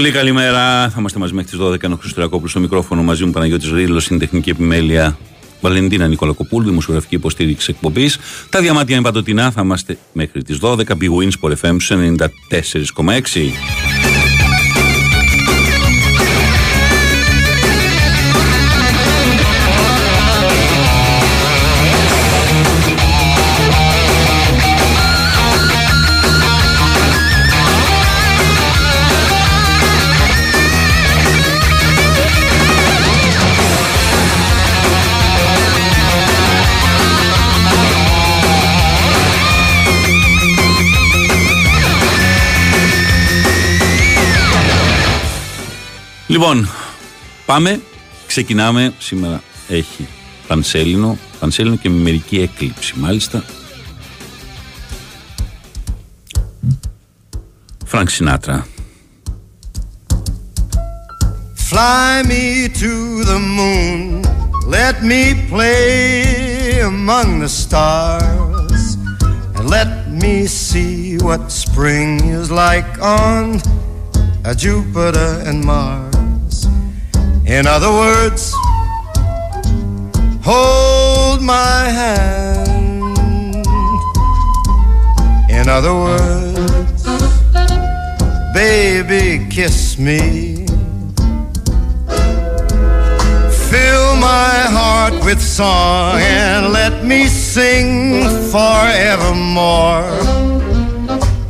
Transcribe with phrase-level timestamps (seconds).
[0.00, 0.90] Πολύ καλημέρα.
[0.90, 1.92] Θα είμαστε μαζί μέχρι τις 12.
[1.92, 5.18] Ο Χριστουγεννάκοπουλο στο μικρόφωνο μαζί μου Παναγιώτης Ρίλος, στην τεχνική επιμέλεια
[5.60, 8.18] Βαλεντίνα Νικολακοπούλου, δημοσιογραφική υποστήριξη εκπομπής.
[8.48, 9.50] Τα διαμάτια είναι παντοτινά.
[9.50, 10.76] Θα είμαστε μέχρι τις 12.
[10.76, 13.99] Big Wins for FM 94,6.
[46.30, 46.68] Λοιπόν,
[47.46, 47.80] πάμε,
[48.26, 48.92] ξεκινάμε.
[48.98, 50.08] Σήμερα έχει
[50.46, 53.44] πανσέλινο, πανσέλινο και με μερική έκλειψη μάλιστα.
[57.86, 58.66] Φρανκ Σινάτρα.
[61.70, 62.94] Fly me to
[63.30, 64.22] the moon,
[64.76, 68.82] let me play among the stars,
[69.56, 69.90] and let
[70.22, 72.92] me see what spring is like
[73.22, 73.44] on
[74.62, 76.09] Jupiter and Mars.
[77.50, 78.54] In other words,
[80.40, 83.66] hold my hand.
[85.50, 87.02] In other words,
[88.54, 90.64] baby, kiss me.
[93.68, 100.06] Fill my heart with song and let me sing forevermore.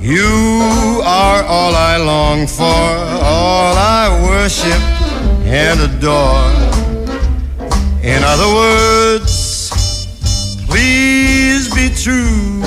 [0.00, 4.99] You are all I long for, all I worship
[5.52, 6.46] and adore.
[8.02, 9.70] In other words,
[10.68, 12.62] please be true.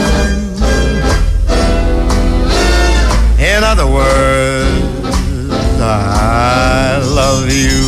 [3.40, 7.83] In other words, I love you.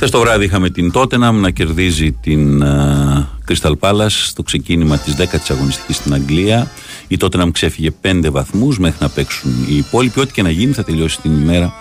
[0.00, 5.14] Χθες το βράδυ είχαμε την Τότεναμ να κερδίζει την uh, Crystal Palace στο ξεκίνημα της
[5.18, 6.70] 10η αγωνιστικής στην Αγγλία.
[7.08, 10.20] Η Τότεναμ ξέφυγε 5 βαθμούς μέχρι να παίξουν οι υπόλοιποι.
[10.20, 11.72] Ό,τι και να γίνει θα τελειώσει την ημέρα,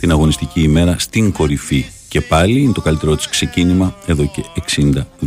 [0.00, 1.86] την αγωνιστική ημέρα στην κορυφή.
[2.08, 4.44] Και πάλι είναι το καλύτερό της ξεκίνημα εδώ και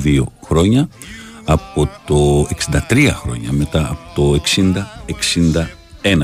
[0.03, 0.89] 62 χρόνια.
[1.43, 2.47] Από το
[2.89, 4.41] 63 χρόνια μετά από το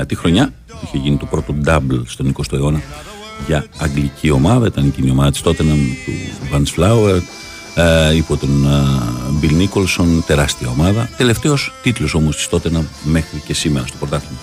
[0.00, 0.52] 60-61 τη χρονιά
[0.84, 2.82] είχε γίνει το πρώτο double στον 20ο αιώνα
[3.46, 4.66] για αγγλική ομάδα.
[4.66, 5.72] Ήταν εκείνη η ομάδα της τότε του
[6.52, 7.20] Vance Flower
[7.74, 11.08] ε, υπό τον ε, Bill Nicholson, τεράστια ομάδα.
[11.16, 12.70] Τελευταίος τίτλος όμως της τότε
[13.02, 14.38] μέχρι και σήμερα στο πρωτάθλημα.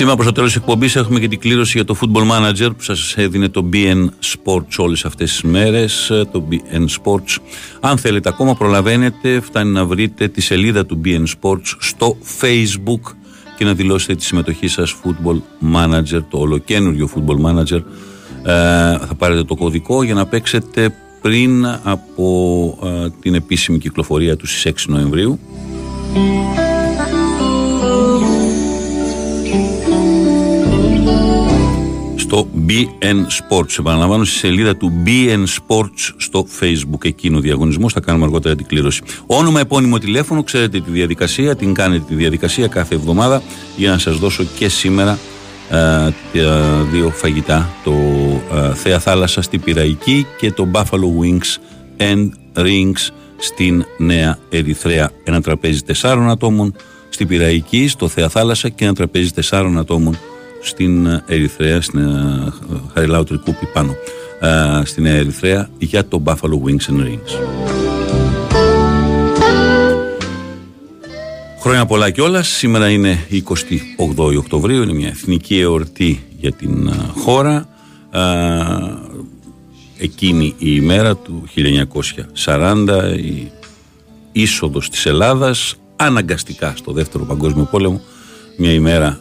[0.00, 2.82] Σήμερα προς το τέλος της εκπομπής έχουμε και την κλήρωση για το Football Manager που
[2.82, 6.12] σας έδινε το BN Sports όλες αυτές τις μέρες.
[6.32, 7.36] Το BN Sports.
[7.80, 13.14] Αν θέλετε ακόμα, προλαβαίνετε, φτάνει να βρείτε τη σελίδα του BN Sports στο Facebook
[13.56, 15.40] και να δηλώσετε τη συμμετοχή σας Football
[15.74, 17.82] Manager, το ολοκένουργιο Football Manager.
[18.42, 18.52] Ε,
[19.06, 24.72] θα πάρετε το κωδικό για να παίξετε πριν από ε, την επίσημη κυκλοφορία του στις
[24.86, 25.38] 6 Νοεμβρίου.
[32.30, 33.78] Στο BN Sports.
[33.78, 37.04] Επαναλαμβάνω στη σελίδα του BN Sports στο Facebook.
[37.04, 37.92] Εκείνο ο διαγωνισμός.
[37.92, 39.02] Θα κάνουμε αργότερα την κλήρωση.
[39.26, 40.42] Όνομα, επώνυμο τηλέφωνο.
[40.42, 41.56] Ξέρετε τη διαδικασία.
[41.56, 43.42] Την κάνετε τη διαδικασία κάθε εβδομάδα
[43.76, 45.18] για να σας δώσω και σήμερα
[45.70, 45.76] ε,
[46.32, 47.68] τα δύο φαγητά.
[47.84, 47.92] Το
[48.54, 51.60] ε, Θέα Θάλασσα στην Πυραϊκή και το Buffalo Wings
[51.96, 55.10] and Rings στην Νέα Ερυθρέα.
[55.24, 56.74] Ένα τραπέζι τεσσάρων ατόμων
[57.08, 60.18] στην Πυραϊκή, στο Θέα Θάλασσα και ένα τραπέζι τεσσάρων ατόμων
[60.60, 62.52] στην Ερυθρέα, στην ε,
[62.94, 63.94] Χαριλάου Τρικούπη πάνω
[64.40, 67.40] ε, στην Ερυθρέα για το Buffalo Wings and Rings.
[71.60, 72.48] Χρόνια πολλά κιόλας.
[72.48, 73.26] Σήμερα είναι
[74.08, 77.68] 28 Οκτωβρίου, είναι μια εθνική εορτή για την ε, χώρα.
[79.98, 81.44] εκείνη η ημέρα του
[82.46, 82.86] 1940,
[83.16, 83.50] η
[84.32, 88.00] είσοδος της Ελλάδας αναγκαστικά στο δεύτερο παγκόσμιο πόλεμο,
[88.56, 89.20] μια ημέρα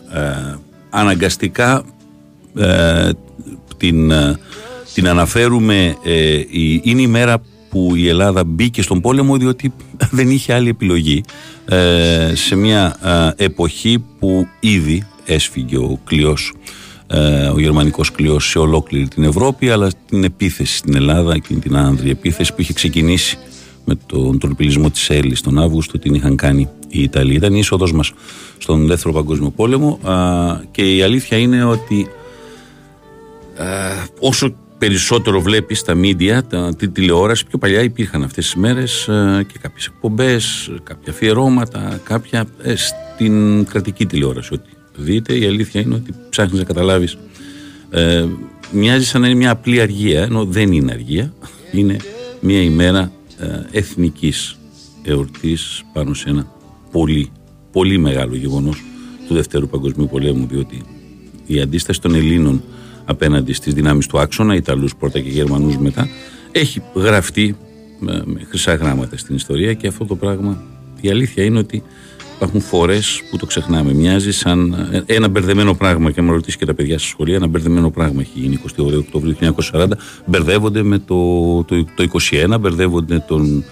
[0.90, 1.84] αναγκαστικά
[2.58, 3.10] ε,
[3.78, 4.12] την,
[4.94, 5.96] την αναφέρουμε
[6.84, 9.74] είναι η μέρα που η Ελλάδα μπήκε στον πόλεμο διότι
[10.18, 11.24] δεν είχε άλλη επιλογή.
[12.34, 12.96] Σε μια
[13.36, 16.54] εποχή που ήδη έσφυγε ο κλειός
[17.54, 22.10] ο γερμανικός κλειός σε ολόκληρη την Ευρώπη αλλά την επίθεση στην Ελλάδα και την άνδρη
[22.10, 23.38] επίθεση που είχε ξεκινήσει
[23.90, 27.34] με τον τροπηλισμό της Έλλης τον Αύγουστο την είχαν κάνει οι Ιταλοί.
[27.34, 28.14] Ήταν η είσοδος μας
[28.58, 30.00] στον Δεύτερο Παγκόσμιο Πόλεμο
[30.72, 32.08] και η αλήθεια είναι ότι
[34.20, 39.04] όσο περισσότερο βλέπεις τα μίντια, τα, τη τηλεόραση, πιο παλιά υπήρχαν αυτές τις μέρες
[39.48, 44.54] και κάποιες εκπομπές, κάποια αφιερώματα, κάποια ε, στην κρατική τηλεόραση.
[44.54, 47.18] Ότι δείτε, η αλήθεια είναι ότι ψάχνεις να καταλάβεις
[47.90, 48.26] ε,
[48.72, 51.34] μοιάζει σαν να είναι μια απλή αργία, ενώ δεν είναι αργία.
[51.72, 51.98] Είναι
[52.40, 53.12] μια ημέρα ε,
[53.72, 54.58] εθνικής
[55.04, 56.52] εορτής πάνω σε ένα
[56.92, 57.32] πολύ,
[57.72, 58.84] πολύ μεγάλο γεγονός
[59.28, 60.84] του Δευτέρου Παγκοσμίου Πολέμου διότι
[61.46, 62.64] η αντίσταση των Ελλήνων
[63.06, 66.08] απέναντι στις δυνάμεις του άξονα, Ιταλούς πρώτα και Γερμανούς μετά,
[66.52, 67.56] έχει γραφτεί
[68.00, 70.64] με, με χρυσά γράμματα στην ιστορία και αυτό το πράγμα
[71.02, 71.84] η αλήθεια είναι ότι
[72.40, 73.94] Υπάρχουν φορές που το ξεχνάμε.
[73.94, 76.12] Μοιάζει σαν ε, ένα μπερδεμένο πράγμα.
[76.12, 79.36] Και με ρωτήσεις και τα παιδιά στη σχολεία, ένα μπερδεμένο πράγμα έχει γίνει 28 Οκτωβρίου
[79.72, 79.88] 1940.
[80.26, 82.08] Μπερδεύονται με το, το, το
[82.54, 83.64] 21, μπερδεύονται τον,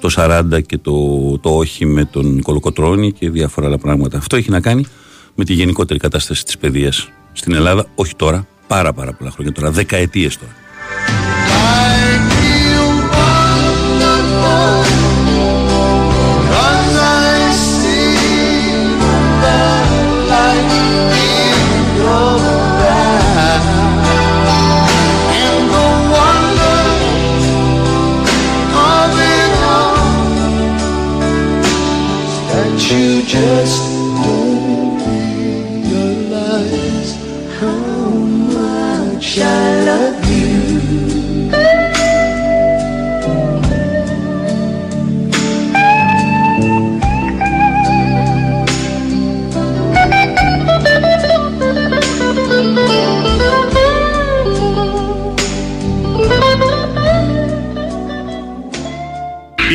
[0.00, 0.92] το 40 και το,
[1.38, 4.18] το όχι με τον Κολοκοτρόνη και διάφορα άλλα πράγματα.
[4.18, 4.84] Αυτό έχει να κάνει
[5.34, 9.70] με τη γενικότερη κατάσταση της παιδείας στην Ελλάδα, όχι τώρα, πάρα πάρα πολλά χρόνια τώρα,
[9.70, 10.52] δεκαετίες τώρα.
[33.26, 33.82] Just
[34.24, 34.98] don't
[35.88, 37.16] realize
[37.60, 38.10] how
[38.58, 40.82] much I love you.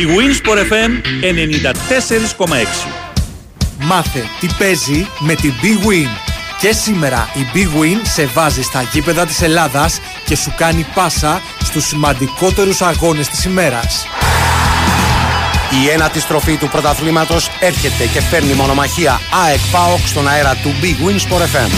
[0.00, 0.90] Η Winsport FM
[1.22, 3.07] 94,6
[3.88, 6.08] Μάθε τι παίζει με την Big Win.
[6.60, 11.42] Και σήμερα η Big Win σε βάζει στα γήπεδα της Ελλάδας και σου κάνει πάσα
[11.64, 14.06] στους σημαντικότερους αγώνες της ημέρας.
[15.84, 21.08] Η ένατη στροφή του πρωταθλήματος έρχεται και φέρνει μονομαχία ΑΕΚ ΠΑΟΚ στον αέρα του Big
[21.08, 21.70] Win Sport FM.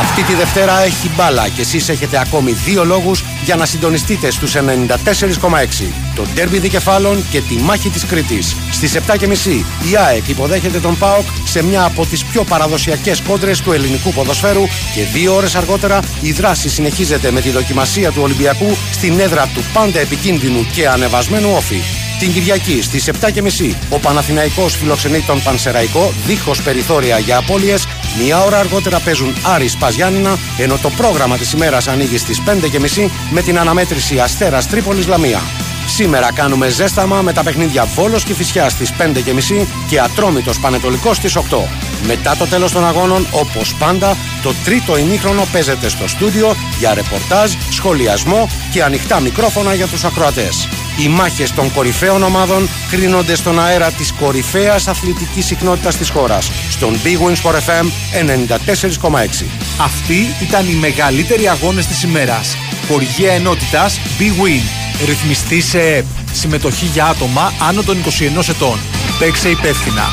[0.00, 4.54] Αυτή τη Δευτέρα έχει μπάλα και εσείς έχετε ακόμη δύο λόγους για να συντονιστείτε στους
[4.54, 5.92] 94,6.
[6.14, 8.56] Το ντέρμπι δικεφάλων και τη μάχη της Κρήτης.
[8.70, 13.72] Στις 7.30 η ΑΕΚ υποδέχεται τον ΠΑΟΚ σε μια από τις πιο παραδοσιακές κόντρες του
[13.72, 14.62] ελληνικού ποδοσφαίρου
[14.94, 19.62] και δύο ώρες αργότερα η δράση συνεχίζεται με τη δοκιμασία του Ολυμπιακού στην έδρα του
[19.72, 21.80] πάντα επικίνδυνου και ανεβασμένου όφη.
[22.18, 27.86] Την Κυριακή στις 7.30 ο Παναθηναϊκός φιλοξενεί τον Πανσεραϊκό δίχως περιθώρια για απώλειες.
[28.18, 33.42] Μία ώρα αργότερα παίζουν Άρης Παζιάννηνα, ενώ το πρόγραμμα της ημέρας ανοίγει στις 5.30 με
[33.42, 35.42] την αναμέτρηση Αστέρας Τρίπολης Λαμία.
[35.86, 41.36] Σήμερα κάνουμε ζέσταμα με τα παιχνίδια Βόλος και Φυσιάς στις 5.30 και Ατρόμητος Πανετολικός στις
[41.36, 41.40] 8.
[42.06, 47.52] Μετά το τέλος των αγώνων, όπως πάντα, το τρίτο ημίχρονο παίζεται στο στούντιο για ρεπορτάζ,
[47.70, 50.68] σχολιασμό και ανοιχτά μικρόφωνα για τους ακροατές.
[50.98, 56.94] Οι μάχες των κορυφαίων ομάδων κρίνονται στον αέρα της κορυφαίας αθλητικής συχνότητας της χώρας, στον
[57.04, 59.46] Big Wins for FM 94,6.
[59.80, 62.56] Αυτοί ήταν οι μεγαλύτεροι αγώνες της ημέρας.
[62.88, 64.62] Χορηγία ενότητας Big Win.
[65.06, 66.04] Ρυθμιστή σε ΕΠ.
[66.32, 68.78] Συμμετοχή για άτομα άνω των 21 ετών.
[69.18, 70.04] Παίξε υπεύθυνα.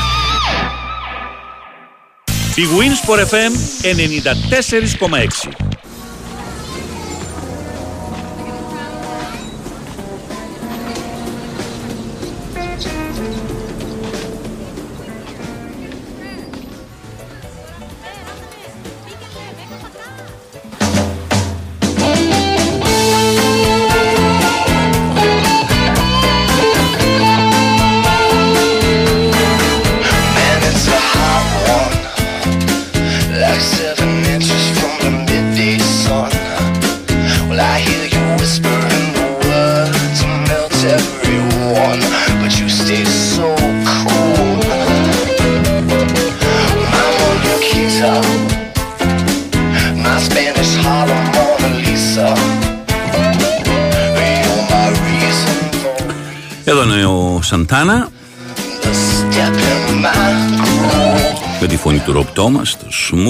[2.54, 5.73] Η Wins for FM 94,6
[63.12, 63.23] με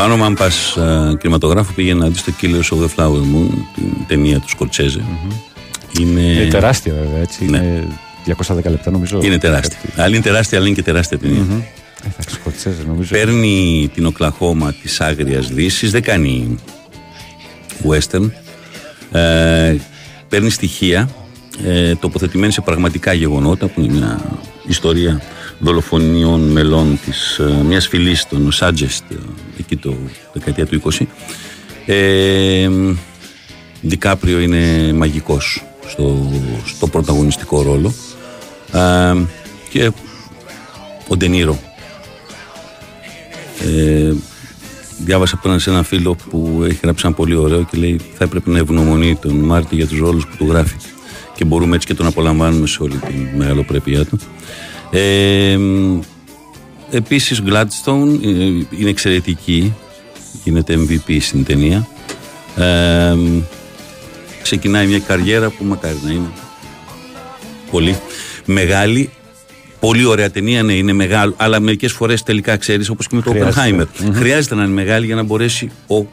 [0.00, 3.50] Πάνω μου, αν πας uh, κινηματογράφο, πήγαινε να δεις το Killers of the Flower Moon,
[3.74, 5.04] την ταινία του σκορτσεζε
[6.00, 6.20] Είναι...
[6.20, 7.20] είναι τεράστια, βέβαια.
[7.20, 7.44] Έτσι.
[7.44, 7.56] Ναι.
[7.56, 7.86] Είναι
[8.46, 9.20] 210 λεπτά, νομίζω.
[9.22, 9.78] Είναι τεράστια.
[9.82, 10.00] Κάτι...
[10.00, 11.46] Αλλά είναι τεράστια, αλλά είναι και τεράστια ταινία.
[11.50, 12.86] Mm-hmm.
[12.86, 13.10] νομίζω.
[13.10, 16.58] Παίρνει την Οκλαχώμα της Άγριας Δύσης, δεν κάνει
[17.88, 18.30] western.
[19.12, 19.76] Ε,
[20.28, 21.08] παίρνει στοιχεία
[21.64, 24.20] ε, τοποθετημένη σε πραγματικά γεγονότα, που είναι μια
[24.66, 25.20] ιστορία
[25.60, 29.04] δολοφονιών μελών της, ε, μιας φυλής των Σάτζεστ
[29.58, 29.96] εκεί το
[30.32, 31.06] δεκαετία του 20
[31.86, 32.68] ε,
[33.80, 36.30] Δικάπριο είναι μαγικός στο,
[36.64, 37.94] στο πρωταγωνιστικό ρόλο.
[38.72, 39.24] Ε,
[39.70, 39.90] και
[41.08, 41.58] ο Ντενίρο
[43.60, 44.12] ε,
[44.98, 48.50] διάβασα από σε ένα φίλο που έχει γράψει ένα πολύ ωραίο και λέει θα έπρεπε
[48.50, 50.76] να ευγνωμονεί τον Μάρτι για τους ρόλους που του γράφει
[51.34, 54.18] και μπορούμε έτσι και τον απολαμβάνουμε σε όλη τη μεγαλοπρέπειά του
[54.90, 55.58] ε,
[56.90, 58.28] επίσης Gladstone ε,
[58.78, 59.74] είναι εξαιρετική
[60.44, 61.88] γίνεται MVP στην ταινία
[62.56, 63.16] ε,
[64.42, 66.30] ξεκινάει μια καριέρα που μακάρι να είναι
[67.70, 67.96] πολύ
[68.44, 69.10] μεγάλη
[69.80, 73.32] Πολύ ωραία ταινία, ναι, είναι μεγάλο, αλλά μερικές φορές τελικά ξέρεις, όπως και με το
[73.34, 73.84] Oppenheimer.
[74.12, 76.06] Χρειάζεται να είναι μεγάλη για να μπορέσει ο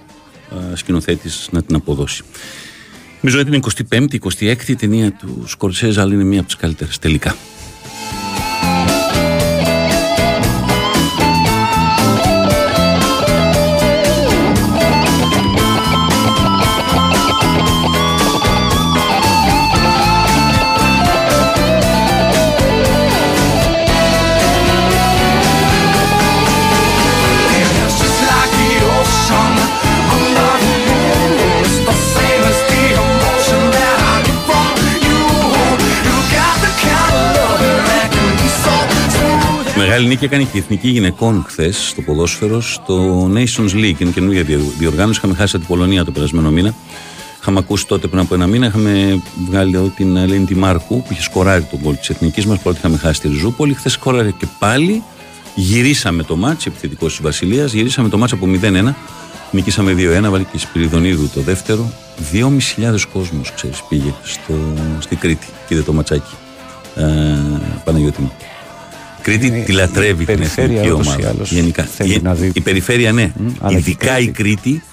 [0.73, 2.23] σκηνοθέτης να την αποδώσει.
[3.21, 7.35] Νομίζω ότι είναι 25η, 26η ταινία του Σκορσέζα, αλλά είναι μία από τις καλύτερες τελικά.
[39.97, 43.99] Μεγάλη νίκη έκανε και η Εθνική Γυναικών χθες στο ποδόσφαιρο στο Nations League.
[43.99, 44.43] Είναι καινούργια
[44.77, 45.17] διοργάνωση.
[45.19, 46.73] Είχαμε χάσει την Πολωνία το περασμένο μήνα.
[47.39, 48.65] Είχαμε ακούσει τότε πριν από ένα μήνα.
[48.65, 52.59] Είχαμε βγάλει εδώ την Ελένη Τη Μάρκου που είχε σκοράρει τον κόλ της Εθνικής μας.
[52.59, 53.73] Πρώτη είχαμε χάσει τη Ριζούπολη.
[53.73, 55.03] Χθες σκόραρε και πάλι.
[55.55, 57.73] Γυρίσαμε το μάτσο, επιθετικός της Βασιλείας.
[57.73, 58.93] Γυρίσαμε το μάτσο από 0-1.
[59.51, 60.29] Νικήσαμε 2-1.
[60.29, 61.91] Βάλει και η Σπυριδονίδου το δεύτερο.
[62.31, 64.53] 2.500 κόσμος, ξέρεις, πήγε στο,
[64.99, 66.35] στη Κρήτη και είδε το ματσάκι.
[66.95, 67.03] Ε,
[67.83, 68.31] Παναγιώτη μου.
[69.27, 71.35] Κρήτη τη λατρεύει την εθνική ομάδα.
[71.43, 71.87] Γενικά.
[72.03, 72.21] Η,
[72.53, 73.33] η, περιφέρεια ναι.
[73.61, 74.83] Mm, Ειδικά η Κρήτη.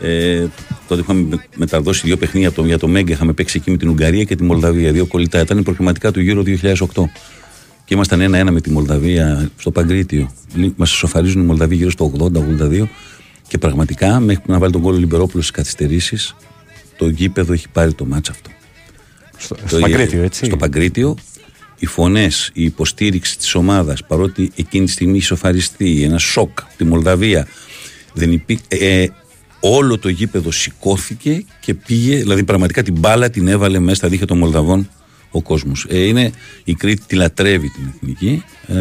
[0.00, 0.46] Ε,
[0.88, 3.12] τότε είχαμε μεταδώσει δύο παιχνίδια από το, για το Μέγκα.
[3.12, 4.92] Είχαμε παίξει εκεί με την Ουγγαρία και τη Μολδαβία.
[4.92, 5.40] Δύο κολλητά.
[5.40, 6.84] Ήταν προκριματικά του γύρω 2008.
[7.84, 10.30] Και ήμασταν ένα-ένα με τη Μολδαβία στο Παγκρίτιο.
[10.76, 12.86] Μας σοφαρίζουν οι Μολδαβοί γύρω στο 80-82.
[13.48, 16.34] Και πραγματικά μέχρι να βάλει τον κόλλο Λιμπερόπουλος στις καθυστερήσεις,
[16.96, 18.50] το γήπεδο έχει πάρει το μάτσο αυτό.
[19.36, 20.44] Στο, στο Παγκρίτιο, έτσι.
[20.44, 21.16] Στο Παγκρίτιο
[21.78, 27.46] οι φωνές, η υποστήριξη της ομάδας, παρότι εκείνη τη στιγμή ισοφαριστεί, ένα σοκ, τη Μολδαβία,
[28.12, 28.58] δεν υπή...
[28.68, 29.08] Ε, ε,
[29.60, 34.26] όλο το γήπεδο σηκώθηκε και πήγε, δηλαδή πραγματικά την μπάλα την έβαλε μέσα στα δίχτυα
[34.26, 34.88] των Μολδαβών
[35.30, 35.86] ο κόσμος.
[35.88, 36.30] Ε, είναι
[36.64, 38.74] η Κρήτη τη λατρεύει την εθνική ε,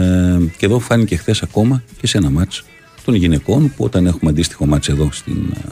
[0.58, 2.64] και εδώ φάνηκε χθες ακόμα και σε ένα μάτς
[3.06, 5.70] των γυναικών που όταν έχουμε αντίστοιχο μάτς εδώ στην, ε,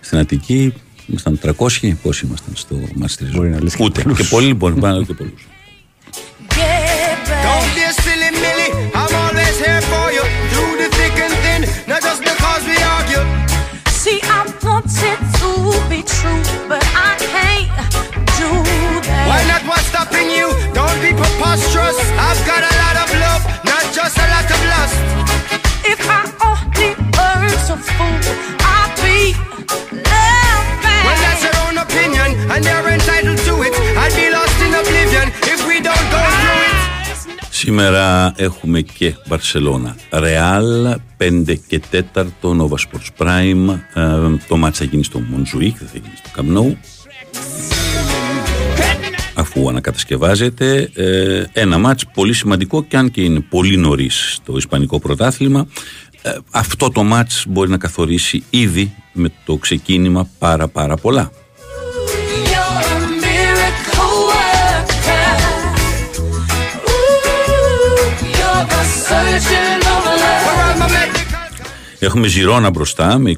[0.00, 0.72] στην Αττική
[1.06, 3.34] ήμασταν 300, πόσοι ήμασταν στο μάτς της
[3.80, 4.02] Ούτε.
[4.16, 5.46] Και πολλοί λοιπόν, πάνω και πολλούς.
[37.56, 39.96] Σήμερα έχουμε και Μπαρσελώνα.
[40.10, 43.78] Ρεάλ 5 και 4 Nova Sports Prime.
[43.94, 46.76] Ε, το μάτς θα γίνει στο Μοντζουίκ, δεν θα γίνει στο Καμνόου.
[49.34, 50.90] Αφού ανακατασκευάζεται.
[50.94, 55.66] Ε, ένα μάτς πολύ σημαντικό και αν και είναι πολύ νωρίς το Ισπανικό πρωτάθλημα.
[56.22, 61.30] Ε, αυτό το μάτς μπορεί να καθορίσει ήδη με το ξεκίνημα πάρα πάρα πολλά.
[69.36, 69.65] This is
[72.06, 73.34] Έχουμε Χιρόνα μπροστά με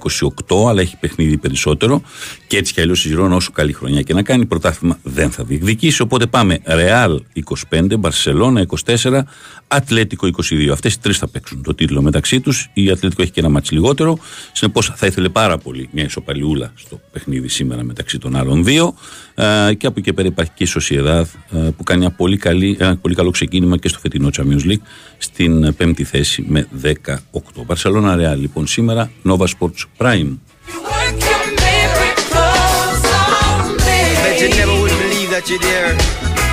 [0.46, 2.02] 28, αλλά έχει παιχνίδι περισσότερο.
[2.46, 5.44] Και έτσι κι αλλιώς η Χιρόνα, όσο καλή χρονιά και να κάνει, πρωτάθλημα δεν θα
[5.44, 6.02] διεκδικήσει.
[6.02, 7.22] Οπότε πάμε Ρεάλ
[7.70, 9.20] 25, Μπαρσελόνα 24,
[9.68, 10.68] Ατλέτικο 22.
[10.72, 12.70] Αυτές οι τρεις θα παίξουν το τίτλο μεταξύ τους.
[12.72, 14.18] Η Ατλέτικο έχει και ένα ματσάκι λιγότερο.
[14.52, 18.94] Συνεπώς θα ήθελε πάρα πολύ μια ισοπαλιούλα στο παιχνίδι σήμερα μεταξύ των άλλων δύο.
[19.34, 22.76] Ε, και από εκεί πέρα υπάρχει και η Σοσιεδάδ ε, που κάνει ένα πολύ, καλή,
[22.80, 24.82] ένα πολύ καλό ξεκίνημα και στο φετινό Champions League
[25.18, 27.18] στην πέμπτη θέση με 18.
[27.66, 30.32] Μπαρσελόνα Ρεάλ λοιπόν σήμερα, Nova Sports Prime.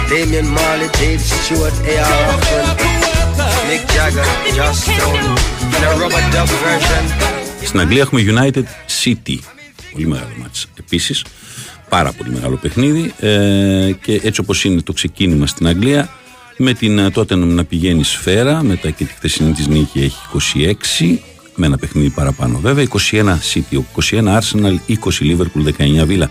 [0.09, 2.15] Damian Marley, Dave Stewart, A.R.
[2.27, 2.67] Rahman,
[3.69, 5.25] Mick Jagger, Joss Stone,
[5.75, 7.03] in a rubber dub version.
[7.63, 8.63] Στην Αγγλία έχουμε United
[9.03, 9.37] City.
[9.91, 10.67] Πολύ μεγάλο μάτς.
[10.79, 11.25] Επίσης,
[11.89, 16.09] πάρα πολύ μεγάλο παιχνίδι ε, και έτσι όπως είναι το ξεκίνημα στην Αγγλία
[16.57, 20.17] με την τότε να πηγαίνει σφαίρα μετά και τη χθεσινή της νίκη έχει
[21.01, 21.17] 26
[21.55, 22.59] με ένα παιχνίδι παραπάνω.
[22.59, 23.79] Βέβαια 21 City,
[24.11, 26.27] 21 Arsenal, 20 Liverpool, 19 Villa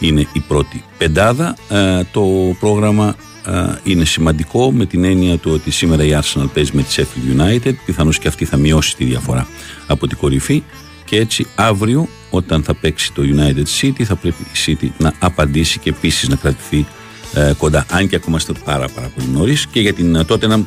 [0.00, 1.56] είναι η πρώτη πεντάδα.
[1.68, 3.52] Ε, το πρόγραμμα ε,
[3.82, 7.72] είναι σημαντικό με την έννοια του ότι σήμερα η Arsenal παίζει με τη Sheffield United.
[7.84, 9.46] Πιθανώς και αυτή θα μειώσει τη διαφορά
[9.86, 10.62] από την κορυφή.
[11.04, 15.78] Και έτσι αύριο όταν θα παίξει το United City θα πρέπει η City να απαντήσει
[15.78, 16.86] και επίσης να κρατηθεί
[17.34, 17.86] ε, κοντά.
[17.90, 19.66] Αν και ακόμα είστε πάρα, πάρα πολύ νωρίς.
[19.66, 20.64] Και για την τότε να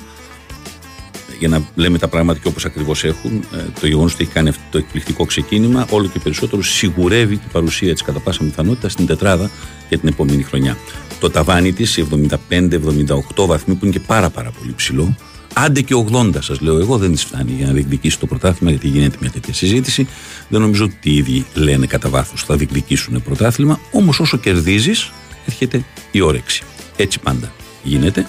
[1.40, 4.50] για να λέμε τα πράγματα και όπως ακριβώς έχουν ε, το γεγονός ότι έχει κάνει
[4.50, 9.06] αυτό το εκπληκτικό ξεκίνημα όλο και περισσότερο σιγουρεύει την παρουσία της κατά πάσα πιθανότητα στην
[9.06, 9.50] τετράδα
[9.90, 10.78] για την επόμενη χρονιά
[11.20, 12.04] το ταβάνι της
[12.50, 15.16] 75-78 βαθμοί που είναι και πάρα πάρα πολύ ψηλό
[15.54, 18.88] Άντε και 80 σας λέω εγώ δεν της φτάνει για να διεκδικήσει το πρωτάθλημα γιατί
[18.88, 20.08] γίνεται μια τέτοια συζήτηση.
[20.50, 23.80] Δεν νομίζω ότι οι ίδιοι λένε κατά βάθος θα διεκδικήσουν πρωτάθλημα.
[23.92, 25.12] Όμως όσο κερδίζεις
[25.46, 26.64] έρχεται η όρεξη.
[26.96, 27.52] Έτσι πάντα
[27.84, 28.28] γίνεται.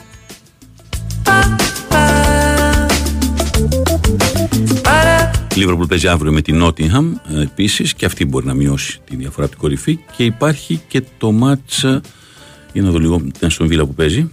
[5.54, 9.54] Λίβερπουλ παίζει αύριο με την Νότιγχαμ επίσης και αυτή μπορεί να μειώσει τη διαφορά από
[9.54, 9.98] την κορυφή.
[10.16, 12.00] Και υπάρχει και το μάτσα.
[12.72, 14.28] Για να δω λίγο την Αστον Βίλα που παίζει.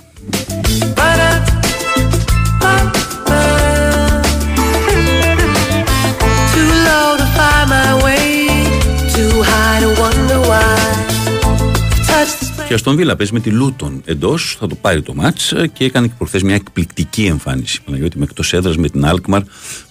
[12.71, 16.07] Και στον Βίλα παίζει με τη Λούτον εντός, θα το πάρει το μάτς και έκανε
[16.07, 17.81] και προχθές μια εκπληκτική εμφάνιση.
[17.83, 19.41] Παναγιώτη με εκτό έδρα με την Αλκμαρ,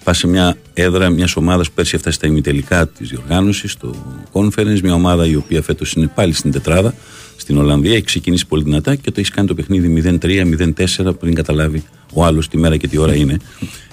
[0.05, 3.95] πας σε μια έδρα μιας ομάδας που πέρσι έφτασε στα ημιτελικά της διοργάνωσης, το
[4.33, 6.95] Conference, μια ομάδα η οποία φέτος είναι πάλι στην τετράδα
[7.37, 7.93] στην Ολλανδία.
[7.93, 12.49] Έχει ξεκινήσει πολύ δυνατά και το έχεις κάνει το παιχνίδι 0-3-0-4 πριν καταλάβει ο άλλος
[12.49, 13.37] τη μέρα και τι ώρα είναι.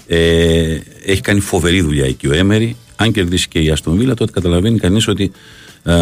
[0.07, 2.75] Ε, έχει κάνει φοβερή δουλειά εκεί ο Έμερι.
[2.95, 5.31] Αν κερδίσει και η Αστον Βίλα, τότε καταλαβαίνει κανείς ότι
[5.83, 5.93] ε,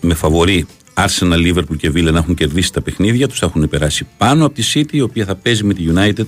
[0.00, 4.06] με φαβορή Arsenal, Liverpool και Villa να έχουν κερδίσει τα παιχνίδια τους, θα έχουν περάσει
[4.18, 6.26] πάνω από τη City, η οποία θα παίζει με τη United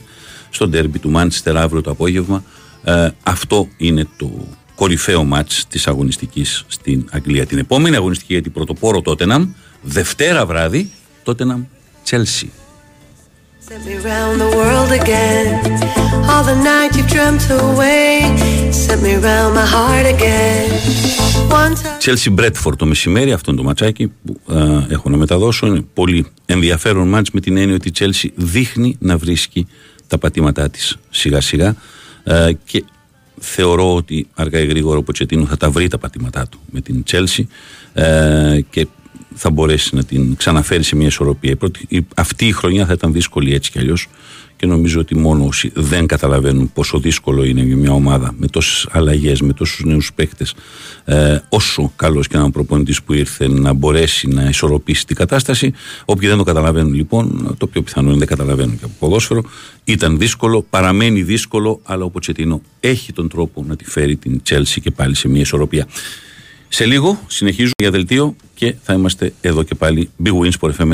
[0.50, 2.44] στο ντέρμπι του Manchester αύριο το απόγευμα.
[2.84, 7.46] Ε, αυτό είναι το κορυφαίο μάτς της αγωνιστικής στην Αγγλία.
[7.46, 9.48] Την επόμενη αγωνιστική για την πρωτοπόρο Tottenham,
[9.82, 10.90] Δευτέρα βράδυ,
[11.24, 11.64] Tottenham
[12.10, 12.48] Chelsea.
[13.68, 15.46] Set me round the world again.
[16.30, 18.08] All the night you've dreamt away.
[18.84, 21.17] Set me round my heart again.
[22.00, 25.66] Chelsea Bradford το μεσημέρι, αυτό είναι το ματσάκι που α, έχω να μεταδώσω.
[25.66, 29.66] Είναι πολύ ενδιαφέρον μάτς με την έννοια ότι η Chelsea δείχνει να βρίσκει
[30.06, 31.76] τα πατήματά της σιγά σιγά
[32.24, 32.84] α, και
[33.40, 37.02] θεωρώ ότι αργά ή γρήγορα ο Ποτσετίνο θα τα βρει τα πατήματά του με την
[37.10, 37.42] Chelsea
[38.02, 38.86] α, και
[39.34, 41.56] θα μπορέσει να την ξαναφέρει σε μια ισορροπία.
[42.14, 44.08] αυτή η χρονιά θα ήταν δύσκολη έτσι κι αλλιώς
[44.58, 48.88] και νομίζω ότι μόνο όσοι δεν καταλαβαίνουν πόσο δύσκολο είναι για μια ομάδα με τόσες
[48.90, 50.46] αλλαγές, με τόσους νέους παίχτε,
[51.04, 55.72] ε, όσο καλός και ένα προπονητής που ήρθε να μπορέσει να ισορροπήσει την κατάσταση.
[56.04, 59.42] Όποιοι δεν το καταλαβαίνουν λοιπόν, το πιο πιθανό είναι δεν καταλαβαίνουν και από ποδόσφαιρο.
[59.84, 64.80] Ήταν δύσκολο, παραμένει δύσκολο, αλλά ο Ποτσετίνο έχει τον τρόπο να τη φέρει την Τσέλση
[64.80, 65.86] και πάλι σε μια ισορροπία.
[66.68, 70.10] Σε λίγο συνεχίζω για δελτίο και θα είμαστε εδώ και πάλι.
[70.24, 70.90] Big Wins for FM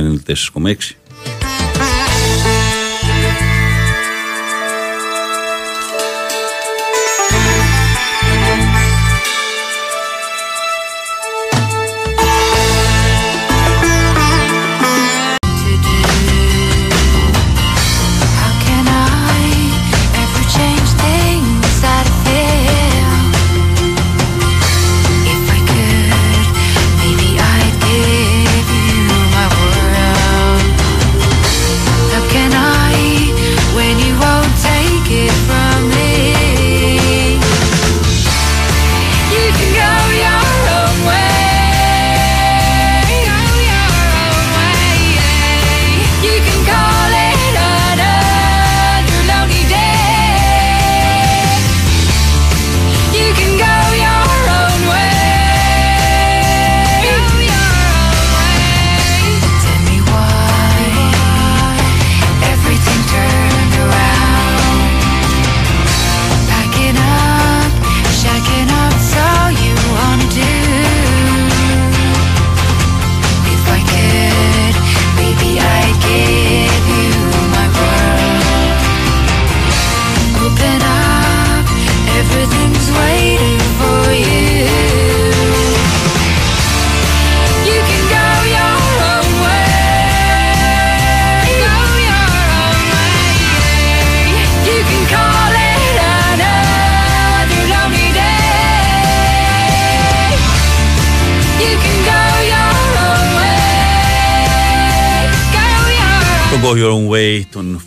[0.63, 1.54] 94,6.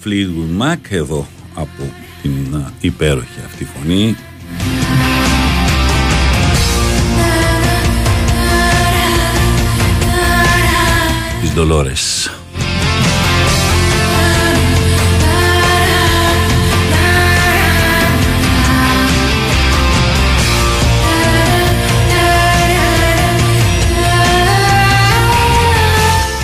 [0.03, 4.15] Fleetwood Mac εδώ από την υπέροχη αυτή φωνή.
[11.41, 12.31] Της Dolores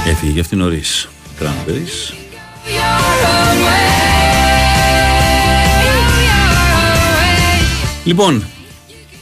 [0.08, 1.08] Έφυγε για αυτήν νωρίς.
[1.40, 2.23] Cranberries
[8.04, 8.44] Λοιπόν,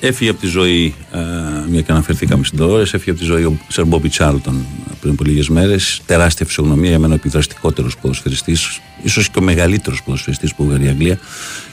[0.02, 1.20] έφυγε από τη ζωή, ε,
[1.70, 4.66] μια και αναφερθήκαμε στην Dolores, έφυγε από τη ζωή ο Σερ Μπόμπι Τσάρλτον
[5.00, 6.02] πριν από λίγες μέρες.
[6.06, 10.88] Τεράστια φυσιογνωμία για μένα ο επιδραστικότερος ποδοσφαιριστής, ίσως και ο μεγαλύτερος ποδοσφαιριστής που βγάλει η
[10.88, 11.20] Αγγλία.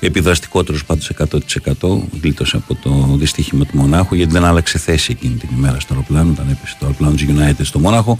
[0.01, 2.09] Επιδραστικότερος πάντως 100%.
[2.23, 6.31] Γλίτωσε από το δυστύχημα του Μονάχου, γιατί δεν άλλαξε θέση εκείνη την ημέρα στο αεροπλάνο,
[6.31, 8.19] όταν έπεσε το αεροπλάνο της United στο Μόναχο.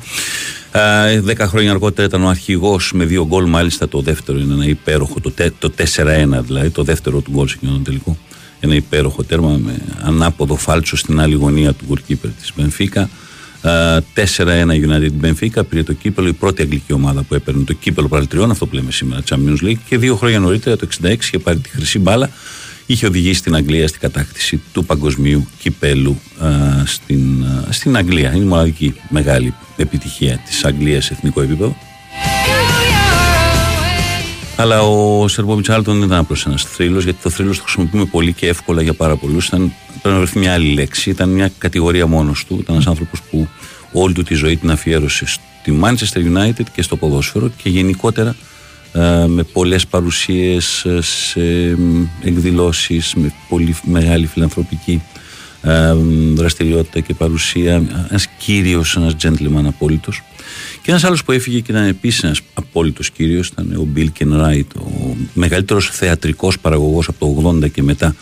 [0.73, 4.67] Ε, δέκα χρόνια αργότερα ήταν ο αρχηγός με δύο γκολ, μάλιστα το δεύτερο είναι ένα
[4.67, 5.83] υπέροχο, το, το 4-1
[6.47, 8.17] δηλαδή, το δεύτερο του γκολ σε εκείνον τον τελικό
[8.61, 13.09] ένα υπέροχο τέρμα με ανάποδο φάλτσο στην άλλη γωνία του γκολκίπερ της Μπενφίκα.
[13.63, 14.01] 4-1
[14.69, 18.67] United Benfica πήρε το κύπελο, η πρώτη αγγλική ομάδα που έπαιρνε το κύπελο παραλτριών, αυτό
[18.67, 19.79] που λέμε σήμερα, Champions League.
[19.89, 22.31] Και δύο χρόνια νωρίτερα, το 66, είχε πάρει τη χρυσή μπάλα.
[22.87, 26.21] Είχε οδηγήσει την Αγγλία στην κατάκτηση του παγκοσμίου κυπέλου
[26.85, 28.33] στην, στην Αγγλία.
[28.35, 31.77] Είναι η μοναδική μεγάλη επιτυχία της Αγγλίας σε εθνικό επίπεδο.
[34.61, 38.33] Αλλά ο Σερβόβιτ Άλτον δεν ήταν απλώς ένας θρύλος, γιατί το θρύλος το χρησιμοποιούμε πολύ
[38.33, 39.47] και εύκολα για πάρα πολλούς.
[39.47, 41.11] Ήταν, πρέπει να βρεθεί μια άλλη λέξη.
[41.11, 42.59] Ήταν μια κατηγορία μόνος του.
[42.61, 43.49] Ήταν ένας άνθρωπος που
[43.93, 48.37] όλη του τη ζωή την αφιέρωσε στη Manchester United και στο ποδόσφαιρο και γενικότερα
[48.93, 51.41] ε, με πολλές παρουσίες σε
[52.23, 55.03] εκδηλώσεις, με πολύ μεγάλη φιλανθρωπική
[55.63, 55.93] ε,
[56.35, 57.83] δραστηριότητα και παρουσία.
[58.09, 60.23] Ένας κύριος, ένας gentleman απόλυτος.
[60.89, 64.67] Και ένας άλλος που έφυγε και ήταν επίσης ένας απόλυτος κύριος ήταν ο Bill Kenwright,
[64.77, 68.15] ο μεγαλύτερος θεατρικός παραγωγός από το 80 και μετά ε,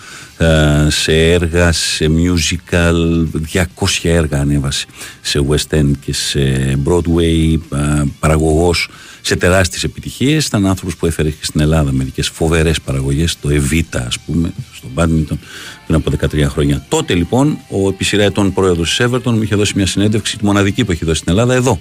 [0.88, 3.64] σε έργα, σε musical, 200
[4.02, 4.86] έργα ανέβασε
[5.20, 6.40] σε West End και σε
[6.84, 8.88] Broadway, ε, παραγωγός
[9.20, 10.46] σε τεράστιες επιτυχίες.
[10.46, 14.88] Ήταν άνθρωπος που έφερε και στην Ελλάδα μερικές φοβερές παραγωγές, το Evita ας πούμε, στο
[14.94, 15.38] Badminton
[15.86, 16.84] πριν από 13 χρόνια.
[16.88, 20.44] Τότε λοιπόν ο επί σειρά ετών πρόεδρος της Everton μου είχε δώσει μια συνέντευξη, τη
[20.44, 21.80] μοναδική που έχει δώσει στην Ελλάδα, εδώ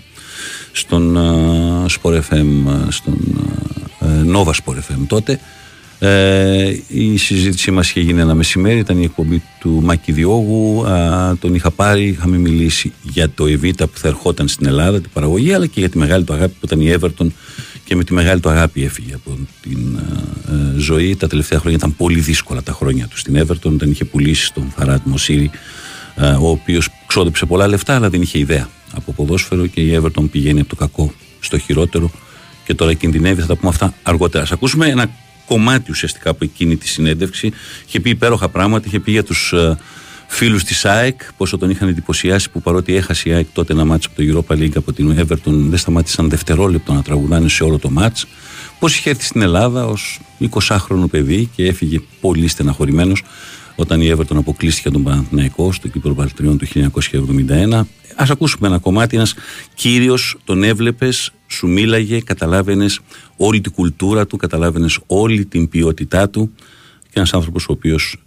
[0.72, 3.18] στον uh, Sport FM, στον
[4.00, 5.40] uh, Nova Sport FM τότε.
[6.00, 10.86] Ε, η συζήτησή μας είχε γίνει ένα μεσημέρι, ήταν η εκπομπή του Μάκη Διόγου,
[11.40, 15.54] τον είχα πάρει, είχαμε μιλήσει για το Εβίτα που θα ερχόταν στην Ελλάδα, την παραγωγή,
[15.54, 17.28] αλλά και για τη μεγάλη του αγάπη που ήταν η Everton
[17.84, 20.00] και με τη μεγάλη του αγάπη έφυγε από την
[20.50, 21.16] ε, ζωή.
[21.16, 24.74] Τα τελευταία χρόνια ήταν πολύ δύσκολα τα χρόνια του στην Everton, όταν είχε πουλήσει τον
[24.78, 25.52] Φαράτ Μοσίρη,
[26.40, 30.60] ο οποίος ξόδεψε πολλά λεφτά, αλλά δεν είχε ιδέα από ποδόσφαιρο και η Everton πηγαίνει
[30.60, 32.12] από το κακό στο χειρότερο
[32.66, 33.42] και τώρα κινδυνεύει.
[33.42, 34.44] Θα τα πούμε αυτά αργότερα.
[34.44, 35.10] Α ακούσουμε ένα
[35.46, 37.52] κομμάτι ουσιαστικά από εκείνη τη συνέντευξη.
[37.88, 39.76] Είχε πει υπέροχα πράγματα, είχε πει για τους uh,
[40.28, 44.10] φίλους της ΑΕΚ, πόσο τον είχαν εντυπωσιάσει που παρότι έχασε η ΑΕΚ τότε ένα μάτσο
[44.12, 47.90] από το Europa League από την Everton, δεν σταμάτησαν δευτερόλεπτο να τραγουδάνε σε όλο το
[47.90, 48.28] μάτς.
[48.80, 50.20] Πώς είχε έρθει στην Ελλάδα ως
[50.52, 53.24] 20χρονο παιδί και έφυγε πολύ στεναχωρημένος
[53.76, 57.84] όταν η Everton αποκλείστηκε τον Παναθηναϊκό στο κύπρο Παλτριών του 1971.
[58.16, 59.16] Α ακούσουμε ένα κομμάτι.
[59.16, 59.34] Ένας
[59.74, 63.00] κύριος τον έβλεπες, σου μίλαγε, καταλάβαινες
[63.38, 66.52] όλη την κουλτούρα του, καταλάβαινες όλη την ποιότητά του
[67.04, 68.18] και ένας άνθρωπος ο οποίος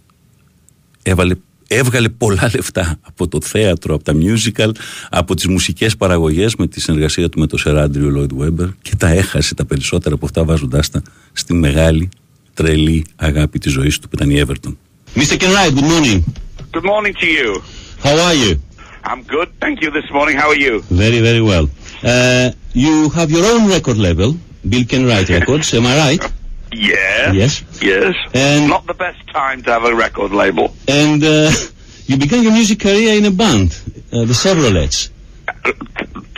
[1.03, 1.35] έβαλε
[1.71, 4.69] έβγαλε πολλά λεφτά από το θέατρο, από τα musical,
[5.09, 9.07] από τις μουσικές παραγωγές με τη συνεργασία του με τον Σεράντριο Λόιντ Βέμπερ και τα
[9.07, 11.01] έχασε τα περισσότερα από αυτά βάζοντάς τα
[11.33, 12.09] στη μεγάλη
[12.53, 14.75] τρελή αγάπη της ζωής του που ήταν η Everton.
[15.15, 15.37] Mr.
[15.37, 16.23] Kenwright, good morning.
[16.71, 17.61] Good morning to you.
[17.99, 18.59] How are you?
[19.03, 20.37] I'm good, thank you this morning.
[20.37, 20.81] How are you?
[20.83, 21.69] Very, very well.
[22.03, 24.33] Uh, you have your own record label,
[24.67, 26.33] Bill Kenwright Records, am I right?
[26.71, 27.33] Yes.
[27.35, 27.81] Yes.
[27.81, 28.15] Yes.
[28.33, 30.73] And- Not the best time to have a record label.
[30.87, 31.51] And uh,
[32.05, 33.71] you began your music career in a band,
[34.13, 35.09] uh, the Chevrolets.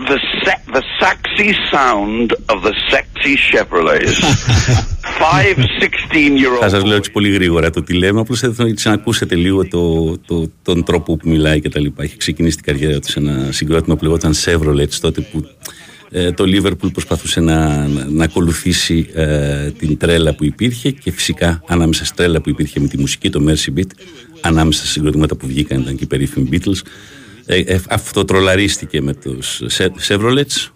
[0.10, 4.18] The se- the sexy sound of the sexy Chevrolets.
[5.22, 8.48] Five 16 year Θα σας λέω old έτσι πολύ γρήγορα το τι λέμε, απλώς θα
[8.48, 12.04] ήθελα να ακούσετε λίγο το, το, τον τρόπο που μιλάει και τα λοιπά.
[12.04, 15.46] Έχει ξεκινήσει την καριέρα του σε ένα συγκρότημα που λεγόταν Chevrolet τότε που
[16.12, 21.64] ε, το Liverpool προσπαθούσε να, να, να ακολουθήσει ε, την τρέλα που υπήρχε και φυσικά
[21.68, 23.90] ανάμεσα στη τρέλα που υπήρχε με τη μουσική, το Mercy Beat,
[24.42, 26.82] ανάμεσα στα συγκροτήματα που βγήκαν ήταν και οι περίφημοι Beatles,
[27.46, 29.62] ε, ε, αυτοτρολαρίστηκε με τους
[29.98, 30.72] Σεβρολέτς.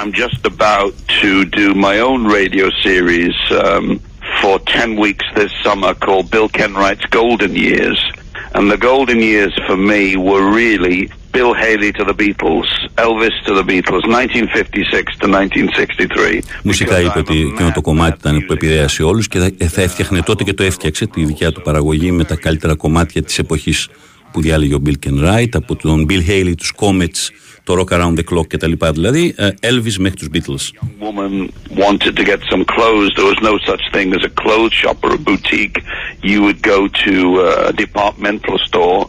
[0.00, 4.00] I'm just about to do my own radio series um,
[4.40, 7.98] for 10 weeks this summer called Bill Kenwright's Golden Years.
[8.54, 13.52] And the golden years for me were really Bill Haley to the Beatles, Elvis to
[13.54, 16.42] the Beatles, 1956 to 1963.
[16.62, 20.54] Μουσικά είπε ότι εκείνο το κομμάτι ήταν που επηρέασε όλους και θα έφτιαχνε τότε και
[20.54, 23.88] το έφτιαξε τη δικιά του παραγωγή με τα καλύτερα κομμάτια της εποχής.
[24.31, 27.29] που διάλεγε ο Bill Ken Wright, από τον Bill Haley, του Comets,
[27.63, 28.71] το Rock Around the Clock κτλ.
[28.93, 30.65] Δηλαδή Elvis μέχρι τους Beatles.
[31.03, 31.51] Woman
[31.85, 33.11] wanted to get some clothes.
[33.15, 35.77] There was no such thing as a clothes shop or a boutique.
[36.21, 37.15] You would go to
[37.69, 39.01] a departmental store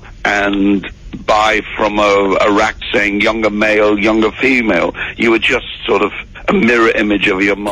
[0.42, 0.78] and
[1.26, 2.14] buy from a,
[2.46, 4.90] a rack saying younger male, younger female.
[5.22, 6.27] You would just sort of και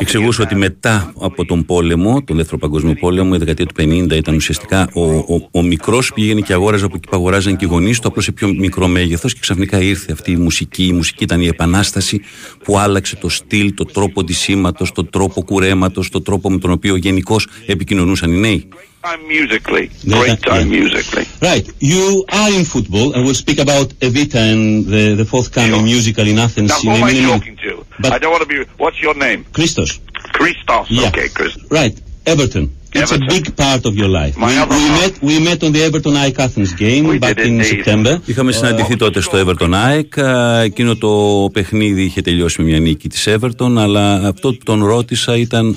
[0.00, 4.34] εξηγούσε ότι μετά από τον πόλεμο, τον δεύτερο παγκόσμιο πόλεμο, η δεκαετία του 50 ήταν
[4.34, 8.00] ουσιαστικά ο, ο, ο μικρός πήγαινε και αγόραζε από εκεί που αγοράζαν και οι γονείς
[8.00, 10.86] του, απλώς σε πιο μικρό μέγεθος και ξαφνικά ήρθε αυτή η μουσική.
[10.86, 12.20] Η μουσική ήταν η επανάσταση
[12.64, 16.96] που άλλαξε το στυλ, το τρόπο ντυσίματος, το τρόπο κουρέματος, το τρόπο με τον οποίο
[16.96, 18.68] γενικώς επικοινωνούσαν οι νέοι.
[19.02, 19.90] Time musically.
[20.04, 20.80] Great time yeah.
[20.80, 21.24] musically.
[21.40, 21.66] Right.
[21.80, 25.82] You are in football, and we'll speak about Evita and the, the forthcoming sure.
[25.82, 26.70] musical in Athens.
[26.70, 27.84] Now, who am I talking to?
[28.00, 28.58] But I don't want to be.
[28.76, 29.44] What's your name?
[29.52, 30.00] Christos.
[30.38, 30.90] Christos.
[30.90, 31.08] Yeah.
[31.08, 31.70] Okay, Christos.
[31.70, 31.94] Right.
[32.26, 32.74] Everton.
[32.92, 33.22] It's Everton.
[33.22, 34.34] a big part of your life.
[34.36, 35.00] My we, other we half.
[35.00, 37.84] met we met on the Everton Ike Athens game We back did in indeed.
[37.84, 38.18] September.
[38.24, 40.18] Είχαμε συναντηθεί τότε στο Everton ΑΕΚ.
[40.18, 41.10] Α, Εκείνο το
[41.52, 45.76] παιχνίδι είχε τελειώσει με μια νίκη της Everton, αλλά αυτό που τον ρώτησα ήταν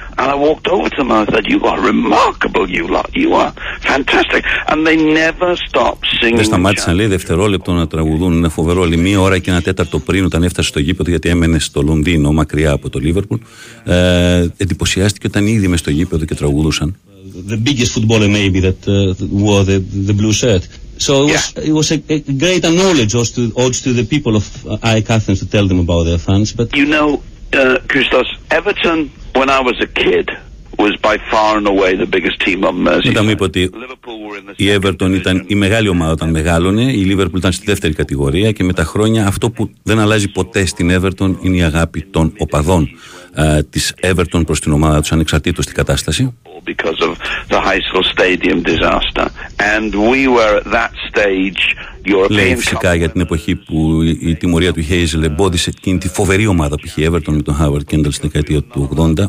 [0.19, 3.09] And I walked over to them and I said, "You are remarkable, you lot.
[3.23, 3.51] You are
[3.91, 6.35] fantastic." And they never stopped singing.
[6.35, 8.33] Δεν and σταμάτησαν λέει δευτερόλεπτο να τραγουδούν.
[8.33, 8.85] Είναι φοβερό.
[8.85, 12.31] Λέει μία ώρα και ένα τέταρτο πριν όταν έφτασε στο γήπεδο, γιατί έμενε στο Λονδίνο
[12.31, 13.39] μακριά από το Λίβερπουλ.
[13.83, 16.95] Ε, εντυπωσιάστηκε όταν ήδη με στο γήπεδο και τραγουδούσαν.
[17.53, 18.93] The biggest footballer maybe that uh,
[19.45, 19.77] wore the
[20.09, 20.63] the blue shirt.
[21.07, 24.33] So it was it was a, a great knowledge also to, also to the people
[24.41, 26.47] of uh, Ike Athens to tell them about their fans.
[26.59, 27.09] But You know,
[27.85, 29.49] Κρίστος, uh, Everton, when
[33.03, 33.69] Ήταν μου είπε ότι
[34.55, 38.63] η Everton ήταν η μεγάλη ομάδα όταν μεγάλωνε, η Liverpool ήταν στη δεύτερη κατηγορία και
[38.63, 42.89] με τα χρόνια αυτό που δεν αλλάζει ποτέ στην Everton είναι η αγάπη των οπαδών
[43.69, 43.93] τη της
[44.29, 46.35] προ προς την ομάδα τους ανεξαρτήτως την κατάσταση.
[52.29, 56.07] Λέει European φυσικά για την εποχή που η, η τιμωρία του Χέιζελ εμπόδισε εκείνη τη
[56.07, 59.23] φοβερή ομάδα που είχε η Everton με τον Howard Kendall στην δεκαετία του 80,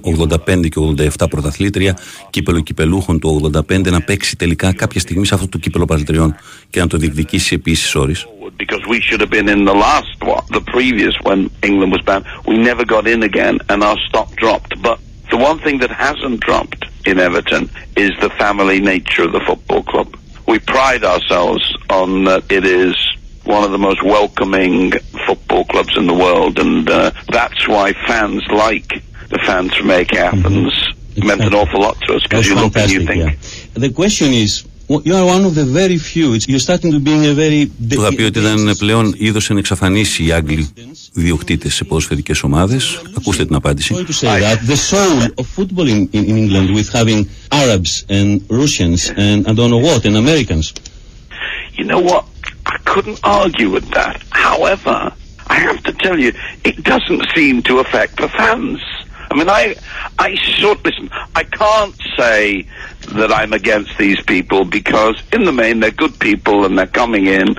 [0.54, 1.98] 85 και 87 πρωταθλήτρια,
[2.30, 6.34] κύπελο κυπελούχων του 85 να παίξει τελικά κάποια στιγμή σε αυτό το κύπελο πρωταθλητριών
[6.70, 8.14] και να το διεκδικήσει επίσης όρει.
[8.64, 12.24] because we should have been in the last what the previous when England was banned.
[12.50, 14.72] We never got in again and our stock dropped.
[14.86, 14.98] But
[15.32, 17.64] the one thing that hasn't dropped in Everton
[17.96, 20.08] is the family nature of the football club.
[20.46, 22.96] We pride ourselves on that it is
[23.44, 24.92] one of the most welcoming
[25.26, 30.12] football clubs in the world and uh, that's why fans like the fans from AK
[30.14, 33.24] Athens meant an awful lot to us because you look and you think.
[33.24, 33.34] Yeah.
[33.74, 34.66] The question is,
[35.03, 36.33] you are one of the very few.
[36.33, 37.71] It's, you're starting to being a very.
[37.89, 40.69] Του είχα πει ότι ήταν πλέον είδο εν εξαφανίσει οι Άγγλοι
[41.13, 42.79] διοκτήτε σε ποδοσφαιρικέ ομάδε.
[43.17, 43.93] Ακούστε την απάντηση.
[43.95, 48.05] Sorry to say that the soul of football in, in, in England with having Arabs
[48.09, 50.73] and Russians and I don't know what and Americans.
[51.77, 52.23] You know what?
[52.73, 54.17] I couldn't argue with that.
[54.47, 54.97] However,
[55.55, 56.31] I have to tell you,
[56.69, 58.81] it doesn't seem to affect the fans.
[59.32, 59.74] I mean, I,
[60.18, 61.08] I sort listen.
[61.34, 62.66] I can't say
[63.14, 67.26] that I'm against these people because, in the main, they're good people and they're coming
[67.26, 67.56] in,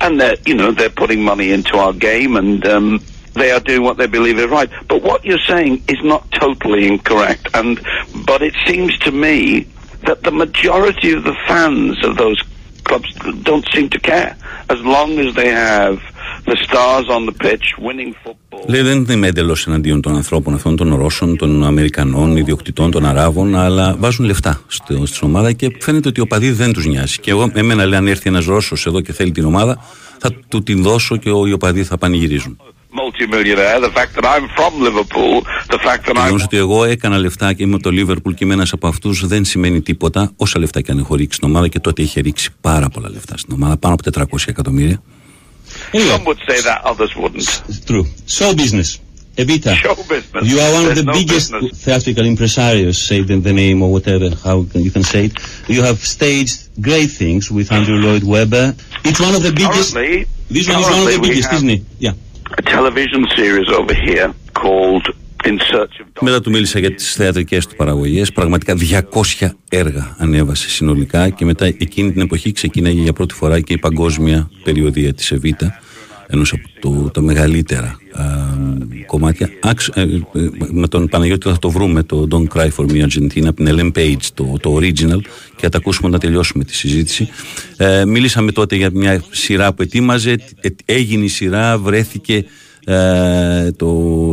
[0.00, 2.64] and they're, you know, they're putting money into our game and.
[2.66, 3.00] Um,
[3.34, 4.70] they are doing what they believe is right.
[4.88, 7.48] But what you're saying is not totally incorrect.
[7.52, 7.78] And
[8.24, 9.66] but it seems to me
[10.06, 12.40] that the majority of the fans of those
[12.84, 13.12] clubs
[13.42, 14.38] don't seem to care
[14.70, 16.00] as long as they have
[16.44, 18.64] the stars on the pitch winning football.
[18.66, 23.56] Λέει δεν είμαι εντελώς εναντίον των ανθρώπων αυτών, των Ρώσων, των Αμερικανών, ιδιοκτητών, των Αράβων,
[23.56, 27.18] αλλά βάζουν λεφτά στο, στην ομάδα και φαίνεται ότι ο παδί δεν τους νοιάζει.
[27.18, 29.78] Και εγώ, εμένα λέει, αν έρθει ένας Ρώσος εδώ και θέλει την ομάδα,
[30.18, 32.58] θα του την δώσω και οι οπαδοί θα πανηγυρίζουν.
[33.02, 35.34] Multi-millionaire, the fact that I'm from Liverpool,
[35.74, 38.44] the fact that I'm Γεγονό ότι εγώ έκανα λεφτά και είμαι από το Λίβερπουλ και
[38.44, 40.32] είμαι ένας από αυτούς δεν σημαίνει τίποτα.
[40.36, 43.36] Όσα λεφτά και αν έχω ρίξει στην ομάδα και τότε είχε ρίξει πάρα πολλά λεφτά
[43.36, 45.02] στην ομάδα, πάνω από 400 εκατομμύρια.
[45.94, 47.86] Anyway, some would say that, others wouldn't.
[47.86, 48.04] true.
[48.26, 49.00] Show business.
[49.36, 49.74] Evita.
[49.74, 50.44] Show business.
[50.50, 51.84] You are one of the no biggest business.
[51.84, 55.68] theatrical impresarios, say the, the name or whatever, how can- you can say it.
[55.68, 58.74] You have staged great things with Andrew Lloyd Webber.
[59.04, 59.92] It's one of the biggest.
[59.92, 61.82] Currently, This one is one of the biggest, isn't it?
[61.98, 62.12] Yeah.
[62.56, 65.06] a television series over here called
[66.20, 68.76] μετά του μίλησα για τις θεατρικές του παραγωγές Πραγματικά
[69.40, 73.78] 200 έργα ανέβασε συνολικά Και μετά εκείνη την εποχή ξεκίναγε για πρώτη φορά Και η
[73.78, 75.80] παγκόσμια περιοδία της Εβίτα
[76.28, 78.24] Ενός από το, τα μεγαλύτερα α,
[79.06, 79.50] κομμάτια.
[79.60, 80.08] Άξ, ε, ε,
[80.70, 83.98] Με τον Παναγιώτη θα το βρούμε Το Don't Cry For Me Argentina Από την Ellen
[83.98, 85.20] Page το, το original
[85.56, 87.28] Και θα τα ακούσουμε να τελειώσουμε τη συζήτηση.
[87.76, 90.36] Ε, Μίλησαμε τότε για μια σειρά που ετοίμαζε
[90.84, 92.44] Έγινε η σειρά, βρέθηκε
[92.88, 93.86] ε, το,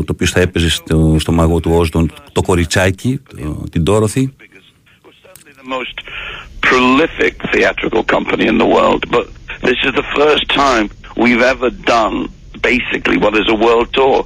[0.03, 4.33] το οποίος θα έπαιζε στο, στο μαγό του Όσδον το κοριτσάκι, το, την Τόροθη.
[6.69, 9.25] prolific theatrical company in the world, but
[9.67, 10.85] this is the first time
[11.23, 12.15] we've ever done
[12.71, 14.17] basically what is a world tour.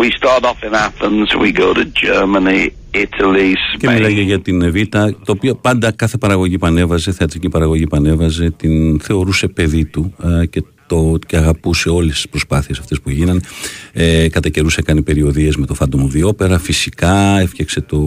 [0.00, 3.78] We start off in Athens, we go to Germany, Italy, Spain.
[3.78, 9.00] Και μιλάγε για την Εβίτα, το οποίο πάντα κάθε παραγωγή πανέβαζε, θεατρική παραγωγή πανέβαζε, την
[9.00, 13.40] θεωρούσε παιδί του ε, και το, και αγαπούσε όλες τις προσπάθειες αυτές που γίνανε.
[13.92, 16.56] Ε, κατά καιρούς έκανε περιοδίες με το Phantom of the Opera.
[16.60, 17.98] Φυσικά έφτιαξε το.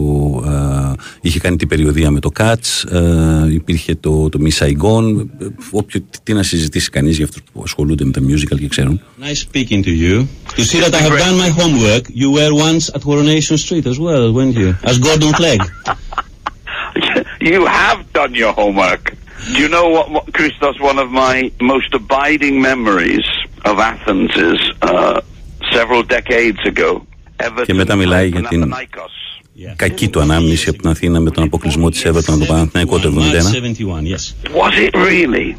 [0.46, 2.94] Α, είχε κάνει την περιοδία με το Cats.
[2.96, 5.26] Α, υπήρχε το, το Miss Saigon.
[5.70, 9.00] Όποιο, τι να συζητήσει κανείς για αυτούς που ασχολούνται με τα musical και ξέρουν.
[9.20, 10.26] Nice speaking to you.
[10.56, 13.98] To see that I have done my homework, you were once at Coronation Street as
[14.06, 14.70] well, weren't you?
[14.90, 15.60] As Gordon Flegg.
[17.50, 19.02] you have done your homework.
[19.53, 23.27] Do you know what, what, Christos, one of my most abiding memories
[23.69, 25.21] of Athens is uh,
[25.71, 27.01] several decades ago.
[27.65, 28.73] Και μετά μιλάει για την
[29.75, 33.13] κακή του ανάμνηση από την Αθήνα με τον αποκλεισμό της Everton από το Παναθηναϊκό το
[33.15, 34.55] 71.
[34.55, 35.55] Was it really?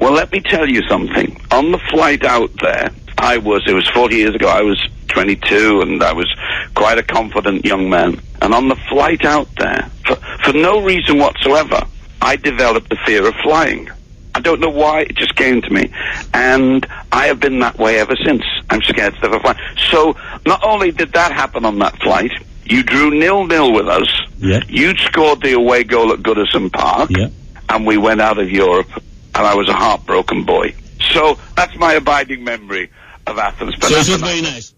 [0.00, 1.28] Well, let me tell you something.
[1.58, 5.80] On the flight out there, I was, it was 40 years ago, I was 22
[5.80, 6.28] and I was
[6.74, 8.20] quite a confident young man.
[8.42, 11.80] And on the flight out there, for, for no reason whatsoever,
[12.22, 13.88] I developed the fear of flying.
[14.34, 15.90] I don't know why, it just came to me.
[16.34, 18.44] And I have been that way ever since.
[18.70, 19.58] I'm scared to ever fly.
[19.90, 19.98] So,
[20.44, 22.32] not only did that happen on that flight,
[22.64, 24.10] you drew nil-nil with us.
[24.38, 24.60] Yeah.
[24.68, 27.10] You scored the away goal at Goodison Park.
[27.10, 27.28] Yeah.
[27.70, 28.90] And we went out of Europe,
[29.34, 30.74] and I was a heartbroken boy.
[31.12, 32.90] So, that's my abiding memory
[33.26, 33.74] of Athens.
[33.80, 34.72] But so it was very nice.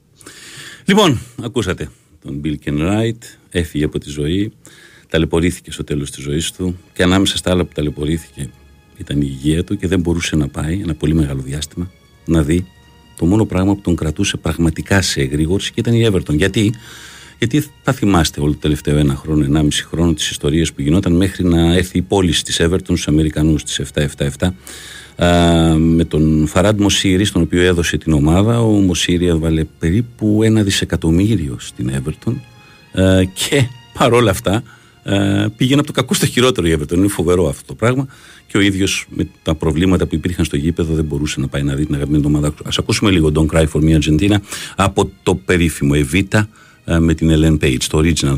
[0.84, 1.90] Λοιπόν, ακούσατε
[2.24, 4.52] τον Bill Kenwright, έφυγε από τη ζωή.
[5.13, 8.49] Ταλαιπωρήθηκε στο τέλος της ζωής του και ανάμεσα στα άλλα που ταλαιπωρήθηκε
[8.97, 11.91] ήταν η υγεία του και δεν μπορούσε να πάει ένα πολύ μεγάλο διάστημα
[12.25, 12.65] να δει
[13.17, 16.35] το μόνο πράγμα που τον κρατούσε πραγματικά σε εγρήγορση και ήταν η Everton.
[16.35, 16.73] Γιατί,
[17.37, 21.43] γιατί θα θυμάστε όλο το τελευταίο ένα χρόνο, ενάμιση χρόνο τις ιστορίες που γινόταν μέχρι
[21.43, 23.81] να έρθει η πώληση της Everton στους Αμερικανούς της
[24.37, 24.49] 777
[25.23, 25.29] α,
[25.77, 28.61] με τον Φαράντ Μοσίρη, στον οποίο έδωσε την ομάδα.
[28.61, 32.33] Ο Μοσίρη έβαλε περίπου ένα δισεκατομμύριο στην Everton
[33.01, 34.63] α, και παρόλα αυτά
[35.03, 36.97] ε, πήγαινε από το κακό στο χειρότερο η Everton.
[36.97, 38.07] Είναι φοβερό αυτό το πράγμα.
[38.47, 41.75] Και ο ίδιος με τα προβλήματα που υπήρχαν στο γήπεδο δεν μπορούσε να πάει να
[41.75, 42.47] δει την αγαπημένη ομάδα.
[42.47, 44.35] Α ακούσουμε λίγο Don't Cry for Me Argentina
[44.75, 46.41] από το περίφημο Evita
[46.85, 48.37] ε, με την Ellen Page, το original.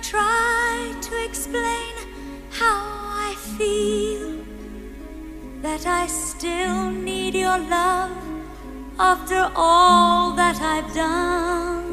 [0.00, 1.94] Try to explain
[2.50, 2.82] how
[3.28, 4.38] I feel
[5.60, 8.16] that I still need your love
[8.98, 11.92] after all that I've done.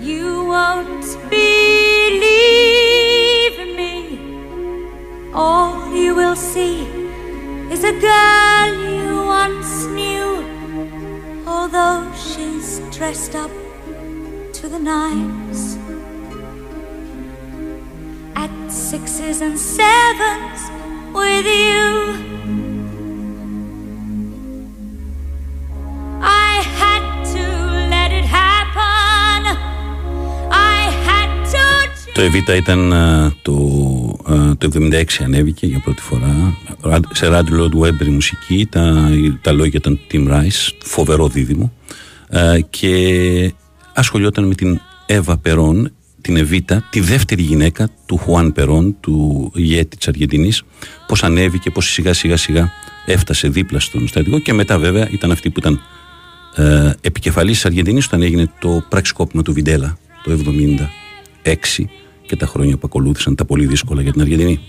[0.00, 2.58] You won't believe
[3.76, 4.18] me.
[5.34, 6.86] All you will see
[7.70, 10.44] is a girl you once knew,
[11.46, 13.50] although she's dressed up
[32.12, 33.54] Το Εβήτα ήταν ε, το
[34.28, 36.56] ε, '76 ανέβηκε για πρώτη φορά
[37.12, 38.68] σε ράτλου του Webber η μουσική.
[39.42, 41.72] Τα λόγια ήταν Tim Rice, φοβερό δίδυμο
[42.28, 43.52] ε, και
[43.98, 49.96] ασχολιόταν με την Εύα Περόν, την Εβίτα, τη δεύτερη γυναίκα του Χουάν Περόν, του ηγέτη
[49.96, 50.62] της Αργεντινής,
[51.06, 52.72] πώς ανέβηκε, πώς σιγά σιγά σιγά
[53.06, 55.80] έφτασε δίπλα στον στρατηγό και μετά βέβαια ήταν αυτή που ήταν
[56.54, 60.38] ε, επικεφαλής της Αργεντινής όταν έγινε το πραξικόπημα του Βιντέλα το
[61.44, 61.54] 1976
[62.26, 64.60] και τα χρόνια που ακολούθησαν τα πολύ δύσκολα για την Αργεντινή.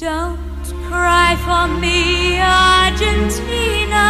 [0.00, 4.06] Don't cry for me, Argentina.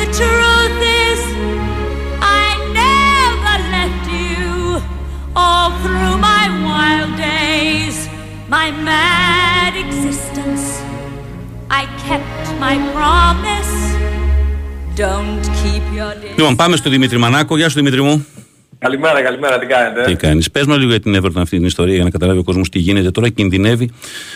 [0.00, 1.20] The truth is,
[2.40, 2.46] I
[2.82, 4.80] never left you.
[5.42, 8.08] All through my wild days,
[8.48, 10.64] my mad existence,
[11.80, 13.74] I kept my promise.
[14.96, 16.36] Don't keep your distance.
[16.38, 17.56] Λοιπόν, πάμε στο Δημήτρη Μανάκο.
[17.56, 18.26] Γεια σου, Δημήτρη μου.
[18.80, 21.94] Καλημέρα, καλημέρα, τι κάνετε; Τι κάνεις; Πες μας λίγο για την Everton αυτή την ιστορία
[21.94, 23.28] για να καταλάβει ο κόσμος τι γίνεται τώρα.
[23.28, 23.90] Κινδυνεύει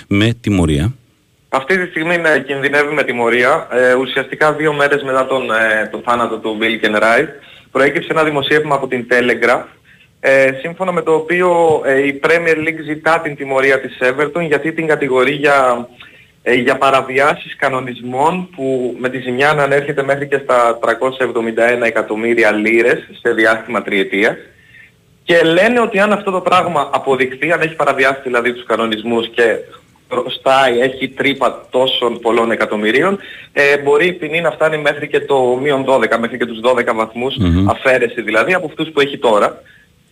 [0.09, 0.95] με τιμωρία.
[1.49, 3.69] Αυτή τη στιγμή ναι, κινδυνεύει με τιμωρία.
[3.71, 7.29] Ε, ουσιαστικά δύο μέρες μετά τον, ε, τον θάνατο του Bill Kenwright
[7.71, 9.65] προέκυψε ένα δημοσίευμα από την Telegraph
[10.21, 14.73] ε, σύμφωνα με το οποίο ε, η Premier League ζητά την τιμωρία της Everton γιατί
[14.73, 15.89] την κατηγορεί για,
[16.47, 22.51] ε, για παραβιάσεις κανονισμών που με τη ζημιά να ανέρχεται μέχρι και στα 371 εκατομμύρια
[22.51, 24.37] λίρες σε διάστημα τριετίας.
[25.23, 29.57] Και λένε ότι αν αυτό το πράγμα αποδειχθεί, αν έχει παραβιάσει δηλαδή τους κανονισμούς και
[30.11, 33.19] χρωστάει, έχει τρύπα τόσων πολλών εκατομμυρίων,
[33.53, 36.95] ε, μπορεί η ποινή να φτάνει μέχρι και το μείον 12, μέχρι και τους 12
[36.95, 37.35] βαθμους
[37.69, 39.63] αφαίρεση δηλαδή από αυτούς που έχει τώρα.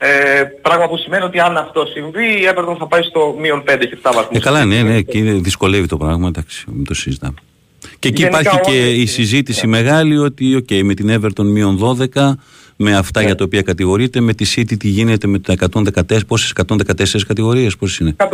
[0.05, 3.77] Ε, πράγμα που σημαίνει ότι αν αυτό συμβεί η Everton θα πάει στο μείον 5
[3.79, 4.37] και 7 βαθμούς.
[4.37, 7.35] Ε, καλά, ναι, ναι, και δυσκολεύει το πράγμα, εντάξει, μην το συζητάμε.
[7.99, 9.77] Και εκεί υπάρχει και η συζήτηση ναι.
[9.77, 12.33] μεγάλη ότι okay, με την Everton μείον 12
[12.77, 13.27] με αυτά ναι.
[13.27, 15.55] για τα οποία κατηγορείται, με τη City τι γίνεται με τα
[16.09, 18.29] 114, πόσες 114 κατηγορίες, πόσες είναι; 115,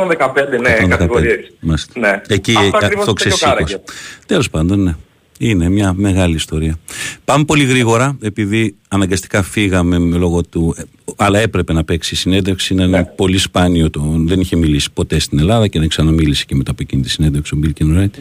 [0.61, 0.89] ναι, 115.
[0.89, 1.53] κατηγορίες.
[1.95, 2.21] Ναι.
[2.29, 3.83] Εκεί αυτό, αυτό ξεσήκωσε.
[4.27, 4.95] Τέλος πάντων, ναι.
[5.39, 6.79] Είναι μια μεγάλη ιστορία.
[7.25, 10.77] Πάμε πολύ γρήγορα, επειδή αναγκαστικά φύγαμε λόγω του.
[11.17, 12.75] Αλλά έπρεπε να παίξει συνέντευξη.
[12.75, 13.05] Είναι ναι.
[13.05, 14.15] πολύ σπάνιο το.
[14.17, 17.55] Δεν είχε μιλήσει ποτέ στην Ελλάδα και δεν ξαναμίλησε και μετά από εκείνη τη συνέντευξη
[17.55, 18.15] ο Μπίλ Κινουράιτ.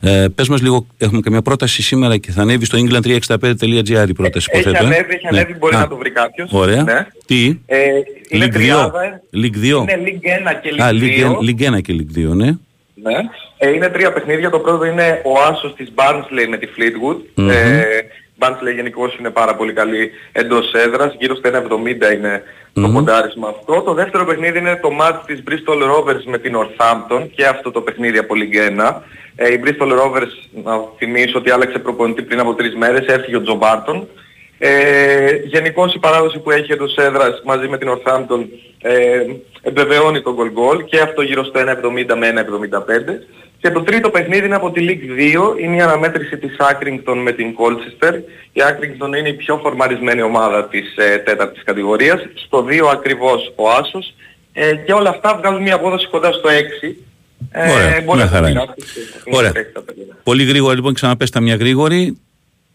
[0.00, 4.48] Ε, Πες μας λίγο, έχουμε καμιά πρόταση σήμερα και θα ανέβει στο england365.gr η πρόταση.
[4.52, 5.58] Έχει ανέβει, έχει ανέβει, ναι.
[5.58, 6.50] μπορεί Α, να το βρει κάποιος.
[6.52, 6.82] Ωραία.
[6.82, 7.06] Ναι.
[7.26, 7.78] Τι; Ε,
[8.28, 8.60] είναι League 2.
[9.34, 9.64] League 2.
[9.64, 10.82] Είναι League 1 και League 2.
[10.82, 10.90] Α,
[11.40, 12.52] League 1 και League 2, ναι.
[13.02, 13.18] Ναι.
[13.58, 14.50] Ε, είναι τρία παιχνίδια.
[14.50, 17.40] Το πρώτο είναι ο άσος της Barnsley με τη Fleetwood.
[17.40, 17.50] Mm-hmm.
[17.50, 18.00] Ε,
[18.38, 21.14] Barnsley γενικώς είναι πάρα πολύ καλή εντός έδρας.
[21.18, 22.82] Γύρω στα 1,70 είναι mm-hmm.
[22.82, 23.82] το ποντάρισμα αυτό.
[23.82, 27.28] Το δεύτερο παιχνίδι είναι το match της Bristol Rovers με την Northampton.
[27.34, 29.00] Και αυτό το παιχνίδι από Ligue 1.
[29.36, 33.06] Ε, η Bristol Rovers, να θυμίσω ότι άλλαξε προπονητή πριν από τρεις μέρες.
[33.06, 34.08] Έφυγε ο Τζο Μπάρτον.
[34.58, 38.46] Ε, γενικώς η παράδοση που έχει εντός έδρας μαζί με την Northampton
[38.82, 39.24] ε,
[39.68, 43.36] εμπεβαιώνει τον goal goal και αυτό γύρω στο 1,70 με 1,75.
[43.60, 47.32] Και το τρίτο παιχνίδι είναι από τη League 2, είναι η αναμέτρηση της Accrington με
[47.32, 48.14] την Colchester.
[48.52, 52.20] Η Accrington είναι η πιο φορμαρισμένη ομάδα της ε, τέταρτης κατηγορίας.
[52.34, 54.14] Στο 2 ακριβώς ο Άσος
[54.52, 56.48] ε, και όλα αυτά βγάζουν μια απόδοση κοντά στο
[56.82, 56.94] 6.
[57.50, 58.64] Ε, Ωραία, μια χαρά είναι.
[59.30, 59.52] Ωραία.
[60.22, 62.18] Πολύ γρήγορα λοιπόν ξαναπέστα μια γρήγορη.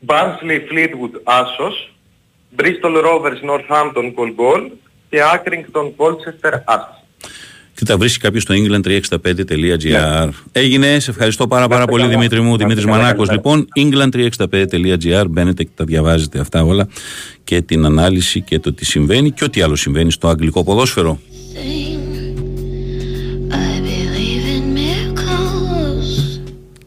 [0.05, 1.93] Barnsley Fleetwood Άσος,
[2.57, 4.69] Bristol Rovers Northampton Goal Goal
[5.12, 7.03] και Accrington Colchester Άσος.
[7.76, 9.89] Και τα βρίσκει κάποιος στο england365.gr.
[9.89, 10.30] Ναι.
[10.51, 13.32] Έγινε, σε ευχαριστώ πάρα, πάρα πολύ Δημήτρη μου, Δημήτρης Μανάκος.
[13.32, 16.88] Λοιπόν, england365.gr, μπαίνετε και τα διαβάζετε αυτά όλα
[17.43, 21.20] και την ανάλυση και το τι συμβαίνει και ό,τι άλλο συμβαίνει στο αγγλικό ποδόσφαιρο.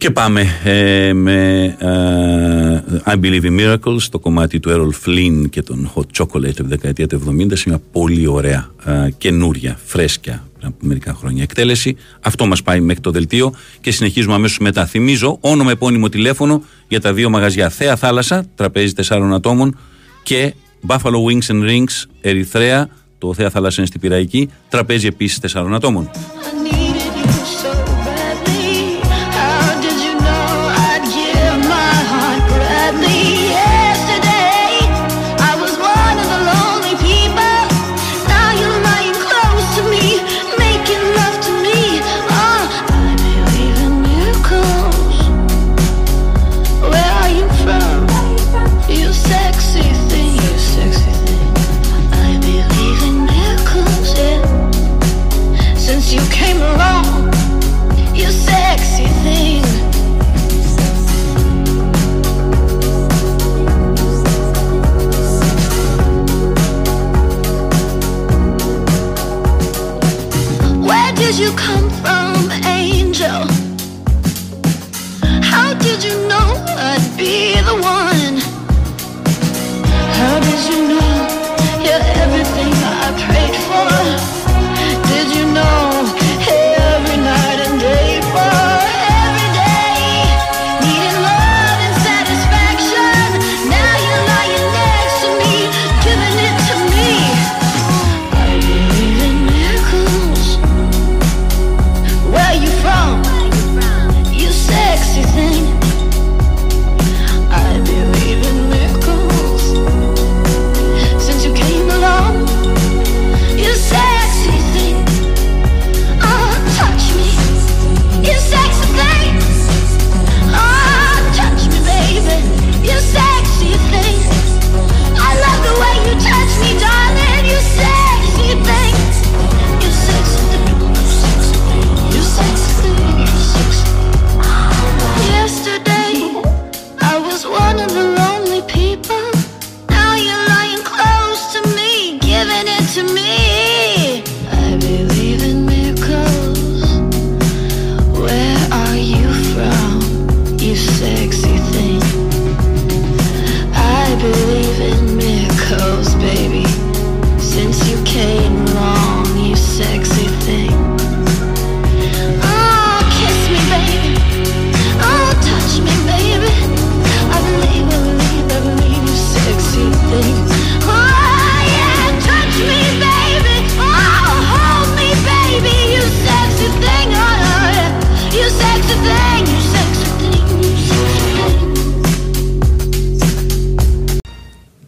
[0.04, 5.62] Και πάμε ε, με ε, I Believe in Miracles, το κομμάτι του Errol Flynn και
[5.62, 10.44] τον Hot Chocolate από τη δεκαετία του 70 σε μια πολύ ωραία, ε, καινούρια, φρέσκια
[10.62, 11.96] από μερικά χρόνια εκτέλεση.
[12.20, 14.86] Αυτό μας πάει μέχρι το δελτίο και συνεχίζουμε αμέσως μετά.
[14.86, 19.78] Θυμίζω όνομα επώνυμο τηλέφωνο για τα δύο μαγαζιά Θέα Θάλασσα, τραπέζι τεσσάρων ατόμων
[20.22, 20.54] και
[20.86, 20.96] Buffalo
[21.30, 22.88] Wings and Rings, Ερυθρέα,
[23.18, 26.10] το Θέα Θάλασσα είναι στην Πυραϊκή, τραπέζι επίσης τεσσάρων ατόμων.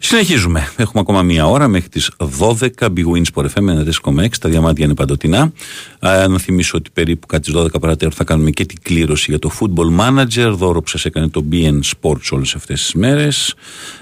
[0.09, 0.67] Συνεχίζουμε.
[0.77, 2.67] Έχουμε ακόμα μία ώρα μέχρι τις 12.
[2.79, 3.63] Big Wins Sport FM
[4.13, 4.27] 94,6.
[4.41, 5.51] Τα διαμάντια είναι παντοτινά.
[5.99, 9.39] Α, να θυμίσω ότι περίπου κάτι τι 12 παρατέρω θα κάνουμε και την κλήρωση για
[9.39, 10.49] το Football Manager.
[10.51, 13.55] Δώρο που σας έκανε το BN Sports όλες αυτές τις μέρες.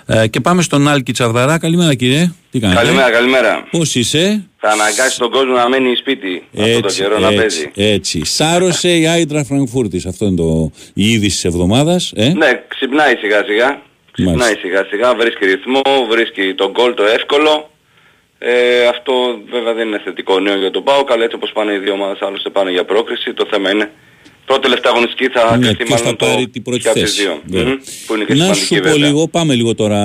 [0.06, 1.58] Ε, και πάμε στον Άλκη Τσαρδαρά.
[1.58, 2.32] Καλημέρα κύριε.
[2.51, 3.68] Τι κάνετε; Καλημέρα, καλημέρα.
[3.72, 7.72] Πώς είσαι; Θα αναγκάσει τον κόσμο να μένει σπίτι έτσι, αυτό το καιρό να παίζει.
[7.76, 8.26] Έτσι.
[8.26, 10.06] Σάρωσε η Άιντρα Φραγκφούρτης.
[10.06, 12.14] Αυτό είναι το, η είδηση της εβδομάδας.
[12.16, 13.82] Ε; Ναι, ξυπνάει σιγά σιγά.
[14.16, 17.70] Ξυπνάει σιγά σιγά, βρίσκει ρυθμό, βρίσκει τον γκολ το εύκολο.
[18.38, 19.13] Ε, αυτό
[19.51, 22.22] βέβαια δεν είναι θετικό νέο για τον ΠΑΟΚ, αλλά έτσι όπως πάνε οι δύο ομάδες
[22.22, 23.34] άλλωστε πάνε για πρόκριση.
[23.34, 23.91] Το θέμα είναι
[24.45, 27.22] πρώτη τελευταία αγωνιστική θα ναι, κρυφτεί μάλλον το την πρώτη θέση.
[27.22, 27.76] Δύο, ναι.
[28.05, 30.01] που είναι και Να σου πω λίγο, πάμε λίγο τώρα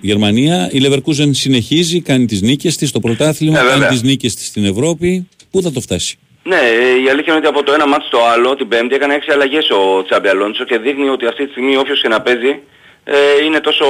[0.00, 0.68] Γερμανία.
[0.72, 4.64] Η Leverkusen συνεχίζει, κάνει τις νίκες της στο πρωτάθλημα, ε, κάνει τις νίκες της στην
[4.64, 5.28] Ευρώπη.
[5.50, 6.60] Πού θα το φτάσει; Ναι,
[7.04, 9.70] η αλήθεια είναι ότι από το ένα μάτι στο άλλο, την Πέμπτη, έκανε έξι αλλαγές
[9.70, 12.60] ο Τσάμπι Αλόνσο και δείχνει ότι αυτή τη στιγμή όποιος και να παίζει
[13.08, 13.84] ε, είναι τόσο,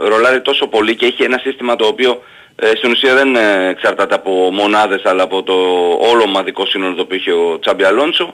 [0.00, 2.22] ε, ρολάρει τόσο πολύ και έχει ένα σύστημα το οποίο
[2.56, 5.54] ε, στην ουσία δεν ε, εξαρτάται από μονάδες αλλά από το
[6.10, 8.32] όλο ομαδικό σύνολο το οποίο είχε ο Τσάμπι Αλόνσο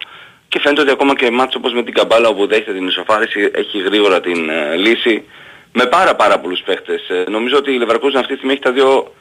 [0.48, 3.78] και φαίνεται ότι ακόμα και μάτς όπως με την Καμπάλα όπου δέχεται την ισοφάριση έχει
[3.78, 5.24] γρήγορα την ε, λύση
[5.72, 7.08] με πάρα πάρα πολλούς παίχτες.
[7.08, 9.12] Ε, νομίζω ότι η Leverkusen αυτή τη στιγμή έχει τα δύο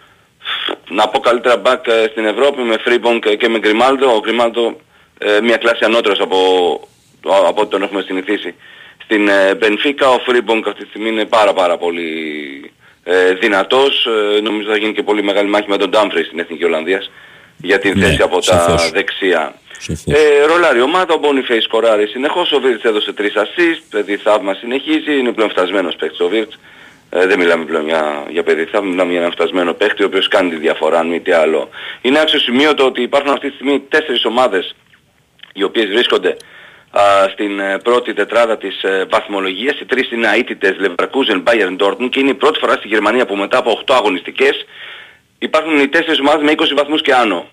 [0.90, 4.16] να πω καλύτερα μπακ στην Ευρώπη με Φρίμπονγκ και με Γκριμάλτο.
[4.16, 4.78] Ο Γκριμάλτο
[5.44, 6.38] μια κλάση ανώτερος από,
[7.48, 8.56] από ό,τι τον έχουμε συνηθίσει
[9.08, 10.10] στην Μπενφίκα.
[10.10, 12.12] Ο Φρίμπονγκ αυτή τη στιγμή είναι πάρα πάρα πολύ
[13.04, 14.06] ε, δυνατός.
[14.06, 17.12] Ε, νομίζω θα γίνει και πολύ μεγάλη μάχη με τον Ντάμφρις στην Εθνική Ολλανδίας
[17.58, 19.54] για την ναι, θέση από τα δεξιά.
[20.06, 24.54] Ε, ρολάρει η ομάδα, ο Μπόνιφεϊς σκοράρει συνεχώς, ο Βίρτς έδωσε 3 assist, παιδί θαύμα
[24.54, 26.60] συνεχίζει, είναι πλέον φτασμένος παίκτης ο Βίρτς.
[27.10, 30.28] Ε, δεν μιλάμε πλέον για, για παιδί θαύμα, μιλάμε για έναν φτασμένο παίκτη ο οποίος
[30.28, 31.70] κάνει τη διαφορά, αν μη τι άλλο.
[32.02, 34.76] Είναι αξιοσημείωτο ότι υπάρχουν αυτή τη στιγμή τέσσερις ομάδες
[35.54, 36.38] οι οποίες βρίσκονται
[37.32, 39.80] στην ε, πρώτη τετράδα της ε, βαθμολογίας.
[39.80, 43.36] Οι τρεις είναι αίτητες Leverkusen, Bayern, Dortmund και είναι η πρώτη φορά στη Γερμανία που
[43.36, 44.66] μετά από 8 αγωνιστικές
[45.40, 47.50] υπάρχουν οι τέσσερις ομάδες με 20 βαθμούς και άνω.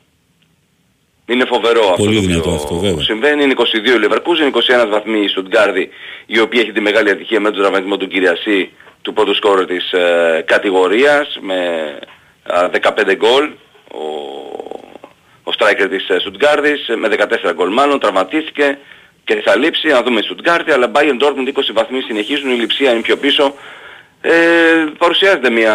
[1.27, 3.05] Είναι φοβερό αυτό το αυτό, βέβαια.
[3.05, 3.43] συμβαίνει.
[3.43, 5.87] Είναι 22 η Leverkusen, 21 βαθμοί η Stuttgart
[6.27, 8.71] η οποία έχει τη μεγάλη ατυχία με τον τραυματισμό του Κυριασί
[9.03, 11.59] του πρώτου σκόρου της ε, κατηγορίας με
[12.47, 13.51] 15 γκολ.
[13.91, 14.05] Ο,
[15.43, 17.09] ο striker της Στουτγκάρδης με
[17.49, 18.79] 14 γκολ μάλλον τραυματίστηκε
[19.25, 23.01] και θα λείψει, να δούμε Στουτγκάρτη, αλλά Bayern Dortmund 20 βαθμοί συνεχίζουν, η λειψία είναι
[23.01, 23.55] πιο πίσω.
[24.21, 24.33] Ε,
[24.99, 25.75] παρουσιάζεται μια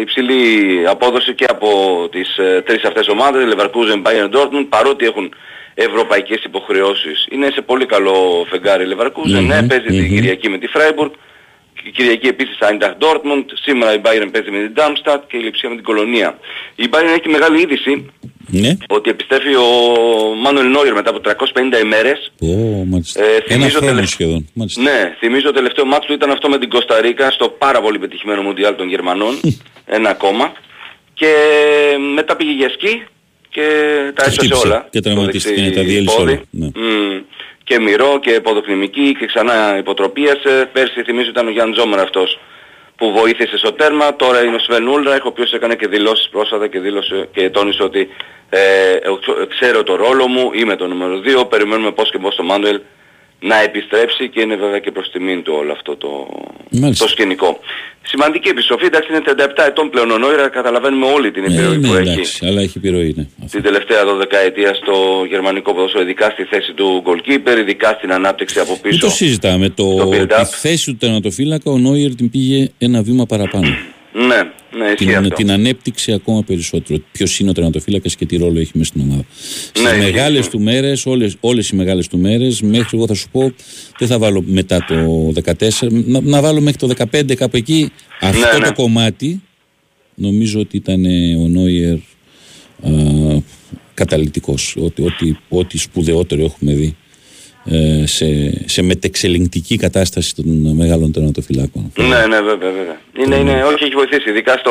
[0.00, 1.68] υψηλή απόδοση και από
[2.10, 5.34] τις ε, τρεις αυτές ομάδες, Leverkusen, Bayern Dortmund, παρότι έχουν
[5.74, 7.26] ευρωπαϊκές υποχρεώσεις.
[7.30, 10.00] Είναι σε πολύ καλό φεγγάρι Leverkusen, mm-hmm, ναι, παίζει mm-hmm.
[10.00, 11.10] την Κυριακή με τη Freiburg,
[11.86, 15.68] η Κυριακή επίσης Eintracht Dortmund, σήμερα η Bayern παίζει με την Darmstadt και η Λειψία
[15.68, 16.38] με την Κολονία.
[16.74, 18.10] Η Bayern έχει μεγάλη είδηση
[18.46, 18.76] ναι.
[18.88, 19.68] ότι επιστρέφει ο
[20.42, 22.32] Μάνουελ Νόιερ μετά από 350 ημέρες.
[22.40, 23.22] Oh, μάλιστα.
[23.22, 24.06] Ε, Ένα χρόνο τελε...
[24.06, 24.48] σχεδόν.
[24.52, 24.82] Μάλιστα.
[24.82, 28.42] Ναι, θυμίζω το τελευταίο μάτσο του ήταν αυτό με την Κωνσταντίνα στο πάρα πολύ πετυχημένο
[28.42, 29.40] Μουντιάλ των Γερμανών.
[29.96, 30.52] ένα ακόμα.
[31.14, 31.32] Και
[32.14, 33.02] μετά πήγε για σκι
[33.56, 33.68] και
[34.14, 34.88] τα έσωσε όλα.
[34.90, 36.40] Και τραυματίστηκε, τα διέλυσε όλα.
[36.50, 36.68] Ναι.
[36.74, 37.22] Mm,
[37.68, 40.70] και μυρό και ποδοκνημική και ξανά υποτροπίασε.
[40.72, 42.38] Πέρσι θυμίζω ήταν ο Γιάνν Ζόμερ αυτός
[42.96, 44.16] που βοήθησε στο τέρμα.
[44.16, 47.82] Τώρα είναι ο Σβεν Ούλρα, ο οποίος έκανε και δηλώσεις πρόσφατα και, δήλωσε, και τόνισε
[47.82, 48.08] ότι
[48.50, 48.98] ε,
[49.48, 52.80] ξέρω το ρόλο μου, είμαι το νούμερο 2, περιμένουμε πώς και πώς το Μάντουελ
[53.40, 56.28] να επιστρέψει και είναι βέβαια και προς τιμήν του όλο αυτό το,
[56.98, 57.58] το σκηνικό.
[58.02, 61.88] Σημαντική επιστροφή, εντάξει είναι 37 ετών πλέον ο Νόιρα, καταλαβαίνουμε όλη την επιρροή ε, ναι,
[61.88, 62.46] που εντάξει, έχει.
[62.46, 63.26] αλλά έχει επιρροή, ναι.
[63.50, 64.94] Την τελευταία 12 ετία στο
[65.28, 68.98] γερμανικό ποδόσφαιρο, ειδικά στη θέση του goalkeeper, ειδικά στην ανάπτυξη από πίσω.
[68.98, 73.26] Δεν το συζητάμε, το, το τη θέση του τερματοφύλακα ο Νόιερ την πήγε ένα βήμα
[73.26, 73.68] παραπάνω.
[74.16, 77.00] Ναι, ναι, την, την ανέπτυξε ακόμα περισσότερο.
[77.12, 79.24] Ποιος είναι ο τερματοφύλακας και τι ρόλο έχει μέσα στην ομάδα.
[79.80, 81.06] Ναι, Στις μεγάλες του μέρες,
[81.40, 83.52] όλες οι μεγάλες του μέρες, μέχρι εγώ θα σου πω,
[83.98, 87.90] δεν θα βάλω μετά το 14, να, να βάλω μέχρι το 15 κάπου εκεί.
[88.20, 89.42] Αυτό ναι, το κομμάτι
[90.14, 91.04] νομίζω ότι ήταν
[91.44, 91.96] ο Νόιερ
[93.94, 94.76] καταλητικός.
[94.78, 97.05] Ότι, ότι, ό,τι σπουδαιότερο έχουμε δει ε,
[98.04, 98.26] σε,
[98.64, 101.92] σε μετεξελιγκτική κατάσταση των μεγάλων τερματοφυλάκων.
[101.96, 103.00] Ναι, ναι, βέβαια, βέβαια.
[103.18, 104.30] Είναι, είναι, όχι, έχει βοηθήσει.
[104.30, 104.70] Ειδικά στο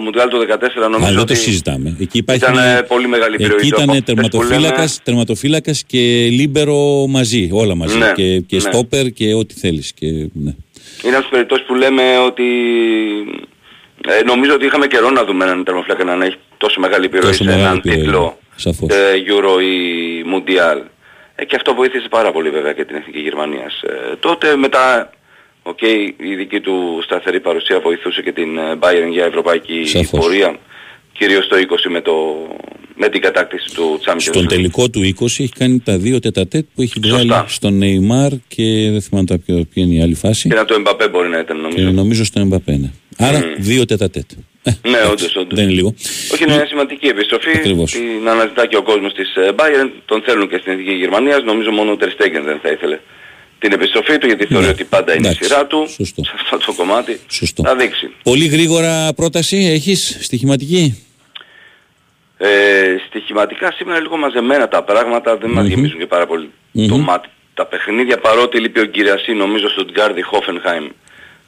[0.00, 1.96] Μουντιάλ του 2014 νομίζω Αλλά ότι το συζητάμε.
[2.00, 3.56] Εκεί υπάρχει ήταν μια, πολύ μεγάλη επιρροή.
[3.56, 5.98] Εκεί ήταν τερματοφύλακας, τερματοφύλακας και
[6.30, 7.98] λίμπερο μαζί, όλα μαζί.
[7.98, 8.60] Ναι, και και ναι.
[8.60, 9.92] στόπερ και ό,τι θέλεις.
[9.92, 10.54] Και, ναι.
[11.04, 12.44] Είναι από τις περιπτώσεις που λέμε ότι
[14.08, 17.44] ε, νομίζω ότι είχαμε καιρό να δούμε έναν τερματοφύλακα να έχει τόσο μεγάλη επιρροή Τόσο
[17.44, 18.88] σε μεγάλη έναν επιρροή, τίτλο σαφώς.
[18.90, 19.74] ε, Euro ή
[20.32, 20.82] Mundial.
[21.36, 23.82] Ε, και αυτό βοήθησε πάρα πολύ βέβαια και την Εθνική Γερμανίας.
[23.82, 25.10] Ε, τότε μετά,
[25.62, 25.82] οκ,
[26.30, 30.20] η δική του σταθερή παρουσία βοηθούσε και την ε, Bayern για ευρωπαϊκή Σαφώς.
[30.20, 30.58] πορεία.
[31.12, 32.12] κυρίως το 20 με, το,
[32.94, 36.82] με την κατάκτηση του Champions Στον τελικό του 20 έχει κάνει τα δύο τετατέτ που
[36.82, 40.48] έχει βγάλει στον Νεϊμάρ και δεν θυμάμαι τα ποια, ποια είναι η άλλη φάση.
[40.48, 41.86] Και να το Εμπαπέ μπορεί να ήταν νομίζω.
[41.86, 42.90] Και νομίζω στο Εμπαπέ, ναι.
[43.18, 43.56] Άρα mm.
[43.58, 44.30] δύο τετατέτ.
[44.66, 45.54] Ε, ναι, όντως, όντως.
[45.58, 45.94] Δεν είναι λίγο.
[46.32, 47.50] Όχι, είναι μια σημαντική επιστροφή.
[47.50, 47.90] Ακριβώς.
[47.92, 49.90] Την αναζητά και ο κόσμος της ε, Bayern.
[50.04, 51.42] Τον θέλουν και στην Εθνική Γερμανίας.
[51.42, 52.98] Νομίζω μόνο ο Τερστέγγεν δεν θα ήθελε
[53.58, 54.70] την επιστροφή του γιατί θεωρεί Ναι.
[54.70, 55.44] ότι πάντα είναι η Εντάξει.
[55.48, 55.86] σειρά του.
[55.88, 56.24] Σωστό.
[56.24, 57.62] Σε αυτό το κομμάτι Σωστό.
[57.62, 58.10] θα δείξει.
[58.22, 61.04] Πολύ γρήγορα πρόταση έχεις στοιχηματική;
[62.38, 66.50] Ε, στοιχηματικά σήμερα λίγο μαζεμένα τα πράγματα, δεν μας γεμίζουν και πάρα πολύ
[66.88, 67.28] το μάτι.
[67.54, 70.86] Τα παιχνίδια παρότι λείπει ο Κυριασί νομίζω στο Γκάρδι Χόφενχάιμ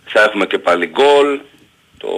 [0.04, 1.38] θα έχουμε και πάλι γκολ.
[1.98, 2.08] Το,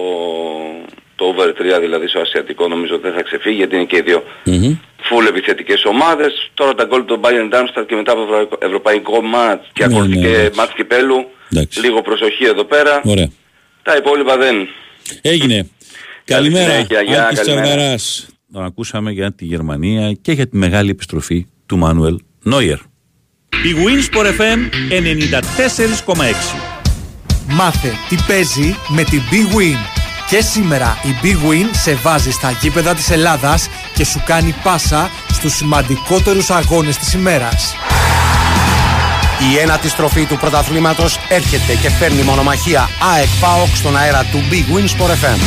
[1.15, 4.23] το over 3 δηλαδή στο ασιατικό νομίζω δεν θα ξεφύγει γιατί είναι και οι δύο
[4.45, 4.75] Μμμ.
[5.09, 6.51] full επιθετικές ομάδες.
[6.53, 10.17] Τώρα τα γκολ του Bayern Darmstadt και μετά από ευρωπαϊκό, ευρωπαϊκό μάτς και Ναι, ακολουθεί
[10.17, 10.57] ναι, και εντάξει.
[10.59, 11.25] μάτς κυπέλου.
[11.51, 11.79] Εντάξει.
[11.79, 13.01] Λίγο προσοχή εδώ πέρα.
[13.03, 13.29] Ωραία.
[13.83, 14.67] Τα υπόλοιπα δεν.
[15.21, 15.69] Έγινε.
[16.25, 16.71] Καλημέρα.
[16.71, 17.67] συνέχεια, γεια, Άκης καλημέρα.
[17.67, 18.27] Τσαβαράς.
[18.53, 22.77] Τον ακούσαμε για τη Γερμανία και για τη μεγάλη επιστροφή του Μάνουελ Νόιερ.
[23.49, 24.59] Η Winsport FM
[24.89, 26.78] 94,6
[27.51, 29.77] Μάθε τι παίζει με την Big Win.
[30.29, 35.09] Και σήμερα η Big Win σε βάζει στα γήπεδα της Ελλάδας και σου κάνει πάσα
[35.31, 37.75] στους σημαντικότερους αγώνες της ημέρας.
[39.51, 44.75] Η ένατη στροφή του πρωταθλήματος έρχεται και φέρνει μονομαχία ΑΕΚ ΠΑΟΚ στον αέρα του Big
[44.75, 45.39] Win Sport FM.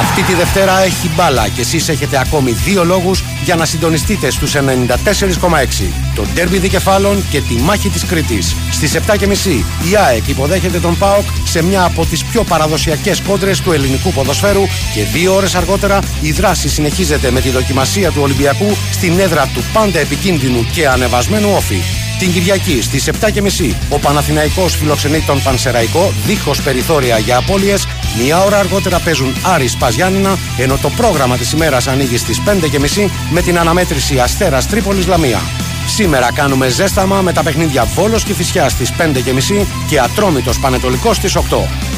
[0.00, 4.54] Αυτή τη Δευτέρα έχει μπάλα και εσείς έχετε ακόμη δύο λόγους για να συντονιστείτε στους
[4.54, 5.90] 94,6.
[6.14, 8.54] Το ντέρμπι δικεφάλων και τη μάχη της Κρήτης.
[8.70, 13.72] Στις 7.30 η ΑΕΚ υποδέχεται τον ΠΑΟΚ σε μια από τις πιο παραδοσιακές κόντρες του
[13.72, 14.62] ελληνικού ποδοσφαίρου
[14.94, 19.62] και δύο ώρες αργότερα η δράση συνεχίζεται με τη δοκιμασία του Ολυμπιακού στην έδρα του
[19.72, 22.07] πάντα επικίνδυνου και ανεβασμένου όφη.
[22.18, 27.86] Την Κυριακή στις 7.30 ο Παναθηναϊκός φιλοξενεί τον Πανσεραϊκό δίχως περιθώρια για απώλειες.
[28.22, 33.42] Μία ώρα αργότερα παίζουν Άρης Παζιάννηνα ενώ το πρόγραμμα της ημέρας ανοίγει στις 5.30 με
[33.42, 35.40] την αναμέτρηση Αστέρας Τρίπολης Λαμία.
[35.86, 41.36] Σήμερα κάνουμε ζέσταμα με τα παιχνίδια Βόλος και Φυσιά στις 5.30 και Ατρόμητος Πανετολικός στις
[41.36, 41.40] 8.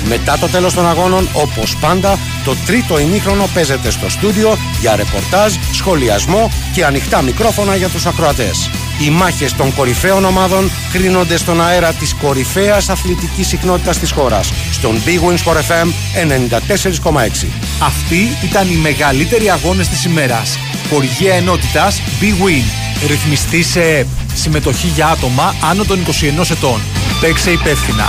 [0.08, 5.54] Μετά το τέλος των αγώνων, όπως πάντα, το τρίτο ημίχρονο παίζεται στο στούντιο για ρεπορτάζ,
[5.72, 8.70] σχολιασμό και ανοιχτά μικρόφωνα για τους ακροατές.
[9.00, 15.02] Οι μάχες των κορυφαίων ομάδων κρίνονται στον αέρα της κορυφαίας αθλητικής συχνότητας της χώρας, στον
[15.04, 17.48] Big Wins for FM 94,6.
[17.82, 20.58] Αυτοί ήταν οι μεγαλύτεροι αγώνες της ημέρας.
[20.90, 22.64] Χορηγία ενότητας Big Win.
[23.08, 24.06] Ρυθμιστή σε ΕΠ.
[24.34, 26.80] Συμμετοχή για άτομα άνω των 21 ετών.
[27.20, 28.08] Παίξε υπεύθυνα.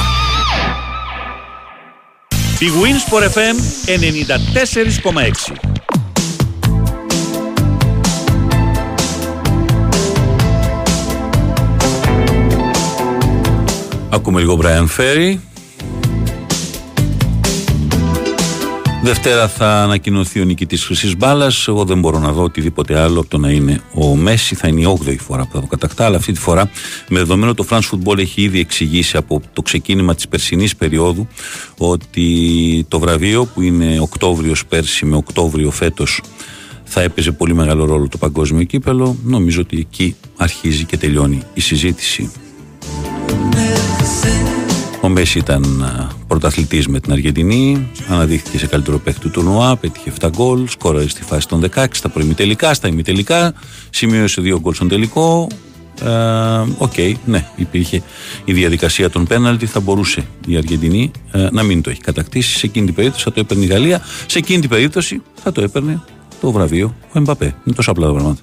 [2.60, 5.71] Η Winsport FM 94,6
[14.14, 15.38] Ακούμε λίγο Brian Ferry.
[19.04, 21.68] Δευτέρα θα ανακοινωθεί ο νικητής Χρυσής Μπάλας.
[21.68, 24.56] Εγώ δεν μπορώ να δω οτιδήποτε άλλο από το να είναι ο Μέση.
[24.56, 26.06] Θα είναι η 8η φορά που θα το κατακτά.
[26.06, 26.70] Αλλά αυτή τη φορά,
[27.10, 31.28] με δεδομένο το France Football έχει ήδη εξηγήσει από το ξεκίνημα της περσινής περίοδου
[31.78, 36.22] ότι το βραβείο που είναι Οκτώβριος πέρσι με Οκτώβριο φέτος
[36.84, 39.18] θα έπαιζε πολύ μεγάλο ρόλο το παγκόσμιο κύπελο.
[39.24, 42.32] Νομίζω ότι εκεί αρχίζει και τελειώνει η συζήτηση.
[45.02, 45.86] Ο Μέσι ήταν
[46.28, 51.24] πρωταθλητής με την Αργεντινή, αναδείχθηκε σε καλύτερο παίκτη του τουρνουά, πέτυχε 7 γκολ, σκόραρε στη
[51.24, 53.54] φάση των 16, στα προημιτελικά, στα ημιτελικά,
[53.90, 55.48] σημείωσε 2 γκολ στον τελικό.
[56.04, 56.10] Ε,
[56.78, 56.94] Οκ,
[57.26, 58.02] ναι, υπήρχε
[58.46, 62.58] η διαδικασία των πέναλτι, θα μπορούσε η Αργεντινή ε, να μην το έχει κατακτήσει.
[62.58, 65.62] Σε εκείνη την περίπτωση θα το έπαιρνε η Γαλλία, σε εκείνη την περίπτωση θα το
[65.62, 66.02] έπαιρνε
[66.42, 67.56] το βραβείο ο Εμπαπέ.
[67.66, 68.40] Είναι τόσο απλά τα πράγματα.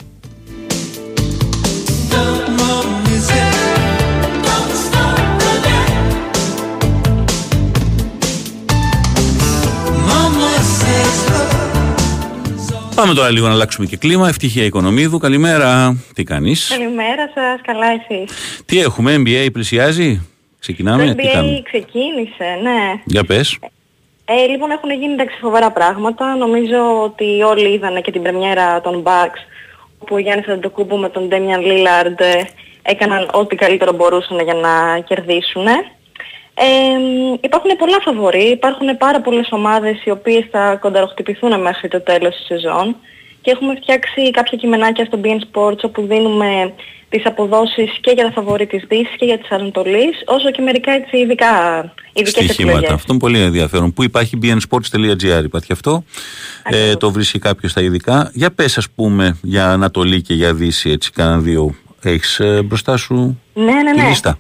[12.99, 14.29] Πάμε τώρα λίγο να αλλάξουμε και κλίμα.
[14.29, 15.19] Ευτυχία Οικονομίδου.
[15.19, 15.97] Καλημέρα.
[16.15, 18.63] Τι κάνεις; Καλημέρα σας, καλά εσείς.
[18.65, 20.27] Τι έχουμε, NBA πλησιάζει;
[20.59, 23.01] Ξεκινάμε; Το Τι NBA κάνουμε; ξεκίνησε, ναι.
[23.05, 23.59] Για πες.
[24.25, 26.37] Ε, λοιπόν, έχουν γίνει εντάξει φοβερά πράγματα.
[26.37, 29.41] Νομίζω ότι όλοι είδανε και την πρεμιέρα των Bucks,
[29.99, 32.43] όπου ο Γιάννης Αντοκούμπο με τον Damian Lillard ε,
[32.83, 35.67] έκαναν ό,τι καλύτερο μπορούσαν για να κερδίσουν.
[36.61, 42.37] Ε, υπάρχουν πολλά φαβοροί, υπάρχουν πάρα πολλές ομάδες οι οποίες θα κονταροχτυπηθούν μέχρι το τέλος
[42.37, 42.97] της σεζόν
[43.41, 46.73] και έχουμε φτιάξει κάποια κειμενάκια στο BN Sports όπου δίνουμε
[47.09, 50.93] τις αποδόσεις και για τα φαβορή της Δύσης και για της Ανατολής όσο και μερικά
[50.93, 51.55] έτσι ειδικά,
[52.13, 52.77] ειδικές Στοιχήματα.
[52.79, 52.91] επιλογές.
[52.91, 53.93] Αυτό είναι πολύ ενδιαφέρον.
[53.93, 56.05] Πού υπάρχει bnsports.gr υπάρχει αυτό.
[56.65, 58.31] Ε, το βρίσκει κάποιος στα ειδικά.
[58.35, 61.75] Για πες ας πούμε για Ανατολή και για Δύση έτσι κάνα δύο.
[62.03, 64.35] Έχεις ε, μπροστά σου Ναι, ναι, τη ναι.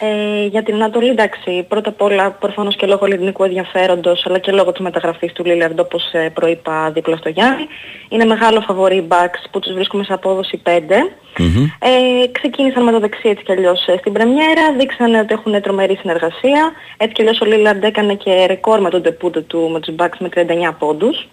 [0.00, 0.06] Λίστα.
[0.06, 4.52] Ε, για την Ανατολή, εντάξει, πρώτα απ' όλα προφανώς και λόγω ελληνικού ενδιαφέροντος, αλλά και
[4.52, 7.66] λόγω της μεταγραφής του Λίλαρντ, όπως ε, προείπα δίπλα στο Γιάννη.
[8.08, 10.70] Είναι μεγάλο φαβορή backs που τους βρίσκουμε σε απόδοση 5.
[11.78, 15.96] Ε, ξεκίνησαν με το δεξί έτσι κι αλλιώς ε, στην πρεμιέρα, δείξανε ότι έχουν τρομερή
[15.96, 16.72] συνεργασία.
[16.96, 20.16] Έτσι κι αλλιώς ο Λίλαρντ έκανε και ρεκόρ με τον τεπούτο του με τους backs
[20.18, 21.28] με 39 πόντους.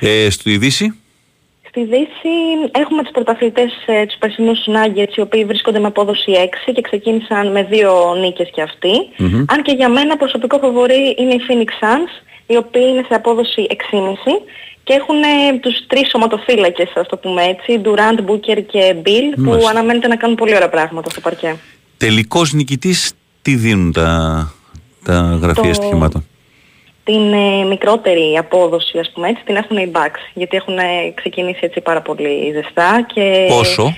[0.00, 1.00] Ε, στη Δύση;
[1.68, 2.34] Στη Δύση
[2.72, 6.32] έχουμε τους πρωταθλητές, ε, τους περσινούς Nuggets, οι οποίοι βρίσκονται με απόδοση
[6.66, 8.90] 6 και ξεκίνησαν με δύο νίκες κι αυτοι
[9.48, 12.12] Αν και για μένα προσωπικό φαβορή είναι οι Phoenix Suns,
[12.46, 14.42] οι οποίοι είναι σε απόδοση 6,5
[14.84, 19.40] και έχουν ε, τους τρεις σωματοφύλακες, ας το πούμε έτσι, Durant, Booker και Bill, που
[19.42, 19.70] Μάλιστα.
[19.70, 21.56] αναμένεται να κάνουν πολύ ωραία πράγματα στο παρκέ.
[21.96, 23.12] Τελικός νικητής,
[23.42, 24.52] τι δίνουν τα,
[25.04, 26.26] τα γραφεία Το- στοιχημάτων;
[27.10, 30.82] Την ε, μικρότερη απόδοση, ας πούμε έτσι, την έχουν οι Bucks, γιατί έχουν ε,
[31.14, 33.46] ξεκινήσει έτσι πάρα πολύ ζεστά και...
[33.48, 33.96] Πόσο;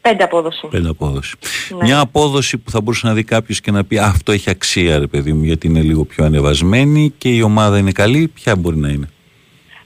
[0.00, 0.66] Πέντε απόδοση.
[0.70, 1.36] Πέντε απόδοση.
[1.70, 1.78] Ναι.
[1.82, 4.98] Μια απόδοση που θα μπορούσε να δει κάποιος και να πει «Α, Αυτό έχει αξία,
[4.98, 8.28] ρε παιδί μου, γιατί είναι λίγο πιο ανεβασμένη και η ομάδα είναι καλή.
[8.28, 9.08] Ποια μπορεί να είναι;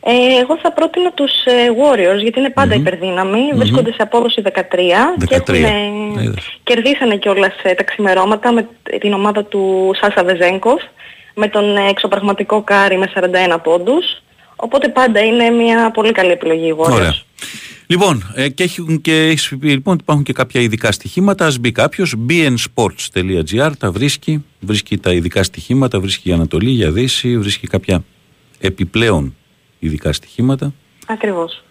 [0.00, 4.50] Ε, εγώ θα πρότεινα τους ε, Warriors γιατί είναι πάντα υπερδύναμοι, βρίσκονται σε απόδοση 13,
[5.26, 5.54] και 13.
[5.54, 5.54] έχουν,
[6.18, 6.58] ε, Είδες.
[6.62, 8.68] κερδίσανε κιόλας ε, τα ξημερώματα με
[9.00, 10.82] την ομάδα του Σάσα Βεζένκοφ
[11.40, 14.22] με τον ε, εξωπραγματικό Κάρι με 41 πόντους.
[14.56, 16.92] Οπότε πάντα είναι μια πολύ καλή επιλογή οι Warriors.
[16.92, 17.14] Ωραία.
[17.86, 21.46] Λοιπόν, ε, και, έχουν και έχεις πει λοιπόν ότι υπάρχουν και κάποια ειδικά στοιχήματα.
[21.46, 27.38] Ας μπει κάποιος, bnsports.gr, τα βρίσκει, βρίσκει τα ειδικά στοιχήματα, βρίσκει για Ανατολή, για Δύση,
[27.38, 28.04] βρίσκει κάποια
[28.60, 29.36] επιπλέον
[29.78, 30.72] ειδικά στοιχήματα.
[31.06, 31.64] Ακριβώς.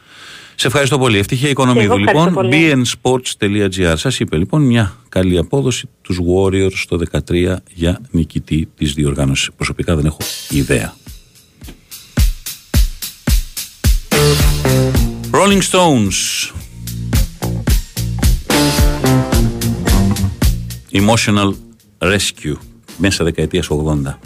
[0.59, 1.17] Σε ευχαριστώ πολύ.
[1.17, 1.85] Ευτυχία Και Οικονομίδου.
[1.93, 2.83] εγώ ευχαριστώ Λοιπόν, πολύ.
[3.01, 3.93] bnsports.gr.
[3.95, 6.99] Σας είπε λοιπόν μια καλή απόδοση τους Warriors στο
[7.29, 9.49] 13 για νικητή της διοργάνωσης.
[9.55, 10.17] Προσωπικά δεν έχω
[10.49, 10.93] ιδέα.
[15.31, 16.51] Rolling Stones.
[20.91, 21.53] Emotional
[21.99, 22.55] Rescue.
[22.97, 24.19] Μέσα δεκαετίας 80.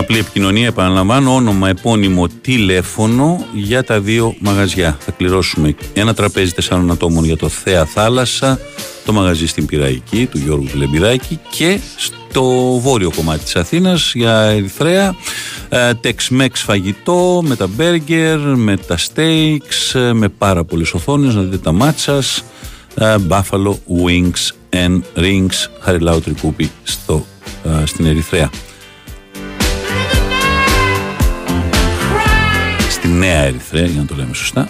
[0.00, 4.96] Απλή επικοινωνία επαναλαμβάνω όνομα, επώνυμο, τηλέφωνο για τα δύο μαγαζιά.
[5.00, 8.58] Θα κληρώσουμε ένα τραπέζι τεσσάρων ατόμων για το Θέα Θάλασσα,
[9.04, 12.42] το μαγαζί στην Πυραϊκή του Γιώργου Βλεμπιδάκη και στο
[12.82, 15.14] βόρειο κομμάτι της Αθήνας για Ερυθρέα
[15.68, 21.42] ε, Tex-Mex φαγητό με τα μπέργκερ, με τα steaks, ε, με πάρα πολλές οθόνες να
[21.42, 22.44] δείτε τα μάτσας
[22.94, 23.74] ε, Buffalo
[24.04, 27.26] Wings and Rings Χαριλάου Τρικούπη στο,
[27.64, 28.50] ε, στην Ερυθρέα.
[33.00, 34.68] Στη Νέα Ερυθρέα, για να το λέμε σωστά.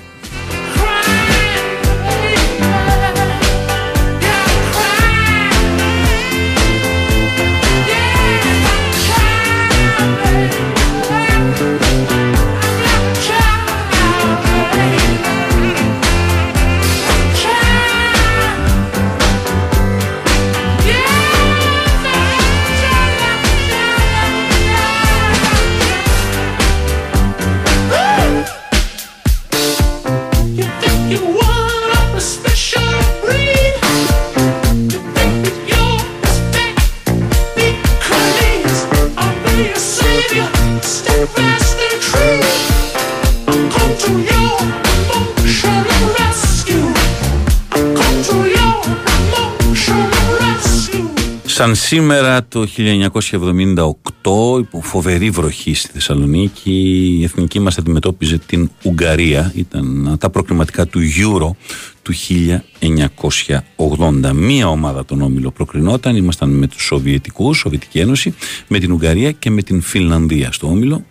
[51.61, 56.72] Σαν σήμερα το 1978, υπό φοβερή βροχή στη Θεσσαλονίκη,
[57.18, 59.52] η εθνική μας αντιμετώπιζε την Ουγγαρία.
[59.54, 61.50] Ήταν τα προκριματικά του Euro
[62.02, 62.12] του
[63.76, 64.32] 1980.
[64.34, 68.34] Μία ομάδα τον όμιλο προκρινόταν, ήμασταν με τους Σοβιετικούς, Σοβιετική Ένωση,
[68.68, 71.04] με την Ουγγαρία και με την Φινλανδία στο όμιλο.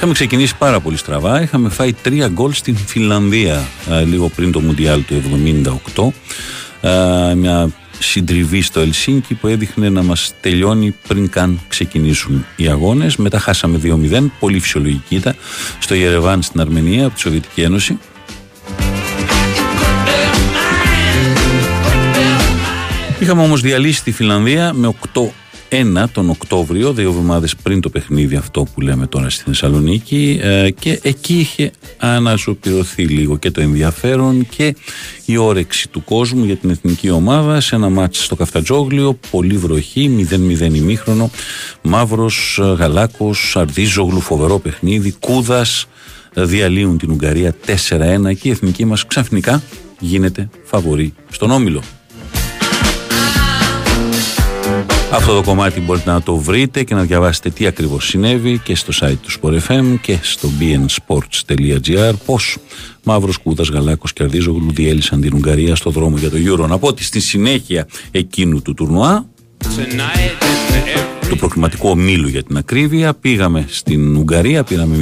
[0.00, 1.42] Είχαμε ξεκινήσει πάρα πολύ στραβά.
[1.42, 5.22] Είχαμε φάει τρία γκολ στην Φιλανδία ε, λίγο πριν το Μουντιάλ του
[5.94, 6.88] 1978.
[6.88, 13.16] Ε, μια συντριβή στο Ελσίνκι που έδειχνε να μας τελειώνει πριν καν ξεκινήσουν οι αγώνες.
[13.16, 15.34] Μετά χάσαμε 2-0, πολύ φυσιολογική ήταν,
[15.78, 17.98] στο Ιερεβάν στην Αρμενία από τη Σοβιετική Ένωση.
[23.20, 25.20] Είχαμε όμως διαλύσει τη Φιλανδία με 8
[25.70, 30.70] 8-1 τον Οκτώβριο, δύο εβδομάδες πριν το παιχνίδι αυτό που λέμε τώρα στη Θεσσαλονίκη ε,
[30.70, 34.76] και εκεί είχε αναζωπηρωθεί λίγο και το ενδιαφέρον και
[35.24, 40.26] η όρεξη του κόσμου για την εθνική ομάδα σε ένα μάτσο στο Καφτατζόγλιο, πολύ βροχή,
[40.30, 41.30] 0-0 ημίχρονο,
[41.82, 45.86] Μαύρος, Γαλάκος, Αρδίζογλου, φοβερό παιχνίδι, Κούδας,
[46.34, 49.62] διαλύουν την Ουγγαρία 4-1 και η εθνική μας ξαφνικά
[49.98, 51.82] γίνεται φαβορή στον Όμιλο.
[55.12, 58.92] Αυτό το κομμάτι μπορείτε να το βρείτε και να διαβάσετε τι ακριβώς συνέβη και στο
[59.00, 62.56] site του Sport FM και στο bnsports.gr πώς
[63.04, 66.68] Μαύρος Κούδας, Γαλάκος και Αρδίζογλου διέλυσαν την Ουγγαρία στο δρόμο για το Euro.
[66.68, 69.26] Να πω ότι στη συνέχεια εκείνου του τουρνουά
[71.28, 74.96] του προκριματικού ομίλου για την ακρίβεια πήγαμε στην Ουγγαρία, πήραμε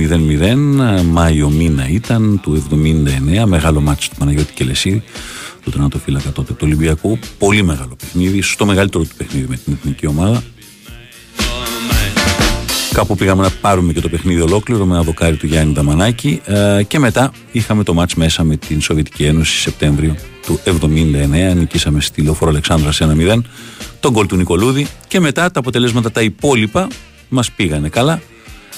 [1.01, 2.65] 0-0 Μάιο μήνα ήταν του
[3.43, 5.03] 79 μεγάλο μάτσο του Παναγιώτη Κελεσίδη
[5.69, 7.19] του τερματοφύλακα τότε του Ολυμπιακού.
[7.39, 10.43] Πολύ μεγάλο παιχνίδι, στο μεγαλύτερο του παιχνίδι με την εθνική ομάδα.
[12.93, 16.83] Κάπου πήγαμε να πάρουμε και το παιχνίδι ολόκληρο με ένα δοκάρι του Γιάννη Νταμανάκη ε,
[16.83, 20.17] και μετά είχαμε το μάτς μέσα με την Σοβιετική Ένωση Σεπτέμβριο
[20.47, 21.57] του 79.
[21.57, 23.41] Νικήσαμε στη Λεωφόρο Αλεξάνδρας 1-0
[24.01, 26.89] τον γκολ του Νικολούδη και μετά τα αποτελέσματα τα υπόλοιπα
[27.29, 28.21] μας πήγανε καλά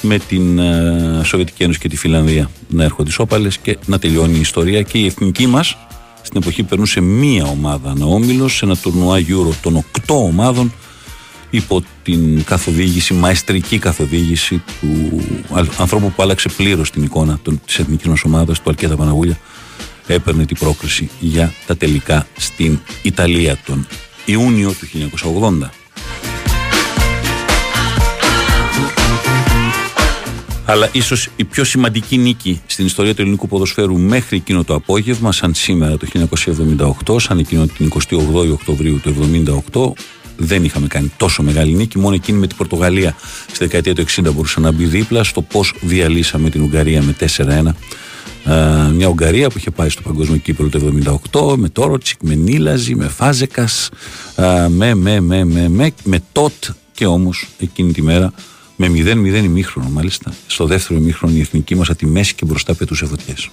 [0.03, 4.41] με την ε, Σοβιετική Ένωση και τη Φιλανδία να έρχονται σώπαλες και να τελειώνει η
[4.41, 5.77] ιστορία και η εθνική μας
[6.23, 10.73] στην εποχή περνούσε μία ομάδα αναόμιλο σε ένα τουρνουά Euro των 8 ομάδων
[11.51, 15.23] υπό την καθοδήγηση, μαεστρική καθοδήγηση του
[15.79, 19.39] ανθρώπου που άλλαξε πλήρως την εικόνα της εθνικής μας ομάδας, του Αλκέτα Παναγούλια.
[20.07, 23.87] Έπαιρνε την πρόκριση για τα τελικά στην Ιταλία τον
[24.25, 24.87] Ιούνιο του
[25.67, 25.80] 1980.
[30.71, 35.33] Αλλά ίσως η πιο σημαντική νίκη στην ιστορία του ελληνικού ποδοσφαίρου μέχρι εκείνο το απόγευμα,
[35.33, 36.07] σαν σήμερα το
[37.07, 39.15] 1978, σαν εκείνο την 28η Οκτωβρίου του
[39.73, 40.03] 1978,
[40.37, 41.99] δεν είχαμε κάνει τόσο μεγάλη νίκη.
[41.99, 43.17] Μόνο εκείνη με την Πορτογαλία
[43.47, 47.67] στη δεκαετία του 60 μπορούσε να μπει δίπλα στο πώς διαλύσαμε την Ουγγαρία με 4-1.
[48.45, 50.81] Uh, μια Ουγγαρία που είχε πάει στο Παγκόσμιο Κύπελο το
[51.33, 53.89] 1978 με Τόροτσικ, με Νίλαζη, με Φάζεκας,
[54.37, 58.33] uh, με, με, με, με, με, με Τότ και όμως εκείνη τη μέρα
[58.81, 60.33] με 0-0 ημίχρονο μάλιστα.
[60.47, 63.51] Στο δεύτερο ημίχρονο η εθνική μας από τη μέση και μπροστά πετούσε φωτιές.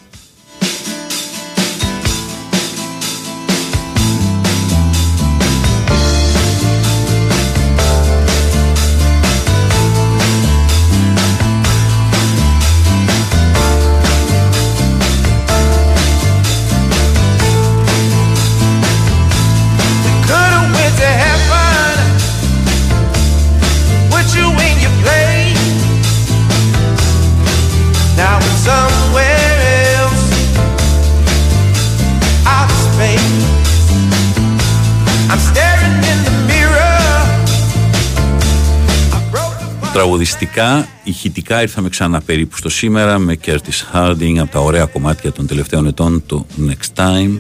[40.18, 45.48] Τραγουδιστικά, ηχητικά ήρθαμε ξανά περίπου στο σήμερα με Curtis Harding από τα ωραία κομμάτια των
[45.48, 47.40] τελευταίων ετών το Next Time.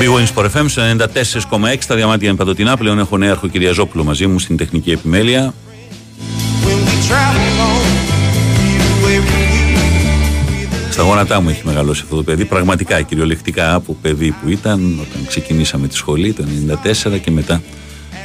[0.00, 0.66] Big Wings for FM
[1.50, 2.76] 94,6 τα διαμάτια είναι παντοτινά.
[2.76, 5.54] Πλέον έχω νέαρχο Κυριαζόπουλο μαζί μου στην τεχνική επιμέλεια.
[10.96, 12.44] Στα γόνατά μου έχει μεγαλώσει αυτό το παιδί.
[12.44, 16.44] Πραγματικά, κυριολεκτικά από παιδί που ήταν όταν ξεκινήσαμε τη σχολή το
[17.14, 17.62] 1994 και μετά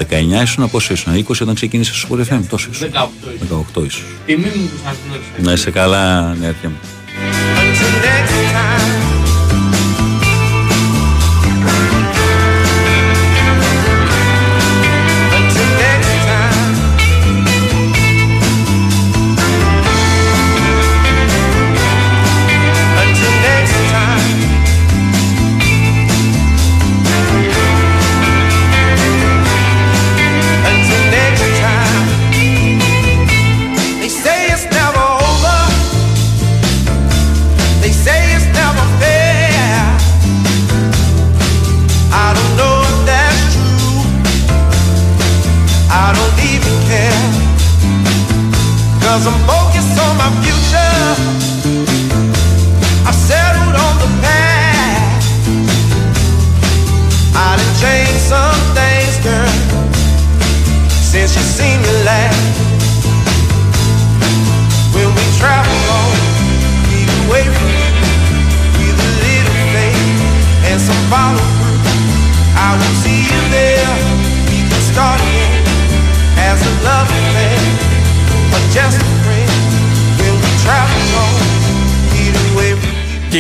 [0.10, 2.88] 19 ήσουν, πόσο ήσουν, 20 όταν ξεκίνησε στο Sport FM, τόσο ήσουν.
[2.92, 2.94] 18
[3.36, 3.66] ήσουν.
[3.76, 4.04] 18 ήσουν.
[4.26, 5.30] Τιμή μου που σας γνώρισα.
[5.38, 6.78] Να είσαι καλά, νεάρχια μου.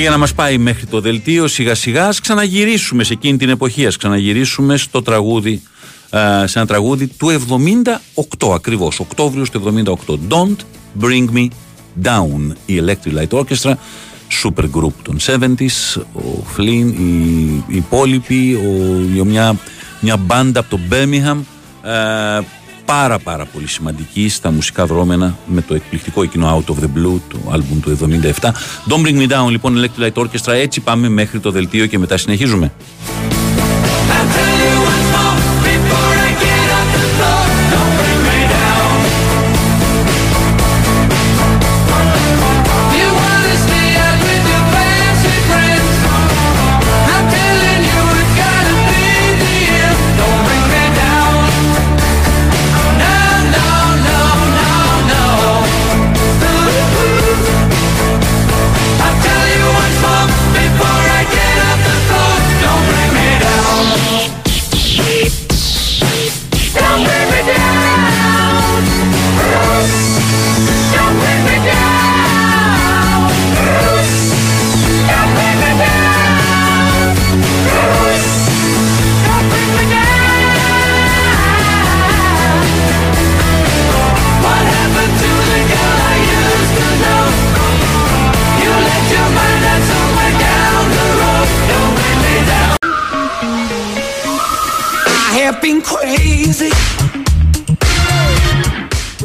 [0.01, 3.85] Για να μας πάει μέχρι το δελτίο σιγά σιγά ας ξαναγυρίσουμε σε εκείνη την εποχή,
[3.85, 5.61] ας ξαναγυρίσουμε στο τραγούδι,
[6.45, 7.29] σε ένα τραγούδι του
[8.39, 10.19] 78 ακριβώς, Οκτώβριος του 78.
[10.29, 10.55] Don't
[11.01, 11.47] Bring Me
[12.03, 13.73] Down, η Electric Light Orchestra,
[14.43, 17.13] super group των 70s, ο Flynn, οι,
[17.67, 18.53] οι υπόλοιποι,
[19.19, 19.55] ο, μια,
[19.99, 21.37] μια μπάντα από το Birmingham,
[21.83, 22.39] ε,
[22.91, 27.19] πάρα πάρα πολύ σημαντική στα μουσικά δρόμενα με το εκπληκτικό εκείνο Out of the Blue,
[27.29, 28.51] το άλμπουμ του 77.
[28.87, 32.17] Don't Bring Me Down λοιπόν, Electric Light Orchestra, έτσι πάμε μέχρι το δελτίο και μετά
[32.17, 32.71] συνεχίζουμε.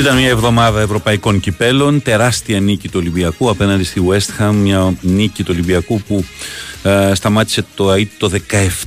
[0.00, 5.42] Ήταν μια εβδομάδα ευρωπαϊκών κυπέλων, τεράστια νίκη του Ολυμπιακού απέναντι στη West Ham, μια νίκη
[5.42, 6.24] του Ολυμπιακού που
[6.82, 8.30] ε, σταμάτησε το ΑΕΤ το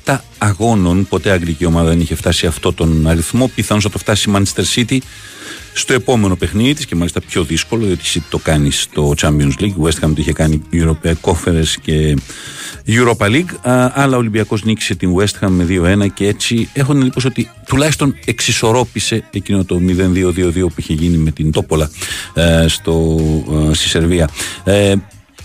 [0.05, 1.07] 17 αγώνων.
[1.07, 3.51] Ποτέ αγγλική ομάδα δεν είχε φτάσει αυτό τον αριθμό.
[3.55, 4.97] Πιθανώς θα το φτάσει η Manchester City
[5.73, 9.63] στο επόμενο παιχνίδι της και μάλιστα πιο δύσκολο, διότι εσύ το κάνεις στο Champions League.
[9.63, 12.17] Η West Ham το είχε κάνει European Conference και
[12.87, 13.55] Europa League.
[13.93, 17.49] αλλά ο Ολυμπιακός νίκησε την West Ham με 2-1 και έτσι έχω την εντύπωση ότι
[17.67, 21.89] τουλάχιστον εξισορρόπησε εκείνο το 0-2-2-2 που είχε γίνει με την Τόπολα
[22.33, 23.19] ε, στο,
[23.69, 24.29] ε, στη Σερβία.
[24.63, 24.93] Ε,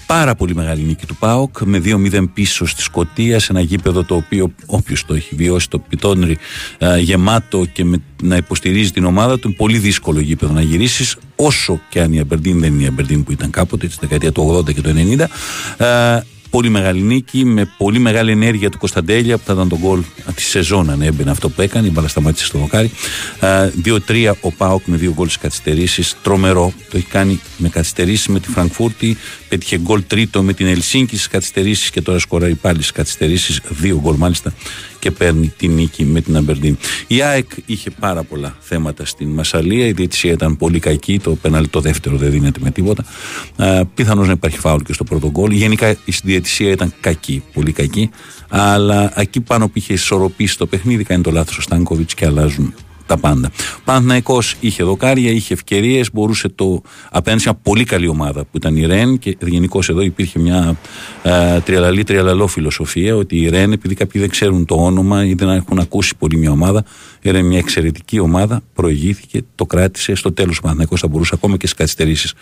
[0.08, 4.14] πάρα πολύ μεγάλη νίκη του ΠΑΟΚ με 2-0 πίσω στη Σκωτία σε ένα γήπεδο το
[4.14, 6.38] οποίο όποιος το έχει βιώσει το πιτόνρι
[6.78, 11.80] ε, γεμάτο και με, να υποστηρίζει την ομάδα του πολύ δύσκολο γήπεδο να γυρίσεις όσο
[11.88, 14.74] και αν η Αμπερντίν δεν είναι η Αμπερντίν που ήταν κάποτε στη δεκαετία του 80
[14.74, 15.24] και του 90
[15.76, 16.20] ε,
[16.50, 20.02] πολύ μεγάλη νίκη με πολύ μεγάλη ενέργεια του Κωνσταντέλια που θα ήταν τον γκολ
[20.34, 21.86] τη σεζόν αν έμπαινε αυτό που έκανε.
[21.86, 22.90] Η μπαλά σταμάτησε στο δοκάρι.
[23.84, 26.16] 2-3 ο Πάοκ με δύο γκολ στις καθυστερήσεις.
[26.22, 26.72] Τρομερό.
[26.90, 29.16] Το έχει κάνει με καθυστερήσεις με τη Φραγκφούρτη.
[29.48, 33.60] Πέτυχε γκολ τρίτο με την Ελσίνκη στις καθυστερήσεις και τώρα σκοράει πάλι στις καθυστερήσεις.
[33.68, 34.52] Δύο γκολ μάλιστα
[35.08, 36.76] και παίρνει τη νίκη με την Αμπερντίν.
[37.06, 39.86] Η ΑΕΚ είχε πάρα πολλά θέματα στην Μασαλία.
[39.86, 41.18] Η διαιτησία ήταν πολύ κακή.
[41.18, 43.04] Το πέναλ το δεύτερο δεν δίνεται με τίποτα.
[43.94, 45.50] Πιθανώς να υπάρχει φάουλ και στο πρώτο γκολ.
[45.50, 48.10] Γενικά η διαιτησία ήταν κακή, πολύ κακή.
[48.48, 52.74] Αλλά εκεί πάνω που είχε ισορροπήσει το παιχνίδι, κάνει το λάθος ο Στάνκοβιτς και αλλάζουν
[53.08, 53.50] τα πάντα.
[53.76, 58.56] Ο Παναθναϊκό είχε δοκάρια, είχε ευκαιρίες, μπορούσε το απέναντι σε μια πολύ καλή ομάδα που
[58.56, 60.76] ήταν η Ρεν και γενικώς εδώ υπήρχε μια
[61.22, 65.48] ε, τριαλαλή τριαλαλό φιλοσοφία ότι η Ρεν, επειδή κάποιοι δεν ξέρουν το όνομα ή δεν
[65.48, 66.84] έχουν ακούσει πολύ μια ομάδα,
[67.22, 70.14] era μια εξαιρετική ομάδα, προηγήθηκε, το κράτησε.
[70.14, 72.34] Στο τέλος ο Παναθναϊκό θα μπορούσε ακόμα και στις καθυστερήσεις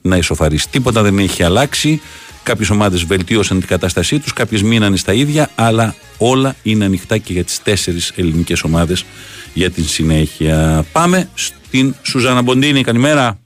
[0.00, 0.68] να ισοφαρίσει.
[0.70, 2.00] Τίποτα δεν έχει αλλάξει.
[2.42, 7.32] Κάποιες ομάδες βελτίωσαν την κατάστασή τους, κάποιες μείνανε στα ίδια, αλλά όλα είναι ανοιχτά και
[7.32, 9.04] για τις τέσσερις ελληνικές ομάδες
[9.54, 10.84] για την συνέχεια.
[10.92, 12.82] Πάμε στην Σουζάνα Μποντίνη.
[12.82, 13.38] Καλημέρα.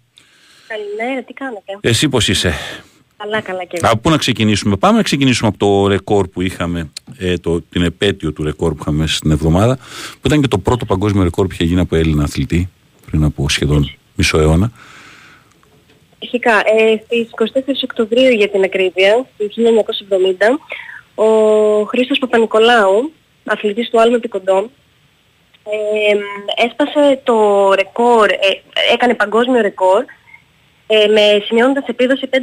[0.66, 2.54] Καλημέρα, τι κάνετε; Εσύ πώς είσαι;
[3.16, 3.90] Καλά, καλά και εγώ.
[3.92, 7.82] Από πού να ξεκινήσουμε; Πάμε να ξεκινήσουμε από το ρεκόρ που είχαμε, ε, το, την
[7.82, 9.76] επέτειο του ρεκόρ που είχαμε στην εβδομάδα,
[10.12, 12.68] που ήταν και το πρώτο παγκόσμιο ρεκόρ που είχε γίνει από Έλληνα αθλητή,
[13.06, 14.72] πριν από σχεδόν μισό αιώνα.
[16.18, 20.58] Φυσικά, ε, στις 24 Οκτωβρίου για την ακρίβεια, του 1970,
[21.14, 21.26] ο
[21.84, 23.12] Χρήστος Παπα-Νικολάου,
[23.44, 24.20] αθλητής του Άλμου
[25.64, 26.18] Επικοντών,
[26.66, 27.34] έσπασε το
[27.74, 28.36] ρεκόρ, ε,
[28.92, 30.04] έκανε παγκόσμιο ρεκόρ
[30.86, 32.38] ε, με σημειώνοντας επίδοση 5,49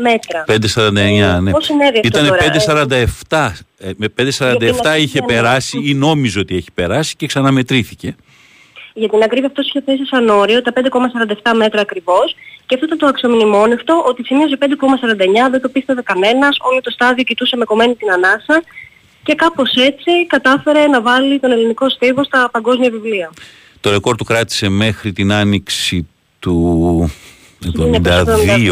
[0.00, 0.44] μέτρα.
[0.46, 1.50] 5,49 ναι.
[1.50, 2.86] Πώς συνέβη αυτό Ήταν τώρα,
[3.28, 3.50] 5,47.
[3.78, 8.16] ε, με 5,47 είχε ακρίβεια, περάσει ή νόμιζε ότι έχει περάσει και ξαναμετρήθηκε.
[8.94, 12.34] Για την ακρίβεια αυτός είχε θέσει σαν όριο τα 5,47 μέτρα ακριβώς
[12.66, 14.66] και αυτό ήταν το αξιομνημόνευτο ότι σημείωσε 5,49,
[15.50, 18.62] δεν το πίστευε κανένας, όλο το στάδιο κοιτούσε με κομμένη την ανάσα
[19.28, 23.30] και κάπως έτσι κατάφερε να βάλει τον ελληνικό στίβο στα παγκόσμια βιβλία.
[23.80, 26.08] Το ρεκόρ του κράτησε μέχρι την άνοιξη
[26.38, 27.10] του
[27.64, 28.24] 72,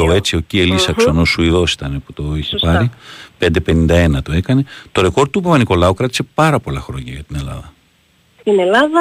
[0.09, 1.19] 1972, έτσι, ο Κιελής Μμμ.
[1.19, 2.73] ο Σουηδός ήταν που το είχε Σωστά.
[2.73, 2.91] πάρει.
[3.39, 4.65] 5,51 το έκανε.
[4.93, 7.73] Το ρεκόρ του Παπα-Νικολάου κράτησε πάρα πολλά χρόνια για την Ελλάδα.
[8.41, 9.01] Στην Ελλάδα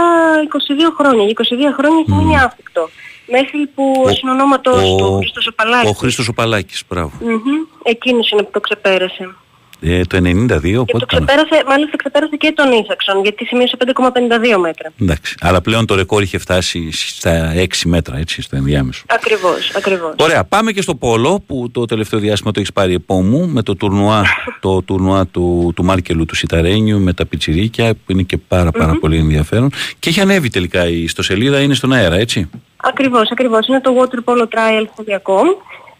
[0.49, 1.23] 22 χρόνια.
[1.23, 2.89] Για 22 χρόνια έχει μείνει άφικτο.
[3.31, 7.11] Μέχρι που ο, συνονόματος του Χρήστος Οπαλάκης, Ο Χρήστος Οπαλάκης, μπράβο.
[7.21, 9.35] μμμ, εκείνος είναι που το ξεπέρασε.
[9.81, 13.77] Ε, το 92, Και πότε το ήταν; ξεπέρασε, μάλιστα ξεπέρασε και τον Ίσαξον, γιατί σημείωσε
[13.79, 14.91] 5,52 μέτρα.
[15.01, 15.35] Εντάξει.
[15.39, 19.03] Αλλά πλέον το ρεκόρ είχε φτάσει στα 6 μέτρα, έτσι, στο ενδιάμεσο.
[19.07, 20.13] Ακριβώς, ακριβώς.
[20.19, 23.75] Ωραία, πάμε και στο Πόλο που το τελευταίο διάστημα το έχεις πάρει επόμου με το
[23.75, 24.23] τουρνουά,
[24.65, 28.97] το τουρνουά του, του Μάρκελου του Σιταρένιου με τα πιτσιρίκια που είναι και πάρα, πάρα
[28.99, 29.71] πολύ ενδιαφέρον.
[29.99, 32.49] Και έχει ανέβει τελικά η ιστοσελίδα, είναι στον αέρα, έτσι.
[32.77, 33.67] Ακριβώς, ακριβώς.
[33.67, 35.45] Είναι το Water Polo Trial Hobby.com.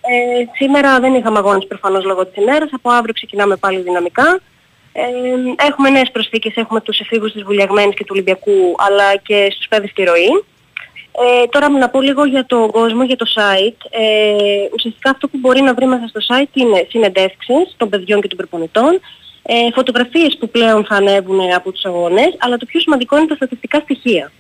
[0.07, 2.69] Ε, σήμερα δεν είχαμε αγώνες προφανώς λόγω της ημέρας.
[2.71, 4.39] Από αύριο ξεκινάμε πάλι δυναμικά.
[4.93, 5.03] Ε,
[5.67, 6.55] έχουμε νέες προσθήκες.
[6.55, 10.43] Έχουμε τους εφήβους της Βουλιαγμένης και του Ολυμπιακού, αλλά και στους παιδες στη ροή.
[11.23, 13.87] Ε, τώρα να πω λίγο για τον κόσμο, για το site.
[13.89, 18.27] Ε, ουσιαστικά αυτό που μπορεί να βρει μέσα στο site είναι συνεντεύξεις των παιδιών και
[18.27, 18.99] των προπονητών,
[19.43, 23.35] ε, φωτογραφίες που πλέον θα ανέβουν από τους αγώνες, αλλά το πιο σημαντικό είναι τα
[23.35, 24.31] στατιστικά στοιχεία.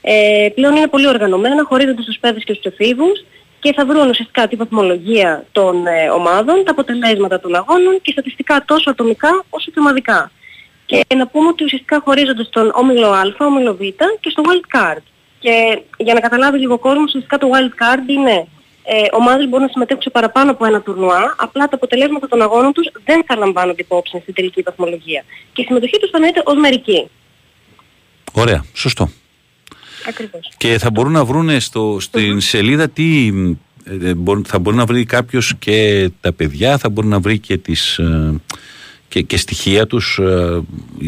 [0.00, 3.24] Ε, πλέον είναι πολύ οργανωμένα, χωρίζονται στους παιδες και στους εφήβους
[3.66, 8.64] και θα βρουν ουσιαστικά τη βαθμολογία των ε, ομάδων, τα αποτελέσματα των αγώνων και στατιστικά
[8.66, 10.30] τόσο ατομικά όσο και ομαδικά.
[10.86, 13.80] Και να πούμε ότι ουσιαστικά χωρίζονται στον όμιλο Α, όμιλο Β
[14.20, 15.02] και στο Wild Card.
[15.38, 18.46] Και για να καταλάβει λίγο ο κόσμος, ουσιαστικά το Wild Card είναι
[18.84, 22.72] ε, ομάδες μπορούν να συμμετέχουν σε παραπάνω από ένα τουρνουά, απλά τα αποτελέσματα των αγώνων
[22.72, 25.24] τους δεν θα λαμβάνονται υπόψη στην τελική βαθμολογία.
[25.52, 27.10] Και η συμμετοχή τους φαίνεται ως μερική.
[28.32, 29.08] Ωραία, σωστό.
[30.08, 30.52] Ακριβώς.
[30.56, 33.32] Και θα μπορούν να βρουν στο, στην σελίδα τι.
[33.84, 37.38] ε, ε, μπορεί- θα μπορεί να βρει κάποιος και τα παιδιά, θα μπορεί να βρει
[37.38, 38.34] και, τις, ε,
[39.08, 40.60] και, και στοιχεία τους ε,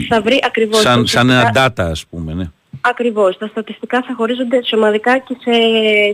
[0.09, 2.35] Θα βρει ακριβώς σαν, σαν ένα ουσιαστικά- data ας πούμε.
[2.35, 2.45] Ναι.
[2.81, 3.37] Ακριβώς.
[3.39, 5.51] Τα στατιστικά θα χωρίζονται σε ομαδικά και σε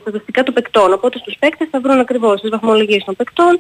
[0.00, 0.92] στατιστικά των παικτών.
[0.92, 3.58] Οπότε στους παίκτες θα βρουν ακριβώς τις βαθμολογίες των παικτών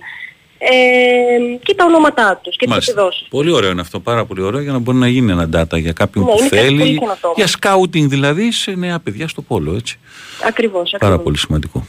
[0.70, 2.92] ε, και τα ονόματά τους και τις Μάλιστα.
[2.92, 3.26] επιδόσεις.
[3.30, 5.92] Πολύ ωραίο είναι αυτό, πάρα πολύ ωραίο για να μπορεί να γίνει ένα data για
[5.92, 6.98] κάποιον Ναι, που είναι κάτι πολύ θέλει.
[6.98, 7.34] καινοτόμο.
[7.36, 9.98] Για scouting δηλαδή σε νέα παιδιά στο πόλο, έτσι.
[10.46, 10.90] Ακριβώς.
[10.90, 11.22] Πάρα ακριβώς.
[11.24, 11.86] πολύ σημαντικό.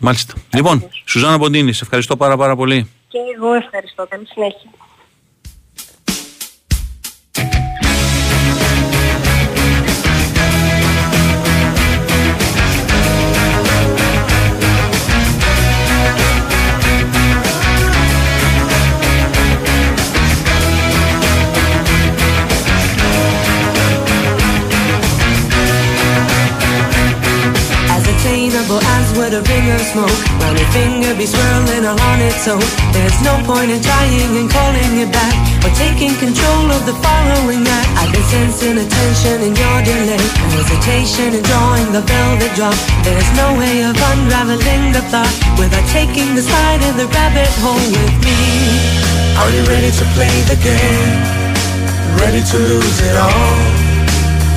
[0.00, 0.34] Μάλιστα.
[0.54, 2.90] Λοιπόν, Σουζάνα Ποντίνη, σε ευχαριστώ πάρα πάρα πολύ.
[3.08, 4.06] Και εγώ ευχαριστώ.
[4.08, 4.70] Καλή συνέχεια.
[29.92, 32.64] Smoke While your finger be swirling along its own
[32.96, 37.62] There's no point in trying and calling it back Or taking control of the following
[37.68, 40.24] act I can sense an attention in your delay
[40.56, 46.32] Hesitation in drawing the velvet drop There's no way of unraveling the plot Without taking
[46.34, 48.40] the slide in the rabbit hole with me
[49.36, 51.20] Are you ready to play the game?
[52.16, 53.56] Ready to lose it all?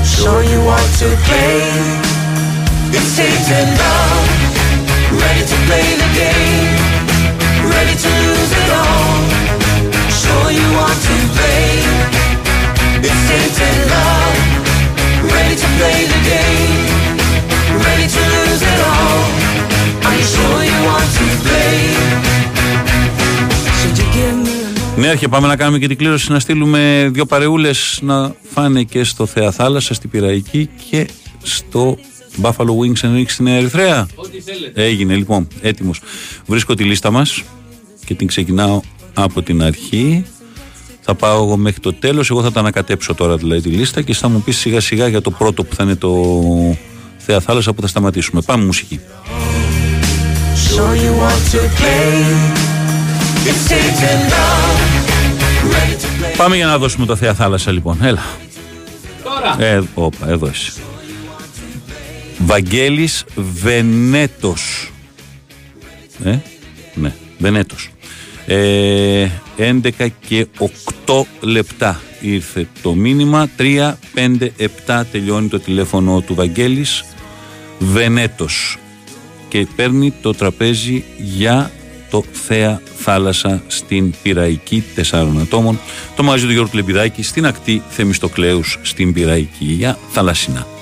[0.05, 2.15] Sure you want to play?
[2.95, 4.24] It's tainted love.
[5.11, 6.69] Ready to play the game.
[7.73, 9.13] Ready to lose it all.
[10.21, 11.67] Sure you want to play.
[13.07, 14.35] It's tainted love.
[15.35, 16.73] Ready to play the game.
[17.85, 19.19] Ready to lose it all.
[20.07, 21.77] Are you sure you want to play?
[23.79, 27.09] Should you give me a Ναι, και πάμε να κάνουμε και την κλήρωση να στείλουμε
[27.11, 31.07] δύο παρεούλες να φάνε και στο Θεά Θάλασσα, στην Πυραϊκή και
[31.43, 31.97] στο
[32.41, 34.83] Buffalo Wings and Ricks στην Ερυθρέα; Ό,τι θέλετε.
[34.83, 36.01] Έγινε λοιπόν, έτοιμος.
[36.45, 37.43] Βρίσκω τη λίστα μας
[38.05, 38.81] και την ξεκινάω
[39.13, 40.25] από την αρχή.
[41.01, 44.13] Θα πάω εγώ μέχρι το τέλος, εγώ θα τα ανακατέψω τώρα δηλαδή τη λίστα και
[44.13, 46.11] θα μου πεις σιγά σιγά για το πρώτο που θα είναι το
[47.17, 48.41] Θεά Θάλασσα που θα σταματήσουμε.
[48.41, 48.99] Πάμε μουσική.
[50.69, 52.65] Sure you want to play.
[53.49, 54.79] It's tainted love.
[55.73, 56.37] Ready to play.
[56.37, 57.97] Πάμε για να δώσουμε το Θεά Θάλασσα λοιπόν.
[58.03, 58.21] Έλα.
[59.23, 59.63] Τώρα.
[59.63, 60.71] Ε, όπα, εδώ είσαι.
[62.45, 64.91] Βαγγέλης Βενέτος.
[66.23, 66.37] Ε,
[66.93, 67.89] ναι, Βενέτος.
[68.45, 69.27] Ε,
[69.57, 70.47] 11 και
[71.05, 73.49] 8 λεπτά ήρθε το μήνυμα.
[73.57, 77.03] 3, 5, 7 τελειώνει το τηλέφωνο του Βαγγέλης
[77.79, 78.77] Βενέτος.
[79.47, 81.71] και παίρνει το τραπέζι για
[82.09, 85.79] το Θέα Θάλασσα στην Πυραϊκή τεσσάρων ατόμων.
[86.15, 90.74] Το μάζι του Γιώργου Λεμπιδάκη στην ακτή Θεμιστοκλέους στην Πυραϊκή για θαλασσινά.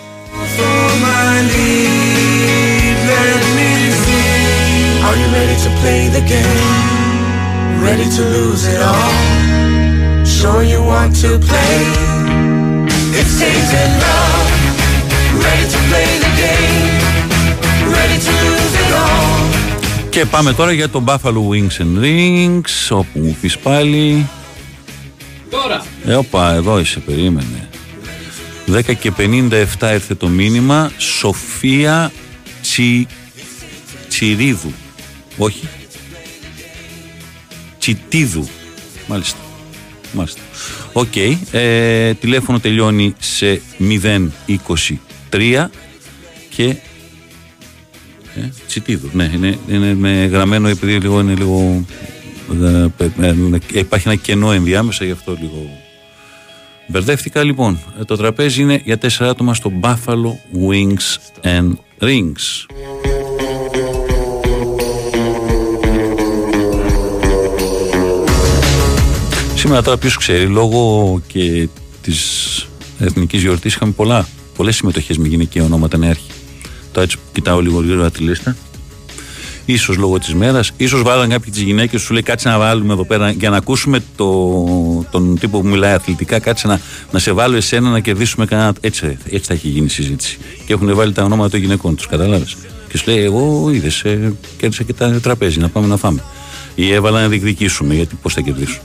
[20.10, 24.30] Και πάμε τώρα για το Buffalo Wings and Rings, όπου μου πεις πάλι.
[25.50, 25.84] Τώρα!
[26.06, 27.70] Ε, όπα, εδώ είσαι, περίμενε.
[28.68, 30.92] 10 και 57 ήρθε το μήνυμα.
[30.98, 32.12] Σοφία
[32.62, 33.08] Τσι...
[34.08, 34.74] Τσιρίδου.
[35.38, 35.68] Όχι.
[37.80, 38.48] Τσιτίδου.
[39.08, 39.38] Μάλιστα.
[40.14, 40.42] Μάλιστα.
[40.94, 41.16] Οκ.
[41.52, 43.62] Ε, τηλέφωνο τελειώνει σε
[45.30, 45.66] 023
[46.50, 46.76] και
[48.36, 49.10] ε, Τσιτίδου.
[49.14, 51.86] Ναι, είναι, είναι με γραμμένο επειδή λίγο είναι λίγο.
[52.64, 52.88] ε,
[53.22, 55.83] ε, ε, υπάρχει ένα κενό ενδιάμεσα, γι' αυτό λίγο.
[56.88, 57.80] Μπερδεύτηκα λοιπόν.
[58.00, 60.32] Ε, το τραπέζι είναι για τέσσερα άτομα στο Buffalo
[60.70, 62.66] Wings and Rings.
[69.56, 71.68] Σήμερα τώρα ποιος ξέρει, λόγω και
[72.02, 72.68] της
[73.00, 76.32] εθνικής γιορτής είχαμε πολλά, πολλές συμμετοχές με γυναικεία ονόματα νεάρχη.
[76.92, 78.56] Τώρα έτσι κοιτάω λίγο γρήγορα τη λίστα.
[79.66, 83.06] Ίσως λόγω της μέρας, ίσως βάλαν κάποιοι τις γυναίκες σου λέει κάτσε να βάλουμε εδώ
[83.06, 84.56] πέρα για να ακούσουμε το,
[85.12, 86.80] τον τύπο που μιλάει αθλητικά κάτσε να,
[87.12, 90.38] να σε βάλω εσένα να κερδίσουμε κανένα έτσι, έτσι θα έχει γίνει η συζήτηση.
[90.66, 92.56] Και έχουν βάλει τα ονόματα των γυναικών τους κατάλαβες.
[92.90, 96.24] Και σου λέει εγώ είδες ε, κέρδισα και τα τραπέζι να πάμε να φάμε
[96.76, 98.82] ή έβαλα να διεκδικήσουμε γιατί πώς θα κερδίσουν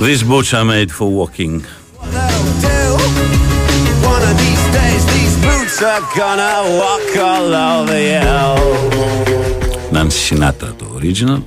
[0.00, 1.54] These boots are made for walking.
[4.12, 5.31] One of these days, these boots
[5.84, 8.22] are gonna walk all over you.
[9.92, 11.40] Nancy Sinatra το original.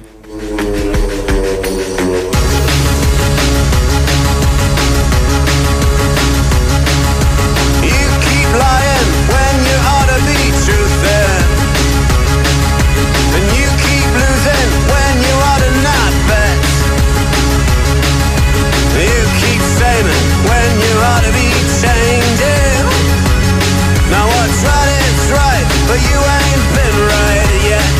[25.95, 27.95] But you ain't been right yet.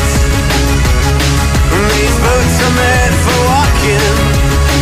[1.96, 4.12] These boots are made for walking,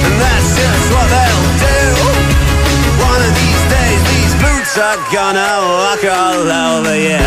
[0.06, 1.78] and that's just what they'll do.
[3.06, 7.22] One of these days, these boots are gonna walk all over you.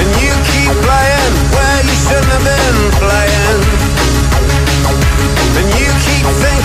[0.00, 3.61] And you keep playing where you shouldn't have been playing.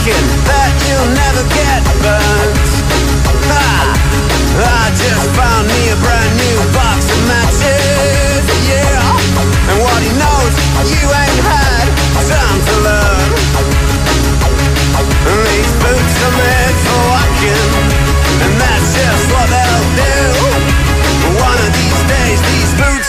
[0.08, 2.56] Thinking that you'll never get burnt.
[3.52, 3.68] Ha!
[4.58, 9.70] I just found me a brand new box of matches, yeah.
[9.70, 10.54] And what he knows,
[10.92, 11.27] you ain't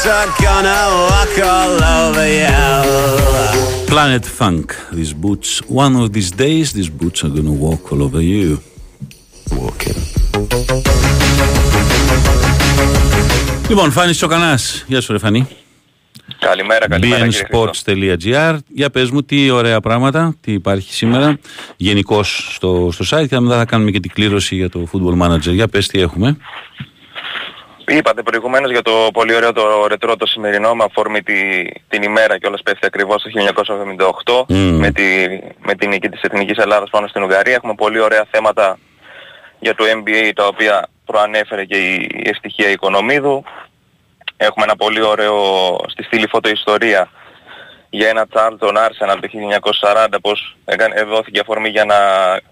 [0.08, 3.86] are gonna walk all over you.
[3.86, 4.66] Planet Funk.
[4.98, 5.50] These boots,
[5.84, 8.58] one of these days, these boots are gonna walk all over you.
[9.50, 9.98] Walking.
[13.68, 14.84] Λοιπόν, Φάνης Τσοκανάς.
[14.86, 15.46] Γεια σου, ρε Φανή.
[16.38, 17.28] Καλημέρα, καλημέρα.
[17.28, 17.70] κύριε Χρήστο.
[17.86, 21.38] bnsports.gr Για πες μου τι ωραία πράγματα, τι υπάρχει σήμερα
[21.76, 25.52] γενικώς στο, στο site και μετά θα κάνουμε και την κλήρωση για το Football Manager.
[25.52, 26.36] Για πες τι έχουμε.
[27.90, 32.38] Είπατε προηγουμένως για το πολύ ωραίο το ρετρό το σημερινό με αφορμή τη, την ημέρα
[32.38, 33.30] και όλας πέφτει ακριβώς το
[34.46, 35.02] 1978 με, τη,
[35.58, 37.54] με την νίκη της Εθνικής Ελλάδας πάνω στην Ουγγαρία.
[37.54, 38.78] Έχουμε πολύ ωραία θέματα
[39.58, 43.44] για το NBA τα οποία προανέφερε και η, η ευτυχία Οικονομίδου.
[44.36, 45.36] Έχουμε ένα πολύ ωραίο
[45.86, 47.10] στη στήλη φωτοϊστορία
[47.90, 49.28] για ένα Charlton Arsenal το
[49.80, 51.96] 1940 πως έκανε, δόθηκε αφορμή για να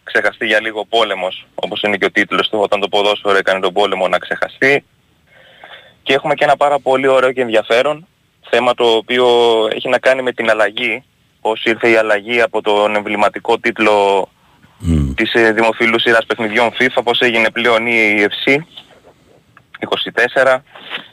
[0.05, 3.73] ξεχαστεί για λίγο πόλεμος όπως είναι και ο τίτλος του όταν το ποδόσφαιρο έκανε τον
[3.73, 4.85] πόλεμο να ξεχαστεί
[6.07, 8.07] και έχουμε και ένα πάρα πολύ ωραίο και ενδιαφέρον
[8.51, 9.27] θέμα το οποίο
[9.75, 11.03] έχει να κάνει με την αλλαγή
[11.41, 14.29] πώς ήρθε η αλλαγή από τον εμβληματικό τίτλο
[15.15, 18.57] της ε, δημοφιλούς σειράς παιχνιδιών FIFA πώς έγινε πλέον η EFC
[20.55, 20.59] 24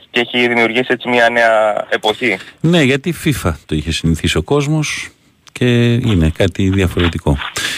[0.10, 2.38] και έχει δημιουργήσει έτσι μια νέα εποχή.
[2.60, 5.10] Ναι, γιατί FIFA το είχε συνηθίσει ο κόσμος
[5.52, 7.38] και είναι κάτι διαφορετικό.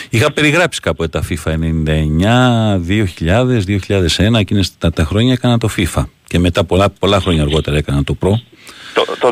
[0.09, 2.79] Είχα περιγράψει κάποτε τα FIFA 99,
[3.27, 3.61] 2000,
[4.33, 8.03] 2001, εκείνες τα, τα χρόνια έκανα το FIFA και μετά πολλά, πολλά χρόνια αργότερα έκανα
[8.03, 8.29] το Pro
[8.93, 9.31] Το, το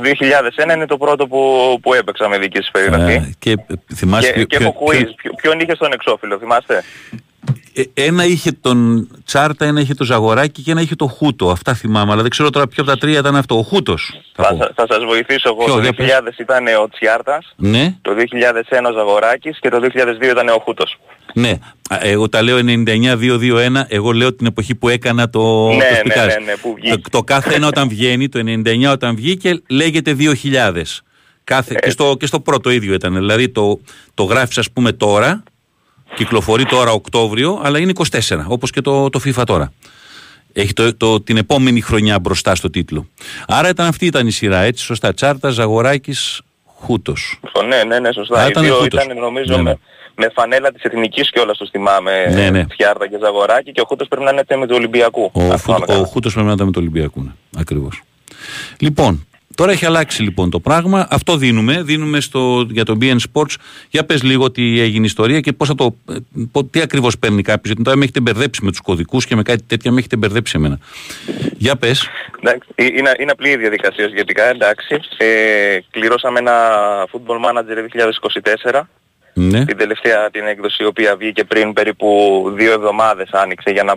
[0.69, 1.39] 2001 είναι το πρώτο που,
[1.81, 3.13] που έπαιξα με δική σας περιγραφή.
[3.13, 3.55] Ε, και
[3.95, 5.13] θυμάσαι και, ποιο- και ποιο- έχω quiz.
[5.15, 6.83] Ποιο- Ποιον είχε στον εξώφυλλο, θυμάστε.
[7.73, 11.49] Ε, ένα είχε τον Τσάρτα, ένα είχε το Ζαγοράκι και ένα είχε το Χούτο.
[11.51, 13.57] Αυτά θυμάμαι, αλλά δεν ξέρω τώρα ποιο από τα τρία ήταν αυτό.
[13.57, 14.13] Ο Χούτος.
[14.35, 15.63] Θα, σα- θα σας βοηθήσω εγώ.
[15.65, 20.31] Ποιο, το για 2000 ήταν ο Τσιάρτας, Ναι, το 2001 ο Ζαγοράκης και το 2002
[20.31, 20.99] ήταν ο Χούτος.
[21.33, 21.49] ναι.
[21.89, 23.85] Α, Εγώ τα λέω 99-2-2-1.
[23.87, 26.25] Εγώ λέω την εποχή που έκανα το, Ναι, το ναι, σπιτάζ.
[26.33, 26.95] ναι, ναι, που βγήκε.
[26.97, 31.01] Το, το κάθε ένα όταν βγαίνει, το 99 όταν βγήκε, λέγεται 2000.
[31.43, 33.13] Κάθε, και, στο, και στο πρώτο ίδιο ήταν.
[33.13, 33.79] Δηλαδή το,
[34.13, 35.43] το γράφεις ας πούμε τώρα,
[36.15, 39.73] κυκλοφορεί τώρα Οκτώβριο, αλλά είναι 24, όπως και το, το FIFA τώρα.
[40.53, 43.07] Έχει το, το, την επόμενη χρονιά μπροστά στο τίτλο.
[43.47, 45.13] Άρα ήταν αυτή ήταν η σειρά, έτσι σωστά.
[45.13, 47.39] Τσάρτας, Ζαγοράκης, Χούτος.
[47.67, 48.39] Ναι, ναι, ναι, σωστά.
[48.41, 49.03] Α, Οι ήταν δύο Χούτος.
[49.03, 49.69] ήταν νομίζω Ναι, ναι.
[49.69, 49.79] με,
[50.15, 52.25] με φανέλα της Εθνικής κιόλας το θυμάμαι.
[52.33, 52.65] Ναι, ναι.
[52.65, 55.29] Τσιάρτα και Ζαγοράκη και ο Χούτος πρέπει να είναι με του Ολυμπιακού.
[55.33, 55.99] Ο, Αν Φούτ, θυμάμαι καλά.
[55.99, 57.21] ο Χούτος πρέπει να ήταν με το Ολυμπιακό.
[57.21, 57.31] Ναι.
[57.57, 58.01] Ακριβώς.
[58.79, 61.07] Λοιπόν, τώρα έχει αλλάξει λοιπόν το πράγμα.
[61.09, 61.81] Αυτό δίνουμε.
[61.83, 63.55] Δίνουμε στο, για το BN Sports.
[63.89, 66.15] Για πες λίγο τι έγινε η ιστορία και πώς θα το, ε,
[66.51, 67.65] πο- τι ακριβώς παίρνει κάποιος.
[67.65, 70.53] Γιατί τώρα με έχετε μπερδέψει με τους κωδικούς και με κάτι τέτοια με έχετε μπερδέψει
[70.57, 70.79] εμένα.
[71.57, 72.07] Για πες.
[72.39, 74.99] Εντάξει, ε, είναι, είναι απλή η διαδικασία σχετικά, εντάξει.
[75.17, 76.53] Ε, κληρώσαμε ένα
[77.11, 77.77] Football Manager
[78.73, 78.81] 2024.
[79.33, 79.65] Ναι.
[79.65, 83.95] Την τελευταία την έκδοση η οποία βγήκε πριν περίπου δύο εβδομάδες άνοιξε για να...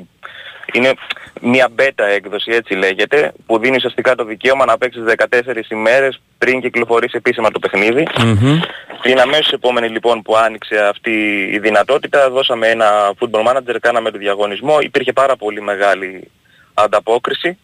[0.73, 0.95] Είναι
[1.41, 6.61] μια beta έκδοση έτσι λέγεται που δίνει ουσιαστικά το δικαίωμα να παίξεις 14 ημέρες πριν
[6.61, 8.07] κυκλοφορήσει επίσημα το παιχνίδι.
[8.19, 8.61] Μμμ.
[9.03, 14.19] Την αμέσως επόμενη λοιπόν που άνοιξε αυτή η δυνατότητα δώσαμε ένα football manager, κάναμε το
[14.19, 16.31] διαγωνισμό, υπήρχε πάρα πολύ μεγάλη
[16.75, 17.59] ανταπόκριση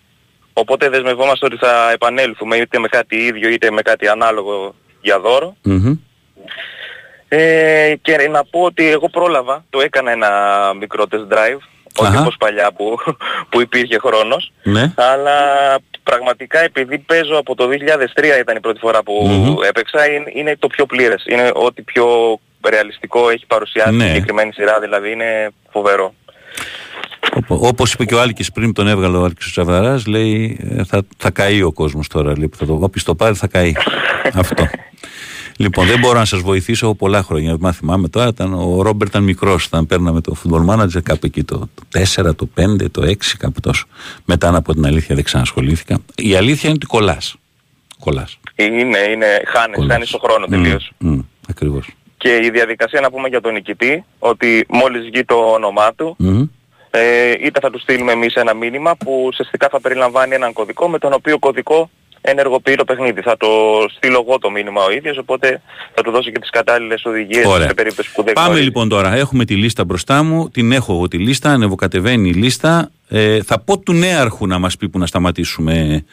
[0.53, 5.57] οπότε δεσμευόμαστε ότι θα επανέλθουμε είτε με κάτι ίδιο είτε με κάτι ανάλογο για δώρο.
[5.63, 5.99] Μμμ.
[7.29, 10.31] Ε, και να πω ότι εγώ πρόλαβα, το έκανα ένα
[10.79, 11.59] μικρό test drive,
[11.97, 12.21] όχι Αχα.
[12.21, 12.97] όπως παλιά που,
[13.51, 14.93] που υπήρχε χρόνος, Ναι.
[14.97, 15.39] αλλά
[16.03, 19.55] πραγματικά επειδή παίζω από το 2003 ήταν η πρώτη φορά που Μμμ.
[19.69, 21.25] έπαιξα, είναι, είναι το πιο πλήρες.
[21.29, 22.07] Είναι ό,τι πιο
[22.69, 24.05] ρεαλιστικό έχει παρουσιάσει Ναι.
[24.05, 26.15] η συγκεκριμένη σειρά, δηλαδή είναι φοβερό.
[27.49, 30.85] Όπως είπε και ο Άλκης πριν που τον έβγαλε ο Άλκης ο Τσαβδαράς, λέει ε,
[30.85, 32.33] θα, θα καεί ο κόσμος τώρα.
[32.39, 33.73] Λέει, που θα το, όποιος το πάρει θα καεί.
[34.35, 34.69] Αυτό.
[35.63, 37.57] Λοιπόν, δεν μπορώ να σας βοηθήσω εγώ πολλά χρόνια.
[37.61, 41.45] Μα θυμάμαι τώρα, ήταν, ο Ρόμπερτ ήταν μικρός, όταν παίρναμε το football manager κάπου εκεί
[41.45, 42.49] το, το 4, το
[42.83, 43.87] 5, το 6, κάπου τόσο.
[44.25, 45.99] Μετά να πω την αλήθεια δεν ξανασχολήθηκα.
[46.17, 47.35] Η αλήθεια είναι ότι κολλάς.
[48.01, 48.39] Κολλάς.
[48.55, 49.93] Είναι, είναι, χάνεις, Κολλάς.
[49.93, 50.93] χάνεις το χρόνο τελείως.
[50.99, 51.19] Μμ,
[51.49, 51.89] ακριβώς.
[52.17, 56.43] Και η διαδικασία να πούμε για τον νικητή, ότι μόλις βγει το όνομά του, Μμμ.
[56.91, 60.99] ε, είτε θα του στείλουμε εμείς ένα μήνυμα που ουσιαστικά θα περιλαμβάνει έναν κωδικό με
[60.99, 61.91] τον οποίο κωδικό
[62.25, 63.21] ενεργοποιεί το παιχνίδι.
[63.21, 63.49] Θα το
[63.97, 65.63] στείλω εγώ το μήνυμα ο ίδιος, οπότε
[65.95, 67.67] θα του δώσω και τις κατάλληλες οδηγίες Ωραία.
[67.67, 68.67] σε περίπτωση που δεν Πάμε γνωρίζει.
[68.67, 69.15] λοιπόν τώρα.
[69.15, 70.49] Έχουμε τη λίστα μπροστά μου.
[70.51, 71.51] Την έχω εγώ τη λίστα.
[71.51, 72.91] Ανεβοκατεβαίνει η λίστα.
[73.09, 76.05] Ε, θα πω του νέαρχου να μας πει που να σταματήσουμε,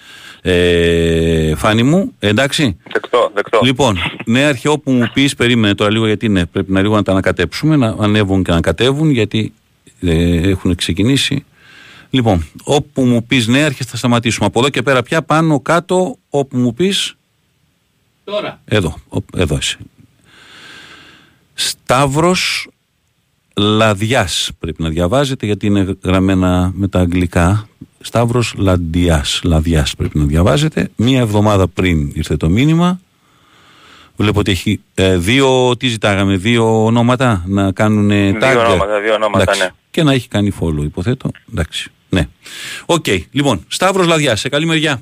[0.41, 2.11] ε, Φάνη μου.
[2.19, 3.60] Εντάξει; Δεκτό, δεκτό.
[3.64, 7.11] Λοιπόν, νέαρχε όπου μου πεις, περίμενε τώρα λίγο γιατί είναι, πρέπει να λίγο να τα
[7.11, 9.53] ανακατέψουμε, να ανέβουν και να κατέβουν γιατί
[10.02, 11.45] ε, έχουν ξεκινήσει.
[12.10, 14.45] Λοιπόν, όπου μου πεις νέαρχε θα σταματήσουμε.
[14.45, 17.15] Από εδώ και πέρα πια πάνω κάτω όπου μου πεις
[18.23, 18.61] Τώρα.
[18.65, 19.77] εδώ, ο- εδώ είσαι.
[21.53, 22.68] Σταύρος
[23.56, 27.68] Λαδιάς πρέπει να διαβάζετε γιατί είναι γραμμένα με τα αγγλικά.
[27.99, 30.90] Σταύρος Λαντιάς, Λαδιάς πρέπει να διαβάζετε.
[30.95, 32.99] Μία εβδομάδα πριν ήρθε το μήνυμα.
[34.15, 38.40] Βλέπω ότι έχει ε, δύο, τι ζητάγαμε, δύο ονόματα να κάνουν tag.
[38.52, 39.61] Δύο ονόματα, δύο ονόματα, Εντάξει.
[39.61, 39.69] ναι.
[39.91, 41.31] Και να έχει κάνει follow, υποθέτω.
[41.52, 41.91] Εντάξει.
[42.10, 42.27] Ναι.
[42.86, 43.06] Οκ.
[43.31, 45.02] Λοιπόν, Σταύρος Λαδιάς, σε καλή μεριά.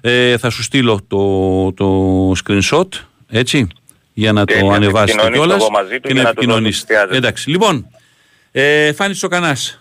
[0.00, 2.88] Ε, θα σου στείλω το, το screenshot,
[3.28, 3.66] έτσι,
[4.12, 6.34] για να Και το να ανεβάσετε επικοινωνήσω κιόλας εγώ μαζί του και για να να
[6.34, 6.86] του δώσω επικοινωνήσετε.
[6.86, 7.16] τι χρειάζεται.
[7.16, 7.50] Εντάξει.
[7.50, 7.86] Λοιπόν,
[8.52, 9.80] ε, Φάνης Τσοκανάς,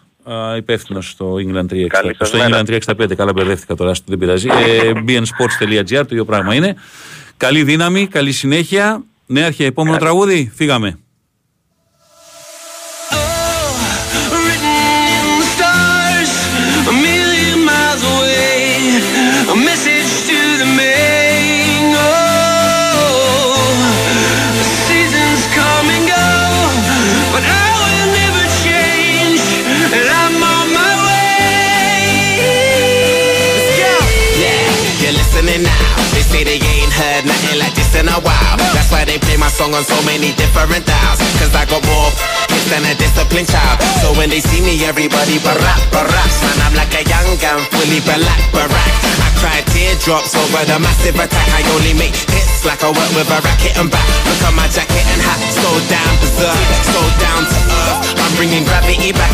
[0.57, 1.87] υπεύθυνος στο England 365.
[1.87, 2.61] Καλή σας Στο μέρα.
[2.61, 4.47] England 365, καλά μπερδεύτηκα τώρα, δεν πειράζει.
[4.47, 6.75] Ε, bnsports.gr, το ίδιο πράγμα είναι.
[7.37, 9.03] Καλή δύναμη, καλή συνέχεια.
[9.25, 10.99] Ναι, αρχαία, επόμενο τραγούδι, φύγαμε.
[36.99, 38.55] heard nothing like this in a while.
[38.75, 41.19] That's why they play my song on so many different dials.
[41.39, 42.11] Cause I got more
[42.67, 43.79] than a disciplined child.
[44.03, 47.99] So when they see me, everybody barack, barack Man, I'm like a young gun, fully
[48.05, 48.93] black, barack
[49.25, 51.47] I cry teardrops over the massive attack.
[51.55, 54.07] I only make hits like I work with a racket and back.
[54.27, 56.59] Look at my jacket and hat, so down berserk
[56.93, 59.33] So down to earth, I'm bringing gravity back.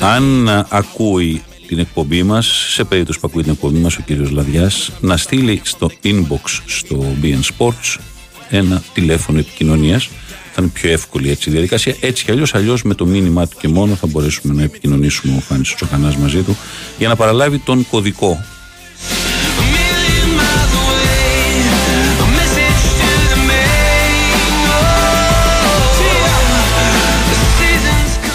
[0.00, 4.30] Anna a cui την εκπομπή μας, σε περίπτωση που ακούει την εκπομπή μας ο κύριος
[4.30, 7.98] Λαδιάς, να στείλει στο inbox στο BN Sports
[8.50, 10.08] ένα τηλέφωνο επικοινωνίας
[10.54, 11.94] θα είναι πιο εύκολη έτσι η διαδικασία.
[12.00, 15.40] Έτσι κι αλλιώς, αλλιώς με το μήνυμά του και μόνο θα μπορέσουμε να επικοινωνήσουμε ο
[15.40, 16.56] Φάνης Τσοκανά μαζί του
[16.98, 18.44] για να παραλάβει τον κωδικό.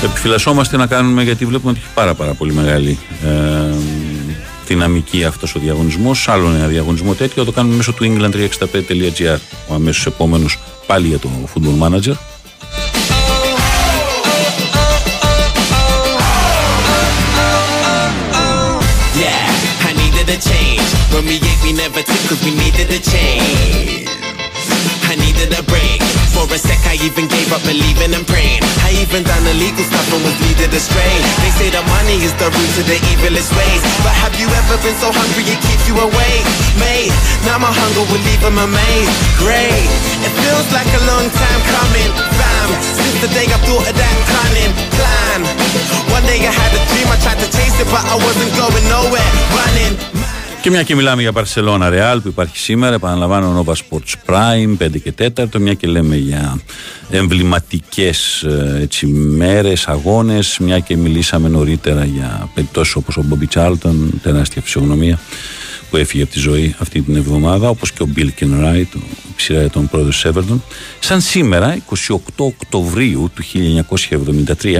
[0.09, 3.75] Επιφυλασσόμαστε να κάνουμε γιατί βλέπουμε ότι έχει πάρα, πάρα πολύ μεγάλη ε,
[4.67, 6.27] δυναμική αυτός ο διαγωνισμός.
[6.27, 11.29] Άλλο ένα διαγωνισμό τέτοιο το κάνουμε μέσω του england365.gr ο αμέσως επόμενος πάλι για το
[11.53, 12.13] Football Manager.
[19.23, 20.87] Yeah, I needed a change.
[21.13, 24.07] When we ate, we never took cause we needed a change.
[25.11, 26.06] I needed a break.
[26.37, 28.61] For a sec, I even gave up believing and praying.
[28.85, 31.17] I even done illegal stuff and was leaded astray.
[31.41, 33.81] They say that money is the root of the evilest ways.
[34.05, 36.45] But have you ever been so hungry it keeps you awake?
[36.77, 37.09] Mate,
[37.41, 39.17] now my hunger will leave them amazed.
[39.41, 39.89] Great,
[40.21, 42.09] it feels like a long time coming.
[42.37, 45.41] Fam, since the day I thought of that cunning plan.
[46.13, 48.85] One day I had a dream, I tried to chase it, but I wasn't going
[48.85, 49.29] nowhere.
[49.57, 50.36] Running.
[50.61, 55.01] Και μια και μιλάμε για Barcelona Real που υπάρχει σήμερα, επαναλαμβάνω Nova Sports Prime 5
[55.03, 56.59] και 4, μια και λέμε για
[57.09, 58.45] εμβληματικές
[58.81, 65.19] έτσι, μέρες, αγώνες, μια και μιλήσαμε νωρίτερα για περιπτώσεις όπως ο Bobby Charlton, τεράστια φυσιογνωμία
[65.89, 69.69] που έφυγε από τη ζωή αυτή την εβδομάδα, όπως και ο Bill Kenwright, ο ψηρά
[69.69, 70.59] τον πρόεδρος Everton.
[70.99, 71.77] Σαν σήμερα,
[72.07, 73.43] 28 Οκτωβρίου του
[74.61, 74.79] 1973,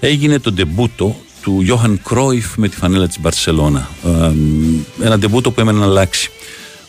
[0.00, 3.88] έγινε το ντεμπούτο του Γιώχαν Κρόιφ με τη φανέλα της Μπαρσελώνα.
[5.02, 6.30] ένα ντεμπούτο που έμενε να αλλάξει.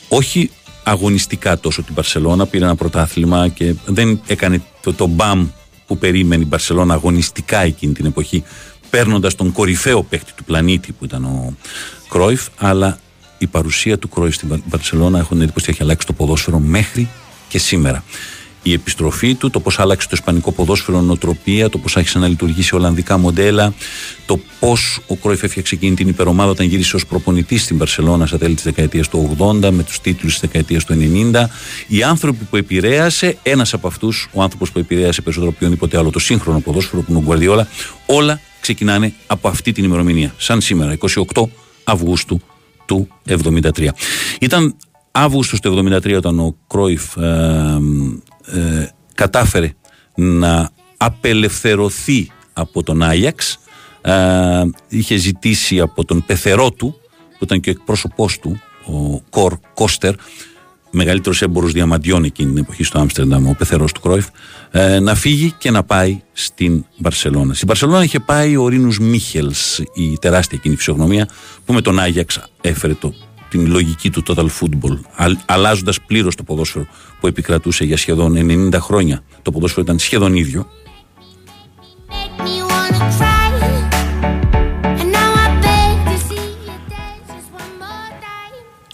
[0.08, 0.52] Όχι
[0.84, 5.48] αγωνιστικά τόσο την Μπαρσελώνα, πήρε ένα πρωτάθλημα και δεν έκανε το, το μπαμ
[5.88, 8.44] που περίμενε η Μπαρσελώνα αγωνιστικά εκείνη την εποχή,
[8.90, 11.56] παίρνοντας τον κορυφαίο παίκτη του πλανήτη που ήταν ο
[12.10, 13.00] Κρόιφ, αλλά
[13.38, 17.10] η παρουσία του Κρόιφ στην Μπαρσελώνα έχουν εντύπωση ότι έχει αλλάξει το ποδόσφαιρο μέχρι
[17.48, 18.04] και σήμερα
[18.64, 22.76] η επιστροφή του, το πώς άλλαξε το ισπανικό ποδόσφαιρο νοοτροπία, το πώς άρχισε να λειτουργήσει
[22.76, 23.74] Ολλανδικά μοντέλα,
[24.26, 28.38] το πώς ο Κρόιφ έφτιαξε εκείνη την υπερομάδα όταν γύρισε ως προπονητής στην Παρσελώνα στα
[28.38, 31.50] τέλη της δεκαετίας του 80, με τους τίτλους της δεκαετίας του 90.
[31.88, 36.10] Οι άνθρωποι που επηρέασε, ένας από αυτούς, ο άνθρωπος που επηρέασε περισσότερο από οποιονδήποτε άλλο
[36.10, 37.68] το σύγχρονο ποδόσφαιρο που είναι ο Γκουαρδιόλα,
[38.06, 40.34] όλα ξεκινάνε από αυτή την ημερομηνία.
[40.38, 40.98] Σαν σήμερα,
[41.34, 41.44] 28
[41.84, 42.42] Αυγούστου
[42.86, 43.88] του 73.
[44.40, 44.76] Ήταν
[45.12, 47.78] Αύγουστος του 73 όταν ο Κρόιφ ε,
[48.46, 49.74] ε, κατάφερε
[50.16, 53.60] να απελευθερωθεί από τον Άγιαξ
[54.02, 56.96] ε, είχε ζητήσει από τον πεθερό του
[57.38, 60.16] που ήταν και ο εκπρόσωπός του ο Κορ Κώστερ
[60.92, 64.28] μεγαλύτερος έμπορος διαμαντιών εκείνη την εποχή στο Άμστερνταμ, ο πεθερός του Κρόιφ,
[64.72, 67.54] ε, να φύγει και να πάει στην Μπαρσελόνα.
[67.54, 71.28] Στην Μπαρσελόνα είχε πάει ο Ρίνου Μίχελς, η τεράστια εκείνη φυσιογνωμία,
[71.66, 73.14] που με τον Άγιαξ έφερε το
[73.52, 76.86] την λογική του total football, αλλάζοντας πλήρως το ποδόσφαιρο
[77.20, 78.36] που επικρατούσε για σχεδόν
[78.72, 79.24] 90 χρόνια.
[79.42, 80.68] Το ποδόσφαιρο ήταν σχεδόν ίδιο.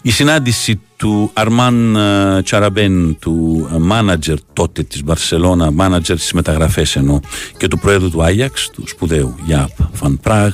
[0.02, 7.20] Η συνάντηση του Αρμάν ε, Τσαραμπέν, του μάνατζερ τότε της Μπαρσελώνα, μάνατζερ στις μεταγραφές ενώ
[7.56, 10.52] και του πρόεδρου του Άγιαξ, του σπουδαίου Γιάπ Φαν Πράγ,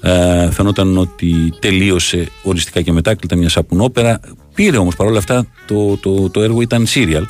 [0.00, 4.20] ε, φαινόταν ότι τελείωσε οριστικά και μετά, ήταν μια σαπουνόπερα.
[4.54, 7.24] Πήρε όμως παρόλα αυτά το, το, το έργο ήταν serial.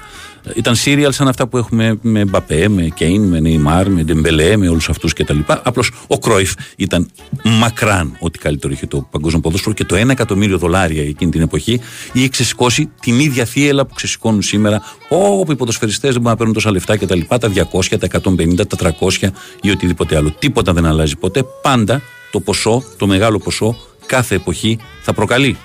[0.54, 4.68] Ήταν serial σαν αυτά που έχουμε με Μπαπέ, με Κέιν, με Νεϊμάρ, με Ντεμπελέ, με
[4.68, 5.38] όλους αυτούς κτλ.
[5.46, 7.10] Απλώς ο Κρόιφ ήταν
[7.44, 11.80] μακράν ό,τι καλύτερο είχε το παγκόσμιο ποδόσφαιρο και το 1 εκατομμύριο δολάρια εκείνη την εποχή
[12.12, 14.82] είχε ξεσηκώσει την ίδια θύελλα που ξεσηκώνουν σήμερα.
[15.08, 17.20] Όπου οι ποδοσφαιριστές δεν μπορούν να παίρνουν τόσα λεφτά κτλ.
[17.28, 19.28] Τα, τα 200, τα 150, τα 300
[19.60, 20.30] ή οτιδήποτε άλλο.
[20.38, 21.44] Τίποτα δεν αλλάζει ποτέ.
[21.62, 23.76] Πάντα το ποσό, το μεγάλο ποσό,
[24.06, 25.56] κάθε εποχή θα προκαλεί.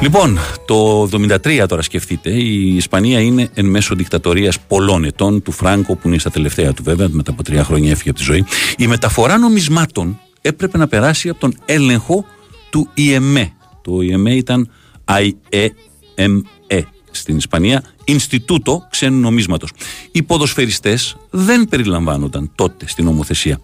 [0.00, 5.96] Λοιπόν, το 73 τώρα σκεφτείτε, η Ισπανία είναι εν μέσω δικτατορίας πολλών ετών του Φράγκο,
[5.96, 8.44] που είναι στα τελευταία του βέβαια, μετά από τρία χρόνια έφυγε από τη ζωή.
[8.78, 12.24] Η μεταφορά νομισμάτων έπρεπε να περάσει από τον έλεγχο
[12.70, 13.52] του ΙΕΜΕ.
[13.82, 14.70] Το ΙΕΜΕ ήταν
[15.04, 16.40] IEME
[17.10, 19.70] στην Ισπανία, Ινστιτούτο Ξένου Νομίσματος.
[20.12, 23.60] Οι ποδοσφαιριστές δεν περιλαμβάνονταν τότε στην νομοθεσία.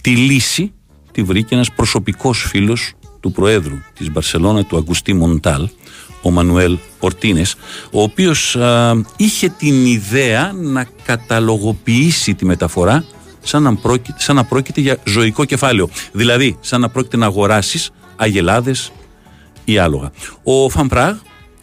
[0.00, 0.72] Τη λύση
[1.12, 5.68] τη βρήκε ένας προσωπικός φίλος του Προέδρου της Μπαρσελώνα, του Αγκουστή Μοντάλ,
[6.22, 7.54] ο Μανουέλ Πορτίνες,
[7.90, 8.56] ο οποίος
[9.16, 13.04] είχε την ιδέα να καταλογοποιήσει τη μεταφορά
[13.42, 15.88] σαν να, πρόκειται, σαν να πρόκειται για ζωικό κεφάλαιο.
[16.12, 18.92] Δηλαδή, σαν να πρόκειται να αγοράσεις αγελάδες
[19.64, 20.10] ή άλογα.
[20.42, 21.16] Ο Φαμπράγ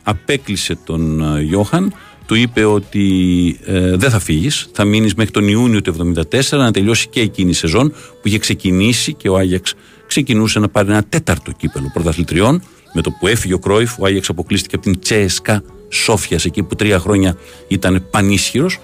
[0.03, 1.93] απέκλεισε τον Γιώχαν
[2.27, 6.71] του είπε ότι ε, δεν θα φύγεις, θα μείνεις μέχρι τον Ιούνιο του 1974 να
[6.71, 9.73] τελειώσει και εκείνη η σεζόν που είχε ξεκινήσει και ο Άγιαξ
[10.07, 12.61] ξεκινούσε να πάρει ένα τέταρτο κύπελο πρωταθλητριών.
[12.93, 16.75] Με το που έφυγε ο Κρόιφ, ο Άγιαξ αποκλείστηκε από την Τσέσκα Σόφιας, εκεί που
[16.75, 17.37] τρία χρόνια
[17.67, 18.79] ήταν πανίσχυρος.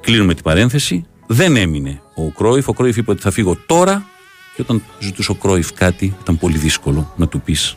[0.00, 1.04] Κλείνουμε την παρένθεση.
[1.26, 2.68] Δεν έμεινε ο Κρόιφ.
[2.68, 4.08] Ο Κρόιφ είπε ότι θα φύγω τώρα.
[4.56, 7.76] Και όταν ζητούσε ο Κρόιφ κάτι, ήταν πολύ δύσκολο να του πεις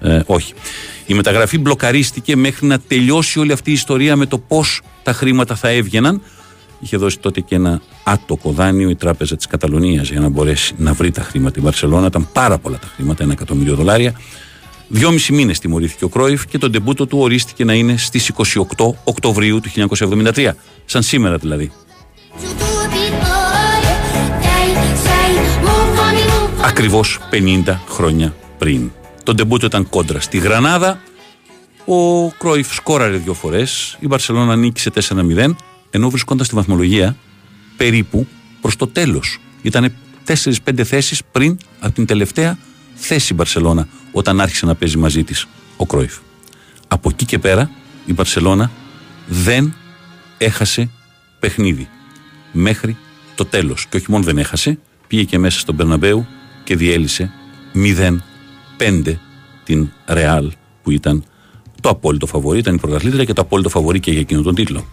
[0.00, 0.52] ε, όχι.
[1.06, 5.54] Η μεταγραφή μπλοκαρίστηκε μέχρι να τελειώσει όλη αυτή η ιστορία με το πώς τα χρήματα
[5.54, 6.22] θα έβγαιναν.
[6.80, 10.92] Είχε δώσει τότε και ένα άτοκο δάνειο η Τράπεζα της Καταλωνίας για να μπορέσει να
[10.92, 11.60] βρει τα χρήματα.
[11.60, 14.14] Η Βαρσελόνα ήταν πάρα πολλά τα χρήματα, ένα εκατομμύριο δολάρια.
[14.88, 18.32] Δυόμισι μήνες τιμωρήθηκε ο Κρόιφ και το ντεμπούτο του ορίστηκε να είναι στις
[18.76, 19.88] 28 Οκτωβρίου του
[20.34, 20.50] 1973.
[20.84, 21.72] Σαν σήμερα δηλαδή.
[26.62, 28.90] Ακριβώς 50 χρόνια πριν.
[29.22, 31.00] Το ντεμπούτο ήταν κόντρα στη Γρανάδα.
[31.84, 33.96] Ο Κρόιφ σκόραρε δύο φορές.
[34.00, 35.54] Η Μπαρσελόνα νίκησε 4-0,
[35.90, 37.16] ενώ βρισκόνταν στη βαθμολογία
[37.76, 38.26] περίπου
[38.60, 39.40] προς το τέλος.
[39.62, 39.92] Ήταν
[40.26, 42.58] 4-5 θέσεις πριν από την τελευταία
[42.94, 46.18] θέση η Μπαρσελόνα, όταν άρχισε να παίζει μαζί της ο Κρόιφ.
[46.88, 47.70] Από εκεί και πέρα
[48.06, 48.70] η Μπαρσελόνα
[49.26, 49.74] δεν
[50.38, 50.90] έχασε
[51.40, 51.88] παιχνίδι
[52.52, 52.96] μέχρι
[53.34, 53.86] το τέλος.
[53.86, 56.26] Και όχι μόνο δεν έχασε, πήγε και μέσα στον Περναμπέου
[56.64, 57.32] και διέλυσε
[58.80, 59.14] 0-5
[59.64, 60.52] την Ρεάλ
[60.82, 61.24] που ήταν
[61.80, 64.84] το απόλυτο φαβορή, ήταν η πρωταθλήτρια και το απόλυτο φαβορή και για εκείνον τον τίτλο.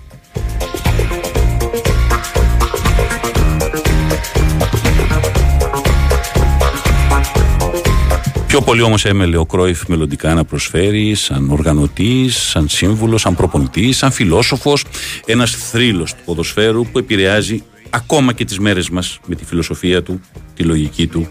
[8.47, 13.97] Πιο πολύ όμως έμελε ο Κρόιφ μελλοντικά να προσφέρει σαν οργανωτής, σαν σύμβουλος, σαν προπονητής,
[13.97, 14.83] σαν φιλόσοφος,
[15.25, 20.21] ένας θρύλος του ποδοσφαίρου που επηρεάζει ακόμα και τις μέρες μας με τη φιλοσοφία του,
[20.55, 21.27] τη λογική του,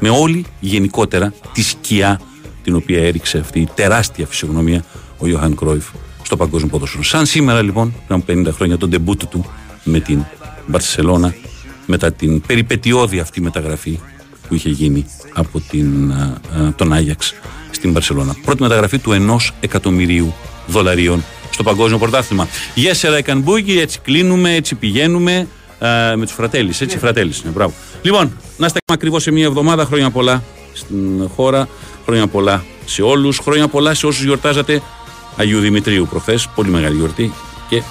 [0.00, 2.20] με όλη γενικότερα τη σκιά
[2.62, 4.84] την οποία έριξε αυτή η τεράστια φυσιογνωμία
[5.18, 5.86] ο Ιωάνν Κρόιφ
[6.22, 7.02] στο παγκόσμιο ποδόσφαιρο.
[7.02, 9.50] Σαν σήμερα λοιπόν, πριν από 50 χρόνια, τον τεμπούτο του
[9.84, 10.24] με την
[10.66, 11.34] Μπαρσελόνα,
[11.86, 13.98] μετά την περιπετειώδη αυτή μεταγραφή
[14.48, 16.12] που είχε γίνει από την,
[16.76, 17.34] τον Άγιαξ
[17.70, 18.36] στην Μπαρσελόνα.
[18.44, 20.34] Πρώτη μεταγραφή του ενός εκατομμυρίου
[20.66, 22.48] δολαρίων στο παγκόσμιο πρωτάθλημα.
[22.74, 25.46] Γέσσερα έκανε μπούγι, έτσι κλείνουμε, έτσι πηγαίνουμε
[26.16, 26.80] με τους φρατέλης.
[26.80, 27.00] Έτσι, ναι.
[27.00, 27.50] φρατέλης είναι.
[27.50, 27.74] Μπράβο.
[28.02, 29.84] Λοιπόν, να είστε ακριβώς σε μια εβδομάδα.
[29.84, 30.42] Χρόνια πολλά
[30.72, 31.68] στην χώρα.
[32.04, 33.38] Χρόνια πολλά σε όλους.
[33.38, 34.82] Χρόνια πολλά σε όσους γιορτάζατε
[35.36, 36.48] Αγίου Δημητρίου προχθές.
[36.54, 37.32] Πολύ μεγάλη γιορτή
[37.68, 37.82] και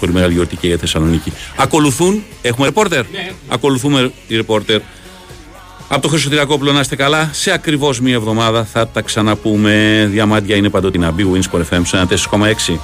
[0.00, 1.32] πολύ μεγάλη γιορτή και για Θεσσαλονίκη.
[1.56, 2.22] Ακολουθούν.
[2.42, 3.04] Έχουμε ρεπόρτερ.
[3.10, 3.32] Ναι.
[3.48, 4.80] Ακολουθούμε οι ρεπόρτερ.
[5.88, 7.30] Από το Χρυσοτηριακόπουλο να είστε καλά.
[7.32, 10.06] Σε ακριβώς μία εβδομάδα θα τα ξαναπούμε.
[10.10, 11.12] Διαμάντια είναι παντοτινά.
[11.12, 12.78] την Wins for FM 4,6.